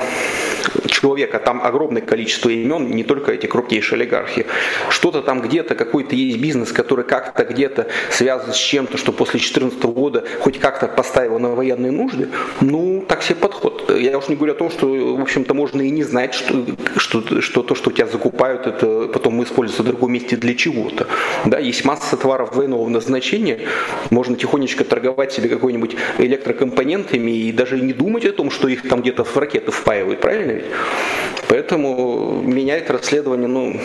человека, 0.88 1.38
там 1.38 1.60
огромное 1.62 2.02
количество 2.02 2.48
имен, 2.48 2.90
не 2.90 3.04
только 3.04 3.32
эти 3.32 3.46
крупнейшие 3.46 3.96
олигархи. 3.96 4.46
Что-то 4.90 5.22
там 5.22 5.40
где-то, 5.40 5.74
какой-то 5.74 6.14
есть 6.14 6.38
бизнес, 6.38 6.72
который 6.72 7.04
как-то 7.04 7.44
где-то 7.44 7.86
связан 8.10 8.52
с 8.52 8.56
чем-то, 8.56 8.98
что 8.98 9.12
после 9.12 9.38
2014 9.38 9.82
года 9.84 10.24
хоть 10.40 10.58
как-то 10.58 10.88
поставило 10.88 11.38
на 11.38 11.50
военные 11.50 11.92
нужды, 11.92 12.28
ну, 12.60 13.04
так 13.06 13.22
себе 13.22 13.36
подход. 13.36 13.90
Я 13.96 14.18
уж 14.18 14.28
не 14.28 14.36
говорю 14.36 14.54
о 14.54 14.56
том, 14.56 14.70
что, 14.70 14.86
в 14.88 15.20
общем-то, 15.20 15.54
можно 15.54 15.82
и 15.82 15.90
не 15.90 16.02
знать, 16.02 16.34
что, 16.34 16.64
что, 16.96 17.40
что 17.40 17.62
то, 17.62 17.74
что 17.74 17.90
у 17.90 17.92
тебя 17.92 18.06
закупают, 18.06 18.66
это 18.66 19.08
потом 19.12 19.42
используется 19.42 19.82
в 19.82 19.86
другом 19.86 20.12
месте 20.12 20.36
для 20.36 20.54
чего-то. 20.54 20.97
Да, 21.44 21.58
есть 21.58 21.84
масса 21.84 22.16
товаров 22.16 22.52
двойного 22.52 22.88
назначения, 22.88 23.60
можно 24.10 24.36
тихонечко 24.36 24.84
торговать 24.84 25.32
себе 25.32 25.48
какой-нибудь 25.48 25.96
электрокомпонентами 26.18 27.30
и 27.30 27.52
даже 27.52 27.80
не 27.80 27.92
думать 27.92 28.24
о 28.24 28.32
том, 28.32 28.50
что 28.50 28.68
их 28.68 28.88
там 28.88 29.02
где-то 29.02 29.24
в 29.24 29.36
ракеты 29.36 29.70
впаивают, 29.70 30.20
правильно 30.20 30.52
ведь? 30.52 30.64
Поэтому 31.48 32.42
меня 32.42 32.76
это 32.76 32.92
расследование, 32.92 33.48
ну, 33.48 33.80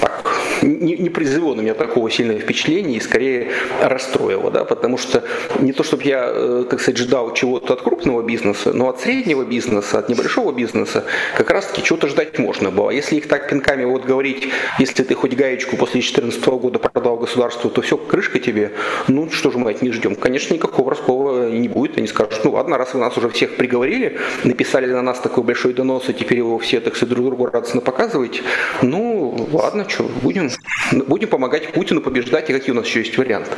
так, 0.00 0.26
не, 0.62 0.96
не 0.96 1.10
произвело 1.10 1.54
на 1.54 1.60
меня 1.60 1.74
такого 1.74 2.10
сильного 2.10 2.38
впечатления 2.38 2.96
и 2.96 3.00
скорее 3.00 3.52
расстроило, 3.82 4.50
да, 4.50 4.64
потому 4.64 4.98
что 4.98 5.24
не 5.60 5.72
то, 5.72 5.82
чтобы 5.82 6.04
я, 6.04 6.30
э, 6.32 6.64
так 6.68 6.80
сказать, 6.80 6.98
ждал 6.98 7.32
чего-то 7.34 7.74
от 7.74 7.82
крупного 7.82 8.22
бизнеса, 8.22 8.72
но 8.72 8.88
от 8.88 9.00
среднего 9.00 9.44
бизнеса, 9.44 9.98
от 9.98 10.08
небольшого 10.08 10.52
бизнеса 10.52 11.04
как 11.36 11.50
раз-таки 11.50 11.82
чего-то 11.82 12.08
ждать 12.08 12.38
можно 12.38 12.70
было. 12.70 12.90
Если 12.90 13.16
их 13.16 13.28
так 13.28 13.48
пинками 13.48 13.84
вот 13.84 14.04
говорить, 14.04 14.48
если 14.78 15.02
ты 15.02 15.14
хоть 15.14 15.34
гаечку 15.34 15.76
после 15.76 16.00
2014 16.00 16.46
года 16.46 16.78
продал 16.78 17.16
государству, 17.16 17.70
то 17.70 17.80
все, 17.82 17.96
крышка 17.96 18.38
тебе, 18.38 18.72
ну 19.08 19.30
что 19.30 19.50
же 19.50 19.58
мы 19.58 19.70
от 19.70 19.82
них 19.82 19.94
ждем? 19.94 20.16
Конечно, 20.16 20.54
никакого 20.54 20.90
раскола 20.90 21.48
не 21.50 21.68
будет, 21.68 21.98
они 21.98 22.06
скажут, 22.06 22.40
ну 22.44 22.52
ладно, 22.52 22.78
раз 22.78 22.94
вы 22.94 23.00
нас 23.00 23.16
уже 23.16 23.28
всех 23.30 23.56
приговорили, 23.56 24.18
написали 24.44 24.86
на 24.86 25.02
нас 25.02 25.18
такой 25.20 25.44
большой 25.44 25.72
донос, 25.72 26.08
и 26.08 26.12
теперь 26.12 26.38
его 26.38 26.58
все, 26.58 26.80
так 26.80 26.96
сказать, 26.96 27.05
друг 27.06 27.26
другу 27.26 27.46
радостно 27.46 27.80
показываете, 27.80 28.42
ну 28.82 29.48
ладно, 29.52 29.88
что, 29.88 30.04
будем 30.22 30.50
будем 30.92 31.28
помогать 31.28 31.72
Путину 31.72 32.00
побеждать, 32.00 32.50
и 32.50 32.52
какие 32.52 32.72
у 32.72 32.74
нас 32.74 32.86
еще 32.86 33.00
есть 33.00 33.16
варианты. 33.16 33.50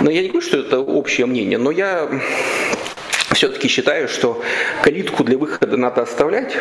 Но 0.00 0.10
я 0.10 0.22
не 0.22 0.28
говорю, 0.28 0.46
что 0.46 0.58
это 0.58 0.80
общее 0.80 1.26
мнение, 1.26 1.58
но 1.58 1.70
я 1.70 2.08
все-таки 3.32 3.68
считаю, 3.68 4.08
что 4.08 4.42
калитку 4.82 5.22
для 5.24 5.36
выхода 5.36 5.76
надо 5.76 6.02
оставлять, 6.02 6.56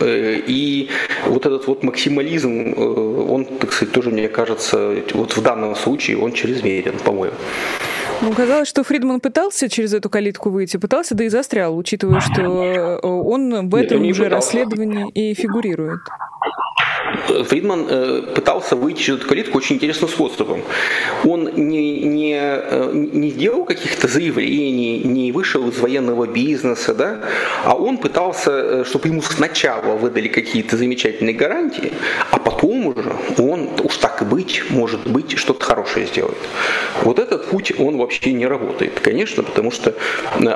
э, 0.00 0.40
и 0.46 0.88
вот 1.26 1.44
этот 1.46 1.66
вот 1.66 1.82
максимализм, 1.82 2.72
э, 2.72 2.80
он, 2.80 3.44
так 3.44 3.72
сказать, 3.72 3.92
тоже, 3.92 4.10
мне 4.10 4.28
кажется, 4.28 4.96
вот 5.12 5.36
в 5.36 5.42
данном 5.42 5.76
случае 5.76 6.18
он 6.18 6.32
чрезмерен, 6.32 6.98
по-моему. 6.98 7.36
Ну, 8.24 8.32
казалось, 8.32 8.68
что 8.68 8.82
Фридман 8.84 9.20
пытался 9.20 9.68
через 9.68 9.92
эту 9.92 10.08
калитку 10.08 10.48
выйти, 10.48 10.78
пытался, 10.78 11.14
да 11.14 11.24
и 11.24 11.28
застрял, 11.28 11.76
учитывая, 11.76 12.20
что 12.20 12.42
э, 12.42 13.06
он 13.06 13.68
в 13.68 13.74
этом 13.74 14.02
Нет, 14.02 14.12
уже 14.12 14.30
расследовании 14.30 15.10
и 15.10 15.34
фигурирует. 15.34 16.00
Фридман 17.44 17.86
э, 17.88 18.22
пытался 18.34 18.76
выйти 18.76 19.02
через 19.02 19.18
эту 19.20 19.28
калитку 19.28 19.58
очень 19.58 19.76
интересным 19.76 20.08
способом. 20.08 20.62
Он 21.24 21.50
не, 21.54 22.00
не, 22.00 22.36
э, 22.36 22.90
не 22.92 23.30
сделал 23.30 23.64
каких-то 23.64 24.08
заявлений, 24.08 25.00
не 25.04 25.32
вышел 25.32 25.68
из 25.68 25.78
военного 25.78 26.26
бизнеса, 26.26 26.94
да, 26.94 27.20
а 27.64 27.74
он 27.74 27.98
пытался, 27.98 28.50
э, 28.50 28.84
чтобы 28.84 29.08
ему 29.08 29.22
сначала 29.22 29.96
выдали 29.96 30.28
какие-то 30.28 30.76
замечательные 30.76 31.34
гарантии, 31.34 31.92
а 32.30 32.38
потом 32.38 32.86
уже 32.86 33.14
он, 33.38 33.70
уж 33.82 33.96
так 33.96 34.22
и 34.22 34.24
быть, 34.24 34.62
может 34.70 35.06
быть, 35.06 35.38
что-то 35.38 35.64
хорошее 35.64 36.06
сделает. 36.06 36.38
Вот 37.02 37.18
этот 37.18 37.46
путь, 37.46 37.72
он 37.78 37.96
вообще 37.96 38.32
не 38.32 38.46
работает, 38.46 39.00
конечно, 39.00 39.42
потому 39.42 39.70
что, 39.70 39.94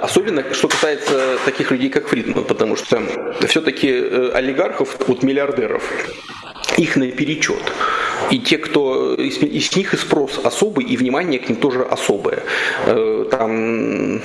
особенно 0.03 0.45
что 0.53 0.69
касается 0.69 1.39
таких 1.45 1.71
людей, 1.71 1.89
как 1.89 2.09
Фридман, 2.09 2.45
потому 2.45 2.77
что 2.77 3.03
все-таки 3.47 3.91
олигархов, 4.35 4.97
вот 5.07 5.23
миллиардеров, 5.23 5.83
их 6.77 6.97
наперечет. 6.97 7.63
И 8.31 8.39
те, 8.39 8.59
кто 8.59 9.15
из, 9.15 9.39
из 9.39 9.75
них 9.77 9.95
и 9.95 9.97
спрос 9.97 10.41
особый, 10.45 10.85
и 10.85 10.97
внимание 10.97 11.39
к 11.39 11.49
ним 11.49 11.59
тоже 11.59 11.83
особое. 11.83 12.43
Э, 12.87 13.25
там, 13.31 14.21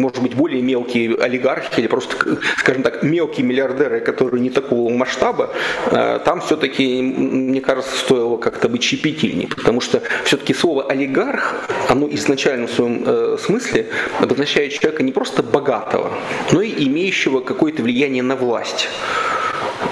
может 0.00 0.20
быть, 0.20 0.34
более 0.34 0.62
мелкие 0.62 1.14
олигархи 1.14 1.80
или 1.80 1.86
просто, 1.86 2.16
скажем 2.58 2.82
так, 2.82 3.02
мелкие 3.02 3.46
миллиардеры, 3.46 4.00
которые 4.00 4.40
не 4.40 4.50
такого 4.50 4.92
масштаба, 4.92 5.52
э, 5.90 6.20
там 6.24 6.40
все-таки, 6.40 7.02
мне 7.02 7.60
кажется, 7.60 7.96
стоило 7.96 8.36
как-то 8.36 8.68
быть 8.68 8.82
щепетильнее, 8.82 9.48
потому 9.48 9.80
что 9.80 10.02
все-таки 10.24 10.54
слово 10.54 10.84
олигарх, 10.84 11.68
оно 11.88 12.08
изначально 12.10 12.66
в 12.66 12.72
своем 12.72 13.04
э, 13.06 13.36
смысле 13.40 13.86
обозначает 14.18 14.72
человека 14.72 15.02
не 15.02 15.12
просто 15.12 15.42
богатого, 15.42 16.10
но 16.52 16.62
и 16.62 16.86
имеющего 16.86 17.40
какое-то 17.40 17.82
влияние 17.82 18.22
на 18.22 18.34
власть. 18.34 18.88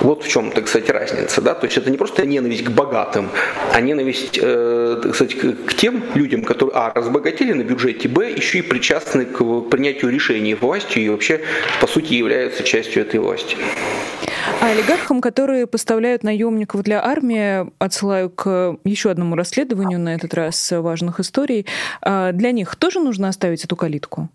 Вот 0.05 0.23
в 0.23 0.29
чем, 0.29 0.51
так 0.51 0.69
сказать, 0.69 0.91
разница. 0.91 1.41
Да? 1.41 1.55
То 1.55 1.65
есть 1.65 1.79
это 1.79 1.91
не 1.91 1.97
просто 1.97 2.27
ненависть 2.27 2.65
к 2.65 2.71
богатым, 2.71 3.31
а 3.73 3.81
ненависть 3.81 4.39
э, 4.41 5.01
так 5.03 5.15
сказать, 5.15 5.35
к 5.35 5.75
тем 5.75 6.05
людям, 6.15 6.43
которые, 6.43 6.77
а, 6.77 6.93
разбогатели 6.95 7.55
на 7.55 7.63
бюджете, 7.63 8.07
б, 8.09 8.31
еще 8.31 8.59
и 8.59 8.63
причастны 8.63 9.25
к 9.25 9.43
принятию 9.71 10.11
решений 10.11 10.55
властью 10.55 11.03
и 11.03 11.09
вообще, 11.09 11.41
по 11.81 11.87
сути, 11.87 12.13
являются 12.13 12.63
частью 12.65 13.01
этой 13.01 13.19
власти. 13.19 13.57
А 14.61 14.73
олигархам, 14.73 15.23
которые 15.23 15.67
поставляют 15.67 16.23
наемников 16.23 16.83
для 16.83 17.03
армии, 17.03 17.67
отсылаю 17.79 18.29
к 18.29 18.77
еще 18.85 19.11
одному 19.11 19.37
расследованию, 19.37 19.99
на 19.99 20.15
этот 20.15 20.35
раз 20.35 20.71
важных 20.71 21.19
историй, 21.19 21.65
а 22.03 22.33
для 22.33 22.53
них 22.53 22.77
тоже 22.77 23.01
нужно 23.01 23.29
оставить 23.29 23.65
эту 23.65 23.75
калитку? 23.75 24.29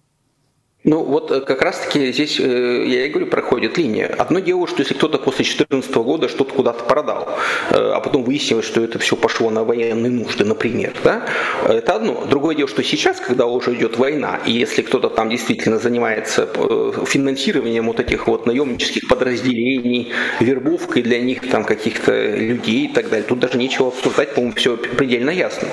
Ну 0.90 1.04
вот 1.04 1.30
э, 1.30 1.42
как 1.42 1.62
раз-таки 1.62 2.12
здесь, 2.12 2.40
э, 2.40 2.84
я 2.88 3.06
и 3.06 3.10
говорю, 3.10 3.28
проходит 3.28 3.78
линия. 3.78 4.08
Одно 4.08 4.40
дело, 4.40 4.68
что 4.68 4.82
если 4.82 4.96
кто-то 4.96 5.20
после 5.20 5.46
2014 5.46 5.96
года 5.98 6.28
что-то 6.28 6.52
куда-то 6.52 6.84
продал, 6.84 7.30
э, 7.70 7.76
а 7.76 8.00
потом 8.00 8.24
выяснилось, 8.24 8.66
что 8.66 8.84
это 8.84 8.98
все 8.98 9.16
пошло 9.16 9.52
на 9.52 9.64
военные 9.64 10.12
нужды, 10.12 10.46
например, 10.46 10.94
да, 11.04 11.28
это 11.68 11.94
одно. 11.94 12.26
Другое 12.28 12.56
дело, 12.56 12.68
что 12.68 12.84
сейчас, 12.84 13.20
когда 13.20 13.46
уже 13.46 13.76
идет 13.76 14.00
война, 14.00 14.40
и 14.48 14.52
если 14.52 14.82
кто-то 14.82 15.10
там 15.10 15.30
действительно 15.30 15.78
занимается 15.78 16.50
финансированием 17.06 17.86
вот 17.86 18.00
этих 18.00 18.26
вот 18.26 18.48
наемнических 18.48 19.08
подразделений, 19.08 20.12
вербовкой 20.40 21.04
для 21.04 21.20
них 21.20 21.48
там 21.52 21.66
каких-то 21.66 22.36
людей 22.36 22.86
и 22.86 22.94
так 22.94 23.10
далее, 23.10 23.28
тут 23.30 23.38
даже 23.38 23.60
нечего 23.60 23.90
обсуждать, 23.90 24.34
по-моему, 24.34 24.56
все 24.56 24.76
предельно 24.76 25.30
ясно. 25.30 25.68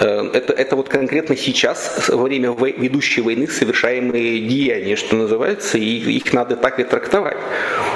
Э, 0.00 0.30
это, 0.32 0.52
это 0.52 0.76
вот 0.76 0.88
конкретно 0.88 1.36
сейчас, 1.36 2.08
во 2.08 2.22
время 2.22 2.50
ведущей 2.50 3.20
войны, 3.20 3.48
совершаемые 3.48 4.40
деяния, 4.40 4.96
что 4.96 5.16
называется, 5.16 5.78
и 5.78 5.82
их 5.82 6.32
надо 6.32 6.56
так 6.56 6.78
и 6.80 6.84
трактовать. 6.84 7.36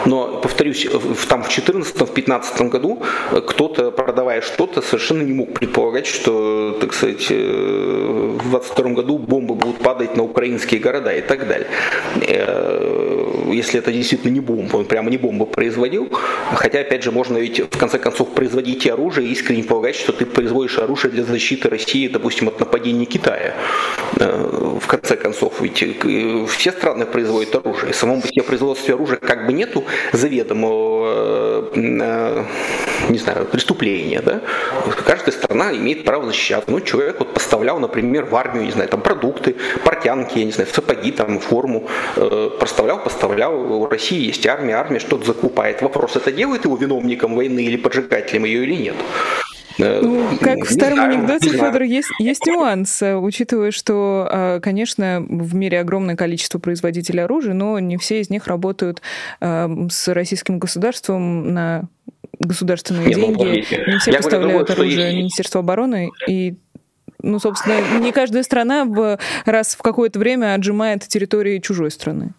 Но, 0.07 0.41
повторюсь, 0.41 0.87
в, 0.87 1.27
там 1.27 1.43
в 1.43 1.49
2014-2015 1.49 2.69
году 2.69 3.03
кто-то, 3.47 3.91
продавая 3.91 4.41
что-то, 4.41 4.83
совершенно 4.83 5.23
не 5.23 5.33
мог 5.33 5.55
предполагать, 5.55 6.07
что, 6.07 6.77
так 6.81 6.93
сказать, 6.93 7.27
э, 7.31 8.39
в 8.43 8.51
22 8.51 8.91
году 8.91 9.19
бомбы 9.19 9.55
будут 9.55 9.79
падать 9.79 10.17
на 10.17 10.25
украинские 10.25 10.81
города 10.81 11.13
и 11.13 11.21
так 11.21 11.47
далее. 11.47 11.69
Э, 13.33 13.51
если 13.53 13.79
это 13.79 13.93
действительно 13.93 14.31
не 14.31 14.41
бомба, 14.41 14.77
он 14.77 14.85
прямо 14.85 15.11
не 15.11 15.19
бомбу 15.19 15.47
производил. 15.47 16.11
Хотя, 16.55 16.81
опять 16.81 17.03
же, 17.03 17.11
можно 17.11 17.39
ведь 17.39 17.61
в 17.61 17.79
конце 17.79 17.99
концов 17.99 18.35
производить 18.35 18.87
и 18.87 18.91
оружие 18.91 19.29
искренне 19.29 19.65
полагать, 19.65 19.97
что 19.97 20.13
ты 20.13 20.27
производишь 20.27 20.79
оружие 20.79 21.13
для 21.13 21.25
защиты 21.25 21.69
России, 21.69 22.09
допустим, 22.09 22.49
от 22.49 22.61
нападения 22.61 23.05
Китая. 23.05 23.55
Э, 24.19 24.79
в 24.81 24.87
конце 24.87 25.17
концов, 25.17 25.61
ведь 25.61 25.85
все 26.49 26.73
страны 26.73 27.07
производят 27.07 27.55
оружие. 27.55 27.93
Самому 27.93 28.23
по 28.23 28.29
себе 28.29 28.43
производстве 28.43 28.95
оружия 28.95 29.19
как 29.19 29.47
бы 29.47 29.53
нету 29.53 29.85
заведомого, 30.13 31.71
э, 31.75 32.45
не 33.09 33.19
знаю, 33.19 33.47
преступления, 33.47 34.21
да, 34.21 34.41
каждая 35.05 35.33
страна 35.33 35.73
имеет 35.73 36.05
право 36.05 36.27
защищаться. 36.27 36.71
Ну, 36.71 36.81
человек 36.81 37.19
вот 37.19 37.35
поставлял, 37.35 37.79
например, 37.79 38.25
в 38.25 38.37
армию, 38.37 38.65
не 38.65 38.73
знаю, 38.73 38.89
там 38.89 39.01
продукты, 39.01 39.57
портянки, 39.85 40.39
я 40.39 40.45
не 40.45 40.53
знаю, 40.53 40.69
сапоги, 40.73 41.13
там, 41.13 41.39
форму, 41.41 41.89
э, 42.17 42.51
поставлял, 42.59 43.03
поставлял, 43.03 43.55
у 43.55 43.87
России 43.87 44.27
есть 44.27 44.47
армия, 44.47 44.75
армия 44.75 44.99
что-то 44.99 45.27
закупает. 45.27 45.83
Вопрос, 45.83 46.17
это 46.17 46.33
делает 46.33 46.65
его 46.65 46.77
виновником 46.77 47.35
войны 47.35 47.61
или 47.61 47.77
поджигателем 47.77 48.45
ее 48.45 48.65
или 48.65 48.75
нет? 48.75 48.97
Э, 49.79 50.01
ну, 50.01 50.27
как 50.41 50.65
в 50.65 50.73
старом 50.73 50.97
знаю, 50.97 51.13
анекдоте, 51.13 51.51
Федор, 51.51 51.83
есть, 51.83 52.11
есть 52.19 52.47
нюанс, 52.47 53.03
э, 53.03 53.17
учитывая, 53.17 53.71
что, 53.71 54.29
э, 54.31 54.61
конечно, 54.63 55.25
в 55.29 55.55
мире 55.55 55.81
огромное 55.81 56.17
количество 56.17 56.59
производителей 56.59 57.25
оружия, 57.25 57.55
но 57.55 57.79
не 57.79 57.97
все 57.97 58.21
из 58.21 58.31
них 58.31 58.47
работают 58.47 59.03
с 59.41 60.09
российским 60.09 60.59
государством 60.59 61.53
на 61.53 61.85
государственные 62.43 63.07
не, 63.07 63.15
деньги. 63.15 63.43
Ну, 63.43 63.93
не 63.93 63.99
все 63.99 64.11
Я 64.11 64.19
поставляют 64.19 64.69
говорю, 64.69 64.81
оружие 64.81 65.07
есть... 65.07 65.17
Министерства 65.17 65.61
обороны, 65.61 66.11
и 66.29 66.57
ну, 67.23 67.39
собственно, 67.39 68.01
не 68.01 68.13
каждая 68.13 68.43
страна 68.43 68.85
в, 68.85 69.19
раз 69.45 69.75
в 69.75 69.83
какое-то 69.83 70.19
время 70.19 70.55
отжимает 70.55 71.07
территории 71.07 71.59
чужой 71.61 71.91
страны. 71.91 72.35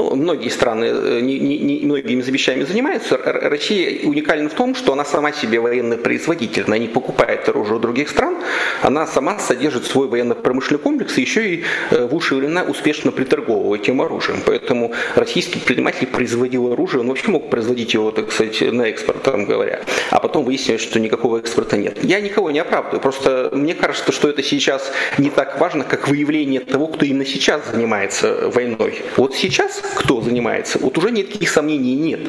Ну, 0.00 0.16
многие 0.16 0.48
страны 0.48 0.86
э, 0.86 1.20
не, 1.20 1.38
не, 1.38 1.58
не, 1.58 1.84
многими 1.84 2.22
вещами 2.22 2.64
занимаются. 2.64 3.18
Россия 3.18 4.08
уникальна 4.08 4.48
в 4.48 4.54
том, 4.54 4.74
что 4.74 4.94
она 4.94 5.04
сама 5.04 5.30
себе 5.30 5.60
военный 5.60 5.98
производитель. 5.98 6.64
Она 6.66 6.78
не 6.78 6.88
покупает 6.88 7.46
оружие 7.50 7.76
у 7.76 7.78
других 7.78 8.08
стран, 8.08 8.38
она 8.80 9.06
сама 9.06 9.38
содержит 9.38 9.84
свой 9.84 10.08
военно-промышленный 10.08 10.80
комплекс 10.80 11.18
и 11.18 11.20
еще 11.20 11.54
и 11.54 11.64
э, 11.90 12.06
в 12.06 12.14
лучшие 12.14 12.38
времена 12.38 12.62
успешно 12.62 13.12
приторговывает 13.12 13.82
этим 13.82 14.00
оружием. 14.00 14.40
Поэтому 14.46 14.92
российский 15.16 15.58
предприниматель 15.58 16.06
производил 16.06 16.72
оружие, 16.72 17.02
он 17.02 17.08
вообще 17.08 17.30
мог 17.30 17.50
производить 17.50 17.92
его, 17.92 18.10
так 18.10 18.32
сказать, 18.32 18.72
на 18.72 18.82
экспорт, 18.82 19.22
там 19.22 19.44
говоря. 19.44 19.80
А 20.10 20.18
потом 20.18 20.44
выяснилось, 20.44 20.80
что 20.80 20.98
никакого 20.98 21.40
экспорта 21.40 21.76
нет. 21.76 22.02
Я 22.02 22.22
никого 22.22 22.50
не 22.50 22.60
оправдываю, 22.60 23.02
просто 23.02 23.50
мне 23.52 23.74
кажется, 23.74 24.12
что 24.12 24.30
это 24.30 24.42
сейчас 24.42 24.90
не 25.18 25.28
так 25.28 25.60
важно, 25.60 25.84
как 25.84 26.08
выявление 26.08 26.60
того, 26.60 26.86
кто 26.86 27.04
именно 27.04 27.26
сейчас 27.26 27.60
занимается 27.70 28.48
войной. 28.48 29.02
Вот 29.18 29.34
сейчас 29.34 29.82
кто 29.94 30.20
занимается, 30.20 30.78
вот 30.78 30.96
уже 30.98 31.10
никаких 31.10 31.48
сомнений 31.48 31.94
нет. 31.94 32.20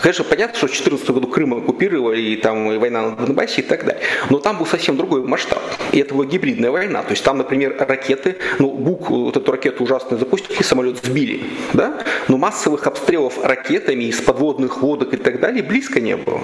Конечно, 0.00 0.24
понятно, 0.24 0.56
что 0.56 0.66
в 0.66 0.70
2014 0.70 1.10
году 1.10 1.28
Крым 1.28 1.54
оккупировали, 1.54 2.20
и 2.20 2.36
там 2.36 2.72
и 2.72 2.76
война 2.76 3.10
на 3.10 3.16
Донбассе 3.16 3.60
и 3.60 3.64
так 3.64 3.84
далее. 3.84 4.02
Но 4.30 4.38
там 4.38 4.58
был 4.58 4.66
совсем 4.66 4.96
другой 4.96 5.22
масштаб. 5.22 5.62
И 5.92 6.00
это 6.00 6.14
была 6.14 6.24
гибридная 6.24 6.70
война. 6.70 7.02
То 7.02 7.10
есть 7.10 7.22
там, 7.22 7.38
например, 7.38 7.76
ракеты, 7.78 8.36
ну, 8.58 8.70
БУК, 8.72 9.10
вот 9.10 9.36
эту 9.36 9.52
ракету 9.52 9.84
ужасно 9.84 10.16
запустили, 10.16 10.62
самолет 10.62 11.04
сбили, 11.04 11.44
да? 11.72 12.02
Но 12.28 12.36
массовых 12.36 12.86
обстрелов 12.86 13.44
ракетами 13.44 14.04
из 14.04 14.20
подводных 14.20 14.82
лодок 14.82 15.14
и 15.14 15.16
так 15.16 15.40
далее 15.40 15.62
близко 15.62 16.00
не 16.00 16.16
было. 16.16 16.40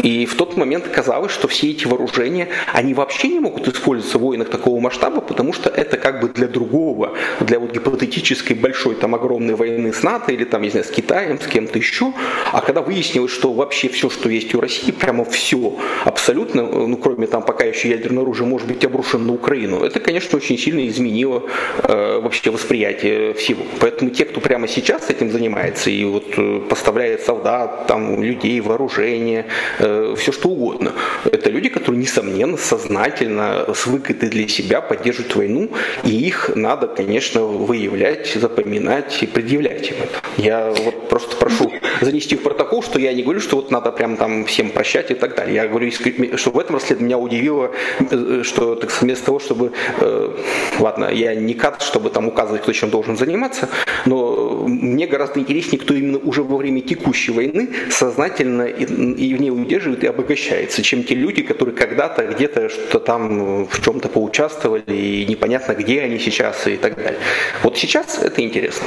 И 0.00 0.26
в 0.26 0.34
тот 0.36 0.56
момент 0.56 0.88
казалось, 0.88 1.32
что 1.32 1.48
все 1.48 1.70
эти 1.70 1.86
вооружения, 1.86 2.48
они 2.72 2.94
вообще 2.94 3.28
не 3.28 3.40
могут 3.40 3.68
использоваться 3.68 4.18
в 4.18 4.22
войнах 4.22 4.48
такого 4.50 4.78
масштаба, 4.80 5.20
потому 5.20 5.52
что 5.52 5.70
это 5.70 5.96
как 5.96 6.20
бы 6.20 6.28
для 6.28 6.48
другого, 6.48 7.14
для 7.40 7.58
вот 7.58 7.72
гипотетической 7.72 8.54
большой 8.56 8.96
там 8.96 9.14
огромной 9.14 9.54
войны 9.54 9.92
с 9.92 10.02
НАТО 10.02 10.32
или 10.32 10.44
там, 10.44 10.62
не 10.62 10.70
знаю, 10.70 10.84
с 10.84 10.90
Китаем, 10.90 11.40
с 11.40 11.46
кем-то 11.46 11.78
еще. 11.78 12.12
А 12.52 12.60
когда 12.60 12.82
выяснилось, 12.82 13.32
что 13.32 13.52
вообще 13.52 13.88
все, 13.88 14.10
что 14.10 14.28
есть 14.28 14.54
у 14.54 14.60
России, 14.60 14.92
прямо 14.92 15.24
все, 15.24 15.76
абсолютно, 16.04 16.62
ну 16.62 16.96
кроме 16.96 17.26
там 17.26 17.42
пока 17.42 17.64
еще 17.64 17.88
ядерное 17.88 18.22
оружие, 18.22 18.46
может 18.46 18.68
быть 18.68 18.84
обрушено 18.84 19.24
на 19.24 19.32
Украину, 19.32 19.82
это, 19.82 20.00
конечно, 20.00 20.36
очень 20.36 20.58
сильно 20.58 20.86
изменило 20.86 21.42
э, 21.82 22.20
вообще 22.20 22.50
восприятие 22.50 23.34
всего. 23.34 23.64
Поэтому 23.80 24.10
те, 24.10 24.24
кто 24.24 24.40
прямо 24.40 24.68
сейчас 24.68 25.10
этим 25.10 25.30
занимается 25.30 25.90
и 25.90 26.04
вот 26.04 26.34
э, 26.36 26.60
поставляет 26.68 27.22
солдат, 27.22 27.86
там, 27.86 28.22
людей, 28.22 28.60
вооружение, 28.60 29.46
э, 29.78 29.85
Э, 29.85 29.85
все 30.16 30.32
что 30.32 30.48
угодно. 30.48 30.92
Это 31.24 31.50
люди, 31.50 31.68
которые, 31.68 32.00
несомненно, 32.00 32.56
сознательно, 32.56 33.66
с 33.74 33.86
выгодой 33.86 34.28
для 34.28 34.48
себя 34.48 34.80
поддерживают 34.80 35.34
войну, 35.36 35.70
и 36.04 36.10
их 36.10 36.50
надо, 36.54 36.86
конечно, 36.86 37.42
выявлять, 37.42 38.32
запоминать 38.34 39.22
и 39.22 39.26
предъявлять 39.26 39.90
им 39.90 39.96
это. 40.02 40.20
Я 40.36 40.70
вот 40.70 41.08
просто 41.08 41.36
прошу 41.36 41.72
занести 42.00 42.36
в 42.36 42.42
протокол, 42.42 42.82
что 42.82 42.98
я 42.98 43.12
не 43.12 43.22
говорю, 43.22 43.40
что 43.40 43.56
вот 43.56 43.70
надо 43.70 43.92
прям 43.92 44.16
там 44.16 44.44
всем 44.44 44.70
прощать 44.70 45.10
и 45.10 45.14
так 45.14 45.34
далее. 45.34 45.54
Я 45.54 45.68
говорю, 45.68 45.90
что 46.36 46.50
в 46.50 46.58
этом 46.58 46.76
расследовании 46.76 47.06
меня 47.06 47.18
удивило, 47.18 47.70
э, 48.10 48.42
что 48.44 48.74
так, 48.74 48.90
вместо 49.00 49.26
того, 49.26 49.38
чтобы, 49.38 49.72
э, 50.00 50.30
ладно, 50.78 51.10
я 51.12 51.34
не 51.34 51.54
кат, 51.54 51.82
чтобы 51.82 52.10
там 52.10 52.28
указывать, 52.28 52.62
кто 52.62 52.72
чем 52.72 52.90
должен 52.90 53.16
заниматься, 53.16 53.68
но 54.04 54.64
мне 54.66 55.06
гораздо 55.06 55.40
интереснее, 55.40 55.80
кто 55.80 55.94
именно 55.94 56.18
уже 56.18 56.42
во 56.42 56.56
время 56.56 56.80
текущей 56.80 57.32
войны 57.32 57.68
сознательно 57.90 58.62
и, 58.62 58.84
и 58.84 59.34
в 59.34 59.40
ней 59.40 59.50
удерживает 59.76 60.04
и 60.04 60.06
обогащается, 60.06 60.82
чем 60.82 61.04
те 61.04 61.14
люди, 61.14 61.42
которые 61.42 61.74
когда-то 61.74 62.26
где-то 62.26 62.68
что-то 62.68 62.98
там 62.98 63.66
в 63.66 63.84
чем-то 63.84 64.08
поучаствовали, 64.08 64.82
и 64.88 65.26
непонятно, 65.26 65.72
где 65.72 66.00
они 66.00 66.18
сейчас 66.18 66.66
и 66.66 66.76
так 66.76 66.96
далее. 66.96 67.18
Вот 67.62 67.76
сейчас 67.76 68.18
это 68.22 68.40
интересно. 68.42 68.86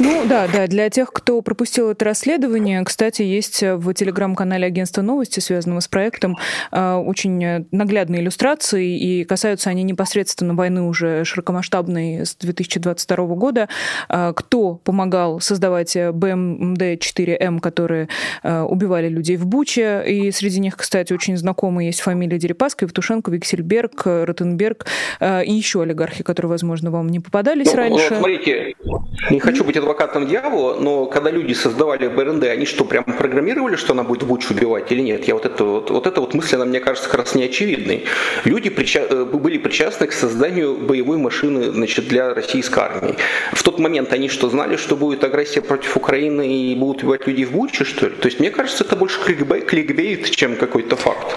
Ну 0.00 0.24
да, 0.26 0.48
да, 0.52 0.66
для 0.66 0.90
тех, 0.90 1.12
кто 1.12 1.40
пропустил 1.40 1.90
это 1.90 2.04
расследование, 2.04 2.82
кстати, 2.84 3.22
есть 3.22 3.62
в 3.62 3.94
телеграм-канале 3.94 4.66
агентства 4.66 5.02
новости, 5.02 5.40
связанного 5.40 5.80
с 5.80 5.88
проектом, 5.88 6.36
а, 6.72 6.98
очень 6.98 7.66
наглядные 7.70 8.20
иллюстрации, 8.20 8.98
и 8.98 9.24
касаются 9.24 9.70
они 9.70 9.84
непосредственно 9.84 10.54
войны 10.54 10.82
уже 10.82 11.24
широкомасштабной 11.24 12.26
с 12.26 12.34
2022 12.34 13.36
года. 13.36 13.68
А, 14.08 14.32
кто 14.32 14.74
помогал 14.76 15.40
создавать 15.40 15.96
БМД-4М, 15.96 17.60
которые 17.60 18.08
убивали 18.42 19.08
людей 19.08 19.36
в 19.36 19.46
Буче, 19.46 20.03
и 20.06 20.30
среди 20.30 20.60
них, 20.60 20.76
кстати, 20.76 21.12
очень 21.12 21.36
знакомые 21.36 21.86
есть 21.86 22.00
фамилии 22.00 22.38
Дерипаска, 22.38 22.84
Евтушенко, 22.84 23.30
Виксельберг, 23.30 24.02
Ротенберг 24.04 24.86
и 25.20 25.52
еще 25.52 25.82
олигархи, 25.82 26.22
которые, 26.22 26.50
возможно, 26.50 26.90
вам 26.90 27.08
не 27.08 27.20
попадались 27.20 27.72
ну, 27.72 27.76
раньше. 27.76 28.16
Смотрите, 28.16 28.74
не 29.30 29.40
хочу 29.40 29.64
быть 29.64 29.76
адвокатом 29.76 30.26
дьявола, 30.26 30.78
но 30.80 31.06
когда 31.06 31.30
люди 31.30 31.52
создавали 31.52 32.08
БРНД, 32.08 32.44
они 32.44 32.66
что, 32.66 32.84
прям 32.84 33.04
программировали, 33.04 33.76
что 33.76 33.92
она 33.92 34.02
будет 34.02 34.24
Буч 34.24 34.50
убивать 34.50 34.90
или 34.92 35.00
нет? 35.00 35.26
Я 35.26 35.34
вот 35.34 35.46
это 35.46 35.64
вот, 35.64 35.90
вот 35.90 36.06
эта 36.06 36.20
вот 36.20 36.34
мысль, 36.34 36.56
она 36.56 36.64
мне 36.64 36.80
кажется 36.80 37.08
как 37.08 37.20
раз 37.20 37.34
неочевидной. 37.34 38.04
Люди 38.44 38.68
прича- 38.68 39.06
э, 39.08 39.24
были 39.24 39.58
причастны 39.58 40.06
к 40.06 40.12
созданию 40.12 40.76
боевой 40.76 41.18
машины 41.18 41.70
значит, 41.70 42.08
для 42.08 42.34
российской 42.34 42.80
армии. 42.80 43.16
В 43.52 43.62
тот 43.62 43.78
момент 43.78 44.12
они 44.12 44.28
что, 44.28 44.48
знали, 44.48 44.76
что 44.76 44.96
будет 44.96 45.24
агрессия 45.24 45.62
против 45.62 45.96
Украины 45.96 46.46
и 46.46 46.74
будут 46.74 47.02
убивать 47.02 47.26
людей 47.26 47.44
в 47.44 47.52
Буче, 47.52 47.84
что 47.84 48.08
ли? 48.08 48.14
То 48.14 48.26
есть 48.26 48.40
мне 48.40 48.50
кажется, 48.50 48.84
это 48.84 48.96
больше 48.96 49.20
кликбейт, 49.20 49.66
чем 50.30 50.56
какой-то 50.56 50.96
факт. 50.96 51.36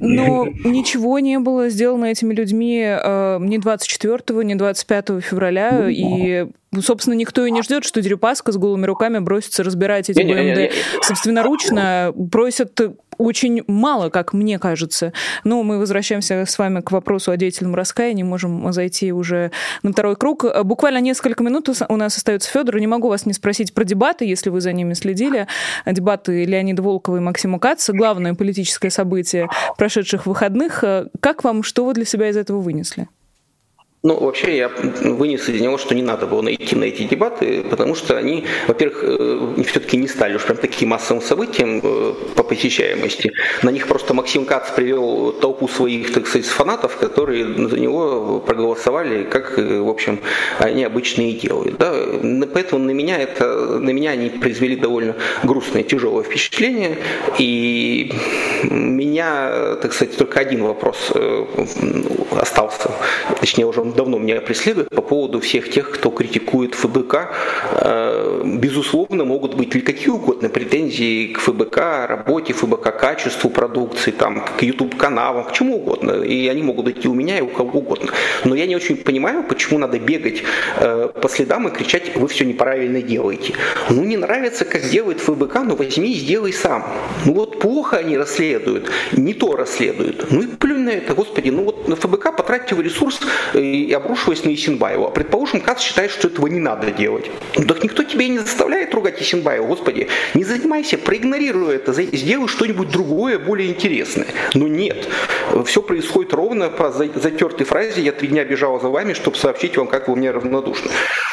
Но 0.00 0.46
ничего 0.64 1.18
не 1.18 1.38
было 1.38 1.68
сделано 1.68 2.06
этими 2.06 2.32
людьми 2.32 2.82
э, 2.82 3.38
ни 3.40 3.58
24, 3.58 4.44
ни 4.44 4.54
25 4.54 5.22
февраля, 5.22 5.88
и 5.90 6.46
собственно, 6.80 7.14
никто 7.14 7.44
и 7.44 7.50
не 7.50 7.62
ждет, 7.62 7.84
что 7.84 8.00
Дерипаска 8.00 8.52
с 8.52 8.56
голыми 8.56 8.86
руками 8.86 9.18
бросится 9.18 9.62
разбирать 9.62 10.08
эти 10.08 10.22
БМД 10.22 10.72
собственноручно. 11.02 12.14
Просят 12.30 12.80
очень 13.20 13.62
мало, 13.66 14.08
как 14.08 14.32
мне 14.32 14.58
кажется. 14.58 15.12
Но 15.44 15.62
мы 15.62 15.78
возвращаемся 15.78 16.44
с 16.46 16.58
вами 16.58 16.80
к 16.80 16.90
вопросу 16.90 17.30
о 17.30 17.36
деятельном 17.36 17.74
раскаянии. 17.74 18.22
Можем 18.22 18.72
зайти 18.72 19.12
уже 19.12 19.50
на 19.82 19.92
второй 19.92 20.16
круг. 20.16 20.44
Буквально 20.64 21.00
несколько 21.00 21.42
минут 21.42 21.68
у 21.68 21.96
нас 21.96 22.16
остается 22.16 22.50
Федор. 22.50 22.78
Не 22.80 22.86
могу 22.86 23.08
вас 23.08 23.26
не 23.26 23.32
спросить 23.32 23.74
про 23.74 23.84
дебаты, 23.84 24.24
если 24.24 24.50
вы 24.50 24.60
за 24.60 24.72
ними 24.72 24.94
следили. 24.94 25.46
Дебаты 25.86 26.44
Леонида 26.44 26.82
Волкова 26.82 27.18
и 27.18 27.20
Максима 27.20 27.58
Каца. 27.58 27.92
Главное 27.92 28.34
политическое 28.34 28.90
событие 28.90 29.48
прошедших 29.76 30.26
выходных. 30.26 30.82
Как 31.20 31.44
вам, 31.44 31.62
что 31.62 31.84
вы 31.84 31.94
для 31.94 32.04
себя 32.04 32.30
из 32.30 32.36
этого 32.36 32.60
вынесли? 32.60 33.08
Ну, 34.02 34.18
вообще 34.18 34.56
я 34.56 34.68
вынес 34.68 35.46
из 35.50 35.60
него, 35.60 35.76
что 35.76 35.94
не 35.94 36.00
надо 36.00 36.26
было 36.26 36.54
идти 36.54 36.74
на 36.74 36.84
эти 36.84 37.02
дебаты, 37.02 37.62
потому 37.68 37.94
что 37.94 38.16
они, 38.16 38.46
во-первых, 38.66 39.04
э, 39.04 39.62
все-таки 39.68 39.98
не 39.98 40.08
стали 40.08 40.36
уж 40.36 40.44
прям 40.44 40.56
таким 40.56 40.88
массовым 40.88 41.22
событием 41.22 41.82
э, 41.82 42.14
по 42.34 42.42
посещаемости. 42.42 43.34
На 43.62 43.68
них 43.68 43.86
просто 43.86 44.14
Максим 44.14 44.46
Кац 44.46 44.70
привел 44.70 45.32
толпу 45.32 45.68
своих, 45.68 46.14
так 46.14 46.26
сказать, 46.26 46.46
фанатов, 46.46 46.96
которые 46.96 47.44
за 47.68 47.78
него 47.78 48.40
проголосовали, 48.40 49.24
как, 49.24 49.58
э, 49.58 49.80
в 49.80 49.88
общем, 49.90 50.20
они 50.58 50.82
обычно 50.82 51.20
и 51.20 51.32
делают. 51.32 51.76
Да? 51.76 51.92
Поэтому 52.54 52.82
на 52.82 52.92
меня, 52.92 53.18
это, 53.18 53.78
на 53.78 53.90
меня 53.90 54.12
они 54.12 54.30
произвели 54.30 54.76
довольно 54.76 55.14
грустное, 55.42 55.82
тяжелое 55.82 56.24
впечатление. 56.24 56.96
И 57.36 58.14
меня, 58.62 59.76
так 59.82 59.92
сказать, 59.92 60.16
только 60.16 60.40
один 60.40 60.62
вопрос 60.62 61.12
остался, 62.30 62.90
точнее 63.38 63.66
уже 63.66 63.89
давно 63.92 64.18
меня 64.18 64.40
преследует 64.40 64.88
по 64.88 65.02
поводу 65.02 65.40
всех 65.40 65.70
тех, 65.70 65.90
кто 65.90 66.10
критикует 66.10 66.74
ФБК. 66.74 67.30
Э, 67.72 68.42
безусловно, 68.44 69.24
могут 69.24 69.54
быть 69.54 69.74
ли 69.74 69.80
какие 69.80 70.08
угодно 70.08 70.48
претензии 70.48 71.28
к 71.32 71.40
ФБК, 71.40 72.08
работе 72.08 72.52
ФБК, 72.52 72.98
качеству 72.98 73.50
продукции, 73.50 74.10
там, 74.10 74.44
к 74.58 74.62
YouTube-каналам, 74.62 75.44
к 75.44 75.52
чему 75.52 75.76
угодно. 75.76 76.22
И 76.22 76.48
они 76.48 76.62
могут 76.62 76.88
идти 76.88 77.08
у 77.08 77.14
меня 77.14 77.38
и 77.38 77.42
у 77.42 77.48
кого 77.48 77.78
угодно. 77.78 78.12
Но 78.44 78.54
я 78.54 78.66
не 78.66 78.76
очень 78.76 78.96
понимаю, 78.96 79.44
почему 79.44 79.78
надо 79.78 79.98
бегать 79.98 80.42
э, 80.76 81.08
по 81.20 81.28
следам 81.28 81.68
и 81.68 81.70
кричать, 81.70 82.16
вы 82.16 82.28
все 82.28 82.44
неправильно 82.44 83.02
делаете. 83.02 83.54
Ну, 83.88 84.04
не 84.04 84.16
нравится, 84.16 84.64
как 84.64 84.88
делает 84.88 85.20
ФБК, 85.20 85.60
ну 85.64 85.76
возьми 85.76 86.12
и 86.12 86.14
сделай 86.14 86.52
сам. 86.52 86.84
Ну 87.24 87.34
вот 87.34 87.60
плохо 87.60 87.98
они 87.98 88.18
расследуют, 88.18 88.90
не 89.12 89.34
то 89.34 89.56
расследуют. 89.56 90.30
Ну 90.30 90.42
и 90.42 90.46
плюнь 90.46 90.84
на 90.84 90.90
это, 90.90 91.14
господи, 91.14 91.50
ну 91.50 91.64
вот 91.64 91.88
на 91.88 91.96
ФБК 91.96 92.36
потратьте 92.36 92.74
ресурс 92.80 93.20
и 93.54 93.79
и 93.84 93.92
обрушиваясь 93.92 94.44
на 94.44 94.54
Исенбаева. 94.54 95.08
Предположим, 95.08 95.60
Кац 95.60 95.80
считает, 95.80 96.10
что 96.10 96.28
этого 96.28 96.46
не 96.46 96.60
надо 96.60 96.90
делать. 96.90 97.30
Ну 97.56 97.64
так 97.64 97.82
никто 97.82 98.02
тебе 98.02 98.28
не 98.28 98.38
заставляет 98.38 98.94
ругать 98.94 99.20
Исенбаева, 99.20 99.66
господи. 99.66 100.08
Не 100.34 100.44
занимайся, 100.44 100.98
проигнорируй 100.98 101.76
это, 101.76 101.92
сделай 101.92 102.48
что-нибудь 102.48 102.90
другое, 102.90 103.38
более 103.38 103.68
интересное. 103.68 104.28
Но 104.54 104.68
нет, 104.68 105.08
все 105.66 105.82
происходит 105.82 106.32
ровно 106.32 106.68
по 106.68 106.90
затертой 106.90 107.66
фразе 107.66 108.02
«я 108.02 108.12
три 108.12 108.28
дня 108.28 108.44
бежала 108.44 108.80
за 108.80 108.88
вами, 108.88 109.12
чтобы 109.12 109.36
сообщить 109.36 109.76
вам, 109.76 109.86
как 109.86 110.08
вы 110.08 110.16
мне 110.16 110.30
равнодушны». 110.30 110.90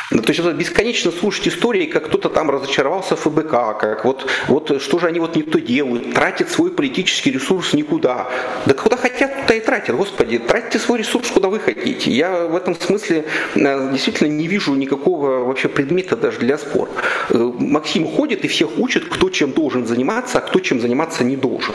Ну, 0.09 0.21
то 0.21 0.29
есть 0.29 0.39
это 0.39 0.53
бесконечно 0.53 1.11
слушать 1.11 1.49
истории, 1.49 1.85
как 1.85 2.05
кто-то 2.05 2.29
там 2.29 2.49
разочаровался 2.49 3.17
в 3.17 3.19
ФБК, 3.19 3.77
как 3.77 4.05
вот, 4.05 4.29
вот 4.47 4.81
что 4.81 4.99
же 4.99 5.07
они 5.07 5.19
вот 5.19 5.35
не 5.35 5.43
то 5.43 5.59
делают, 5.59 6.13
тратят 6.13 6.49
свой 6.49 6.71
политический 6.71 7.29
ресурс 7.29 7.73
никуда. 7.73 8.29
Да 8.65 8.73
куда 8.73 8.95
хотят, 8.95 9.41
туда 9.41 9.55
и 9.55 9.59
тратят, 9.59 9.97
господи, 9.97 10.39
тратьте 10.39 10.79
свой 10.79 10.99
ресурс, 10.99 11.29
куда 11.29 11.49
вы 11.49 11.59
хотите. 11.59 12.09
Я 12.11 12.36
в 12.45 12.55
этом 12.55 12.75
смысле 12.75 13.25
э, 13.55 13.89
действительно 13.91 14.27
не 14.27 14.47
вижу 14.47 14.75
никакого 14.75 15.45
вообще 15.45 15.67
предмета 15.67 16.15
даже 16.15 16.39
для 16.39 16.57
спора. 16.57 16.91
Э, 17.29 17.51
Максим 17.59 18.05
ходит 18.07 18.45
и 18.45 18.47
всех 18.47 18.77
учит, 18.77 19.05
кто 19.05 19.29
чем 19.29 19.51
должен 19.51 19.85
заниматься, 19.85 20.37
а 20.37 20.41
кто 20.41 20.59
чем 20.59 20.79
заниматься 20.79 21.23
не 21.23 21.35
должен. 21.35 21.73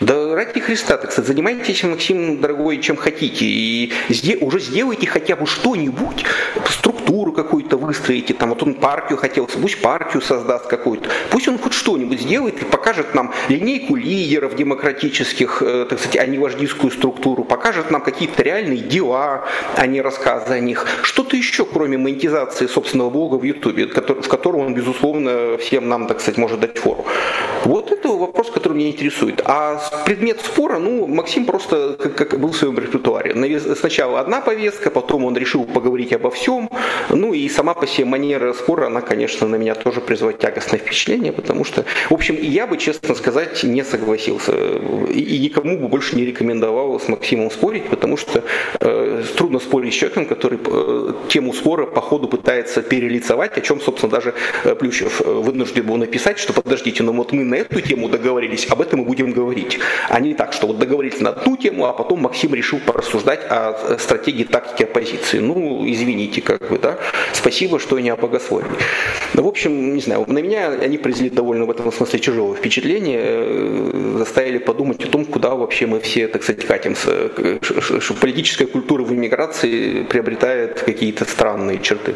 Да 0.00 0.34
ради 0.34 0.60
Христа, 0.60 0.96
так 0.96 1.12
сказать, 1.12 1.28
занимайтесь, 1.28 1.82
Максим, 1.84 2.40
дорогой, 2.40 2.78
чем 2.78 2.96
хотите, 2.96 3.44
и 3.44 3.92
уже 4.40 4.60
сделайте 4.60 5.06
хотя 5.06 5.36
бы 5.36 5.46
что-нибудь, 5.46 6.24
структуру 6.70 6.93
какую-то 7.34 7.76
выстроите, 7.76 8.34
там 8.34 8.50
вот 8.50 8.62
он 8.62 8.74
партию 8.74 9.18
хотел, 9.18 9.46
пусть 9.46 9.80
партию 9.82 10.22
создаст 10.22 10.66
какую-то, 10.66 11.08
пусть 11.30 11.48
он 11.48 11.58
хоть 11.58 11.74
что-нибудь 11.74 12.20
сделает 12.20 12.62
и 12.62 12.64
покажет 12.64 13.14
нам 13.14 13.32
линейку 13.48 13.96
лидеров 13.96 14.56
демократических, 14.56 15.62
э, 15.62 15.86
так 15.88 15.98
сказать, 15.98 16.16
а 16.16 16.26
не 16.26 16.38
вождистскую 16.38 16.90
структуру, 16.90 17.44
покажет 17.44 17.90
нам 17.90 18.00
какие-то 18.02 18.42
реальные 18.42 18.78
дела, 18.78 19.44
а 19.76 19.86
не 19.86 20.00
рассказы 20.00 20.54
о 20.54 20.60
них. 20.60 20.86
Что-то 21.02 21.36
еще, 21.36 21.64
кроме 21.64 21.98
монетизации 21.98 22.66
собственного 22.66 23.10
блога 23.10 23.36
в 23.36 23.42
Ютубе, 23.42 23.86
в 23.86 24.28
котором 24.28 24.60
он, 24.60 24.74
безусловно, 24.74 25.56
всем 25.58 25.88
нам, 25.88 26.06
так 26.06 26.20
сказать, 26.20 26.38
может 26.38 26.60
дать 26.60 26.78
фору. 26.78 27.04
Вот 27.64 27.92
это 27.92 28.08
вопрос, 28.08 28.50
который 28.50 28.74
меня 28.74 28.88
интересует. 28.88 29.40
А 29.44 29.80
предмет 30.04 30.40
спора, 30.40 30.78
ну, 30.78 31.06
Максим 31.06 31.46
просто 31.46 31.96
как, 31.98 32.14
как 32.14 32.40
был 32.40 32.50
в 32.50 32.56
своем 32.56 32.78
репертуаре. 32.78 33.34
Сначала 33.74 34.20
одна 34.20 34.40
повестка, 34.40 34.90
потом 34.90 35.24
он 35.24 35.36
решил 35.36 35.64
поговорить 35.64 36.12
обо 36.12 36.30
всем. 36.30 36.68
Ну 37.10 37.23
и 37.32 37.48
сама 37.48 37.74
по 37.74 37.86
себе 37.86 38.04
манера 38.04 38.52
спора, 38.52 38.86
она, 38.86 39.00
конечно, 39.00 39.46
на 39.46 39.56
меня 39.56 39.74
тоже 39.74 40.00
производит 40.00 40.40
тягостное 40.40 40.78
впечатление, 40.78 41.32
потому 41.32 41.64
что, 41.64 41.84
в 42.10 42.14
общем, 42.14 42.36
я 42.40 42.66
бы, 42.66 42.76
честно 42.76 43.14
сказать, 43.14 43.62
не 43.62 43.84
согласился. 43.84 44.52
И, 45.10 45.38
никому 45.38 45.78
бы 45.78 45.88
больше 45.88 46.16
не 46.16 46.24
рекомендовал 46.24 46.98
с 47.00 47.08
Максимом 47.08 47.50
спорить, 47.50 47.88
потому 47.88 48.16
что 48.16 48.42
э, 48.80 49.22
трудно 49.36 49.58
спорить 49.58 49.92
с 49.92 49.96
человеком, 49.96 50.26
который 50.26 50.58
э, 50.64 51.12
тему 51.28 51.52
спора 51.52 51.86
по 51.86 52.00
ходу 52.00 52.28
пытается 52.28 52.82
перелицовать, 52.82 53.56
о 53.58 53.60
чем, 53.60 53.80
собственно, 53.80 54.10
даже 54.10 54.34
э, 54.64 54.74
Плющев 54.74 55.20
э, 55.20 55.24
вынужден 55.24 55.86
был 55.86 55.96
написать, 55.96 56.38
что 56.38 56.52
подождите, 56.52 57.02
но 57.02 57.12
вот 57.12 57.32
мы 57.32 57.44
на 57.44 57.56
эту 57.56 57.80
тему 57.80 58.08
договорились, 58.08 58.66
об 58.70 58.80
этом 58.80 59.00
мы 59.00 59.06
будем 59.06 59.32
говорить. 59.32 59.78
А 60.08 60.20
не 60.20 60.34
так, 60.34 60.52
что 60.52 60.66
вот 60.66 60.78
договорились 60.78 61.20
на 61.20 61.30
одну 61.30 61.56
тему, 61.56 61.86
а 61.86 61.92
потом 61.92 62.20
Максим 62.20 62.54
решил 62.54 62.80
порассуждать 62.80 63.40
о 63.48 63.96
стратегии 63.98 64.44
тактики 64.44 64.84
оппозиции. 64.84 65.38
Ну, 65.38 65.84
извините, 65.86 66.40
как 66.40 66.68
бы, 66.68 66.78
да. 66.78 66.98
Спасибо, 67.32 67.78
что 67.78 67.98
не 67.98 68.10
о 68.10 68.16
богословии. 68.16 68.70
Ну, 69.34 69.42
в 69.42 69.48
общем, 69.48 69.94
не 69.94 70.00
знаю, 70.00 70.24
на 70.26 70.38
меня 70.38 70.68
они 70.70 70.98
произвели 70.98 71.30
довольно 71.30 71.64
в 71.64 71.70
этом 71.70 71.92
смысле 71.92 72.18
тяжелое 72.18 72.56
впечатление, 72.56 73.22
э, 73.22 74.14
заставили 74.18 74.58
подумать 74.58 75.04
о 75.04 75.08
том, 75.08 75.24
куда 75.24 75.54
вообще 75.54 75.86
мы 75.86 76.00
все, 76.00 76.28
так 76.28 76.42
сказать, 76.42 76.64
катимся. 76.64 77.30
Что 77.60 78.14
политическая 78.14 78.66
культура 78.66 79.02
в 79.02 79.12
иммиграции 79.12 80.04
приобретает 80.04 80.80
какие-то 80.80 81.24
странные 81.24 81.78
черты. 81.80 82.14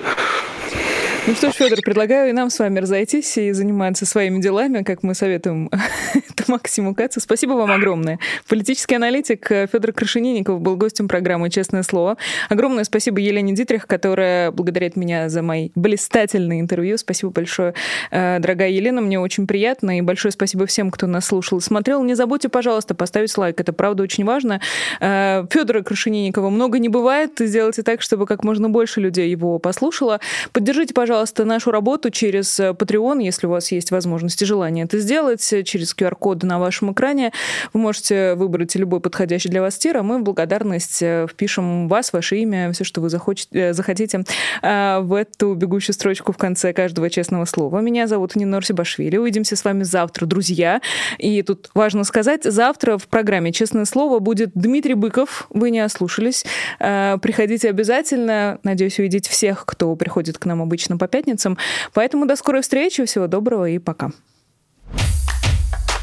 Ну 1.29 1.35
что 1.35 1.51
ж, 1.51 1.57
Федор, 1.57 1.83
предлагаю 1.83 2.31
и 2.31 2.33
нам 2.33 2.49
с 2.49 2.59
вами 2.59 2.81
разойтись 2.81 3.37
и 3.37 3.53
заниматься 3.53 4.07
своими 4.07 4.41
делами, 4.41 4.83
как 4.83 5.03
мы 5.03 5.15
советуем 5.15 5.71
Максиму 6.49 6.95
Кацу. 6.95 7.21
Спасибо 7.21 7.53
вам 7.53 7.71
огромное. 7.71 8.19
Политический 8.49 8.95
аналитик 8.95 9.47
Федор 9.47 9.93
Крашенинников 9.93 10.61
был 10.61 10.77
гостем 10.77 11.07
программы 11.07 11.51
«Честное 11.51 11.83
слово». 11.83 12.17
Огромное 12.49 12.85
спасибо 12.85 13.21
Елене 13.21 13.53
Дитрих, 13.53 13.87
которая 13.87 14.51
благодарит 14.51 14.97
меня 14.97 15.29
за 15.29 15.43
мои 15.43 15.69
блистательные 15.75 16.61
интервью. 16.61 16.97
Спасибо 16.97 17.31
большое, 17.31 17.75
э, 18.11 18.39
дорогая 18.39 18.71
Елена, 18.71 19.03
мне 19.03 19.21
очень 19.21 19.47
приятно. 19.47 19.99
И 19.99 20.01
большое 20.01 20.33
спасибо 20.33 20.65
всем, 20.65 20.91
кто 20.91 21.07
нас 21.07 21.27
слушал 21.27 21.59
и 21.59 21.61
смотрел. 21.61 22.03
Не 22.03 22.15
забудьте, 22.15 22.49
пожалуйста, 22.49 22.95
поставить 22.95 23.37
лайк. 23.37 23.61
Это 23.61 23.75
правда 23.75 24.03
очень 24.03 24.25
важно. 24.25 24.63
Э, 25.01 25.45
Федора 25.51 25.83
Крашенинникова 25.83 26.49
много 26.49 26.79
не 26.79 26.89
бывает. 26.89 27.33
Сделайте 27.39 27.83
так, 27.83 28.01
чтобы 28.01 28.27
как 28.27 28.45
можно 28.45 28.71
больше 28.71 29.01
людей 29.01 29.31
его 29.31 29.59
послушало. 29.59 30.21
Поддержите, 30.53 30.95
пожалуйста, 30.95 31.18
пожалуйста, 31.19 31.45
нашу 31.45 31.73
работу 31.73 32.11
через 32.11 32.61
э, 32.61 32.71
Patreon, 32.71 33.21
если 33.21 33.49
у 33.49 33.51
вас 33.51 33.73
есть 33.73 33.91
возможность 33.91 34.41
и 34.41 34.45
желание 34.45 34.85
это 34.85 35.01
сделать, 35.01 35.43
через 35.65 35.93
QR-коды 35.93 36.47
на 36.47 36.61
вашем 36.61 36.93
экране. 36.93 37.33
Вы 37.73 37.81
можете 37.81 38.37
выбрать 38.37 38.77
любой 38.77 39.01
подходящий 39.01 39.49
для 39.49 39.61
вас 39.61 39.77
тир, 39.79 39.97
а 39.97 40.05
мы 40.05 40.19
в 40.19 40.23
благодарность 40.23 41.03
э, 41.03 41.27
впишем 41.29 41.89
вас, 41.89 42.13
ваше 42.13 42.37
имя, 42.37 42.71
все, 42.73 42.85
что 42.85 43.01
вы 43.01 43.11
захочете, 43.11 43.59
э, 43.59 43.73
захотите 43.73 44.23
в 44.63 45.19
эту 45.19 45.55
бегущую 45.55 45.93
строчку 45.93 46.33
в 46.33 46.37
конце 46.37 46.73
каждого 46.73 47.11
честного 47.11 47.47
слова. 47.47 47.81
Меня 47.81 48.07
зовут 48.07 48.37
Нина 48.37 48.61
Башвили. 48.71 49.17
Увидимся 49.17 49.57
с 49.57 49.65
вами 49.65 49.83
завтра, 49.83 50.25
друзья. 50.25 50.81
И 51.19 51.43
тут 51.43 51.71
важно 51.75 52.05
сказать, 52.05 52.45
завтра 52.45 52.97
в 52.97 53.09
программе 53.09 53.53
«Честное 53.53 53.87
слово» 53.87 54.21
будет 54.21 54.51
Дмитрий 54.55 54.95
Быков. 54.95 55.49
Вы 55.51 55.71
не 55.71 55.81
ослушались. 55.81 56.45
Приходите 56.79 57.71
обязательно. 57.71 58.59
Надеюсь 58.63 58.99
увидеть 59.01 59.27
всех, 59.27 59.65
кто 59.67 59.95
приходит 59.97 60.39
к 60.39 60.45
нам 60.47 60.63
обычно 60.63 60.97
по 60.97 61.08
пятницам. 61.09 61.59
Поэтому 61.93 62.27
до 62.27 62.37
скорой 62.37 62.63
встречи, 62.63 63.05
всего 63.05 63.27
доброго 63.27 63.69
и 63.69 63.79
пока. 63.79 64.11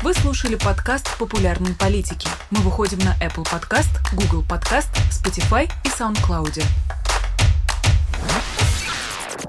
Вы 0.01 0.14
слушали 0.14 0.56
подкаст 0.56 1.18
«Популярные 1.18 1.74
политики». 1.74 2.28
Мы 2.51 2.60
выходим 2.60 2.99
на 2.99 3.16
Apple 3.26 3.43
Podcast, 3.43 3.89
Google 4.14 4.43
Podcast, 4.47 4.89
Spotify 5.10 5.68
и 5.84 5.88
SoundCloud. 5.88 6.64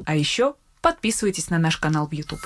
А 0.06 0.14
еще 0.14 0.54
подписывайтесь 0.80 1.50
на 1.50 1.58
наш 1.58 1.76
канал 1.76 2.06
в 2.06 2.12
YouTube. 2.12 2.40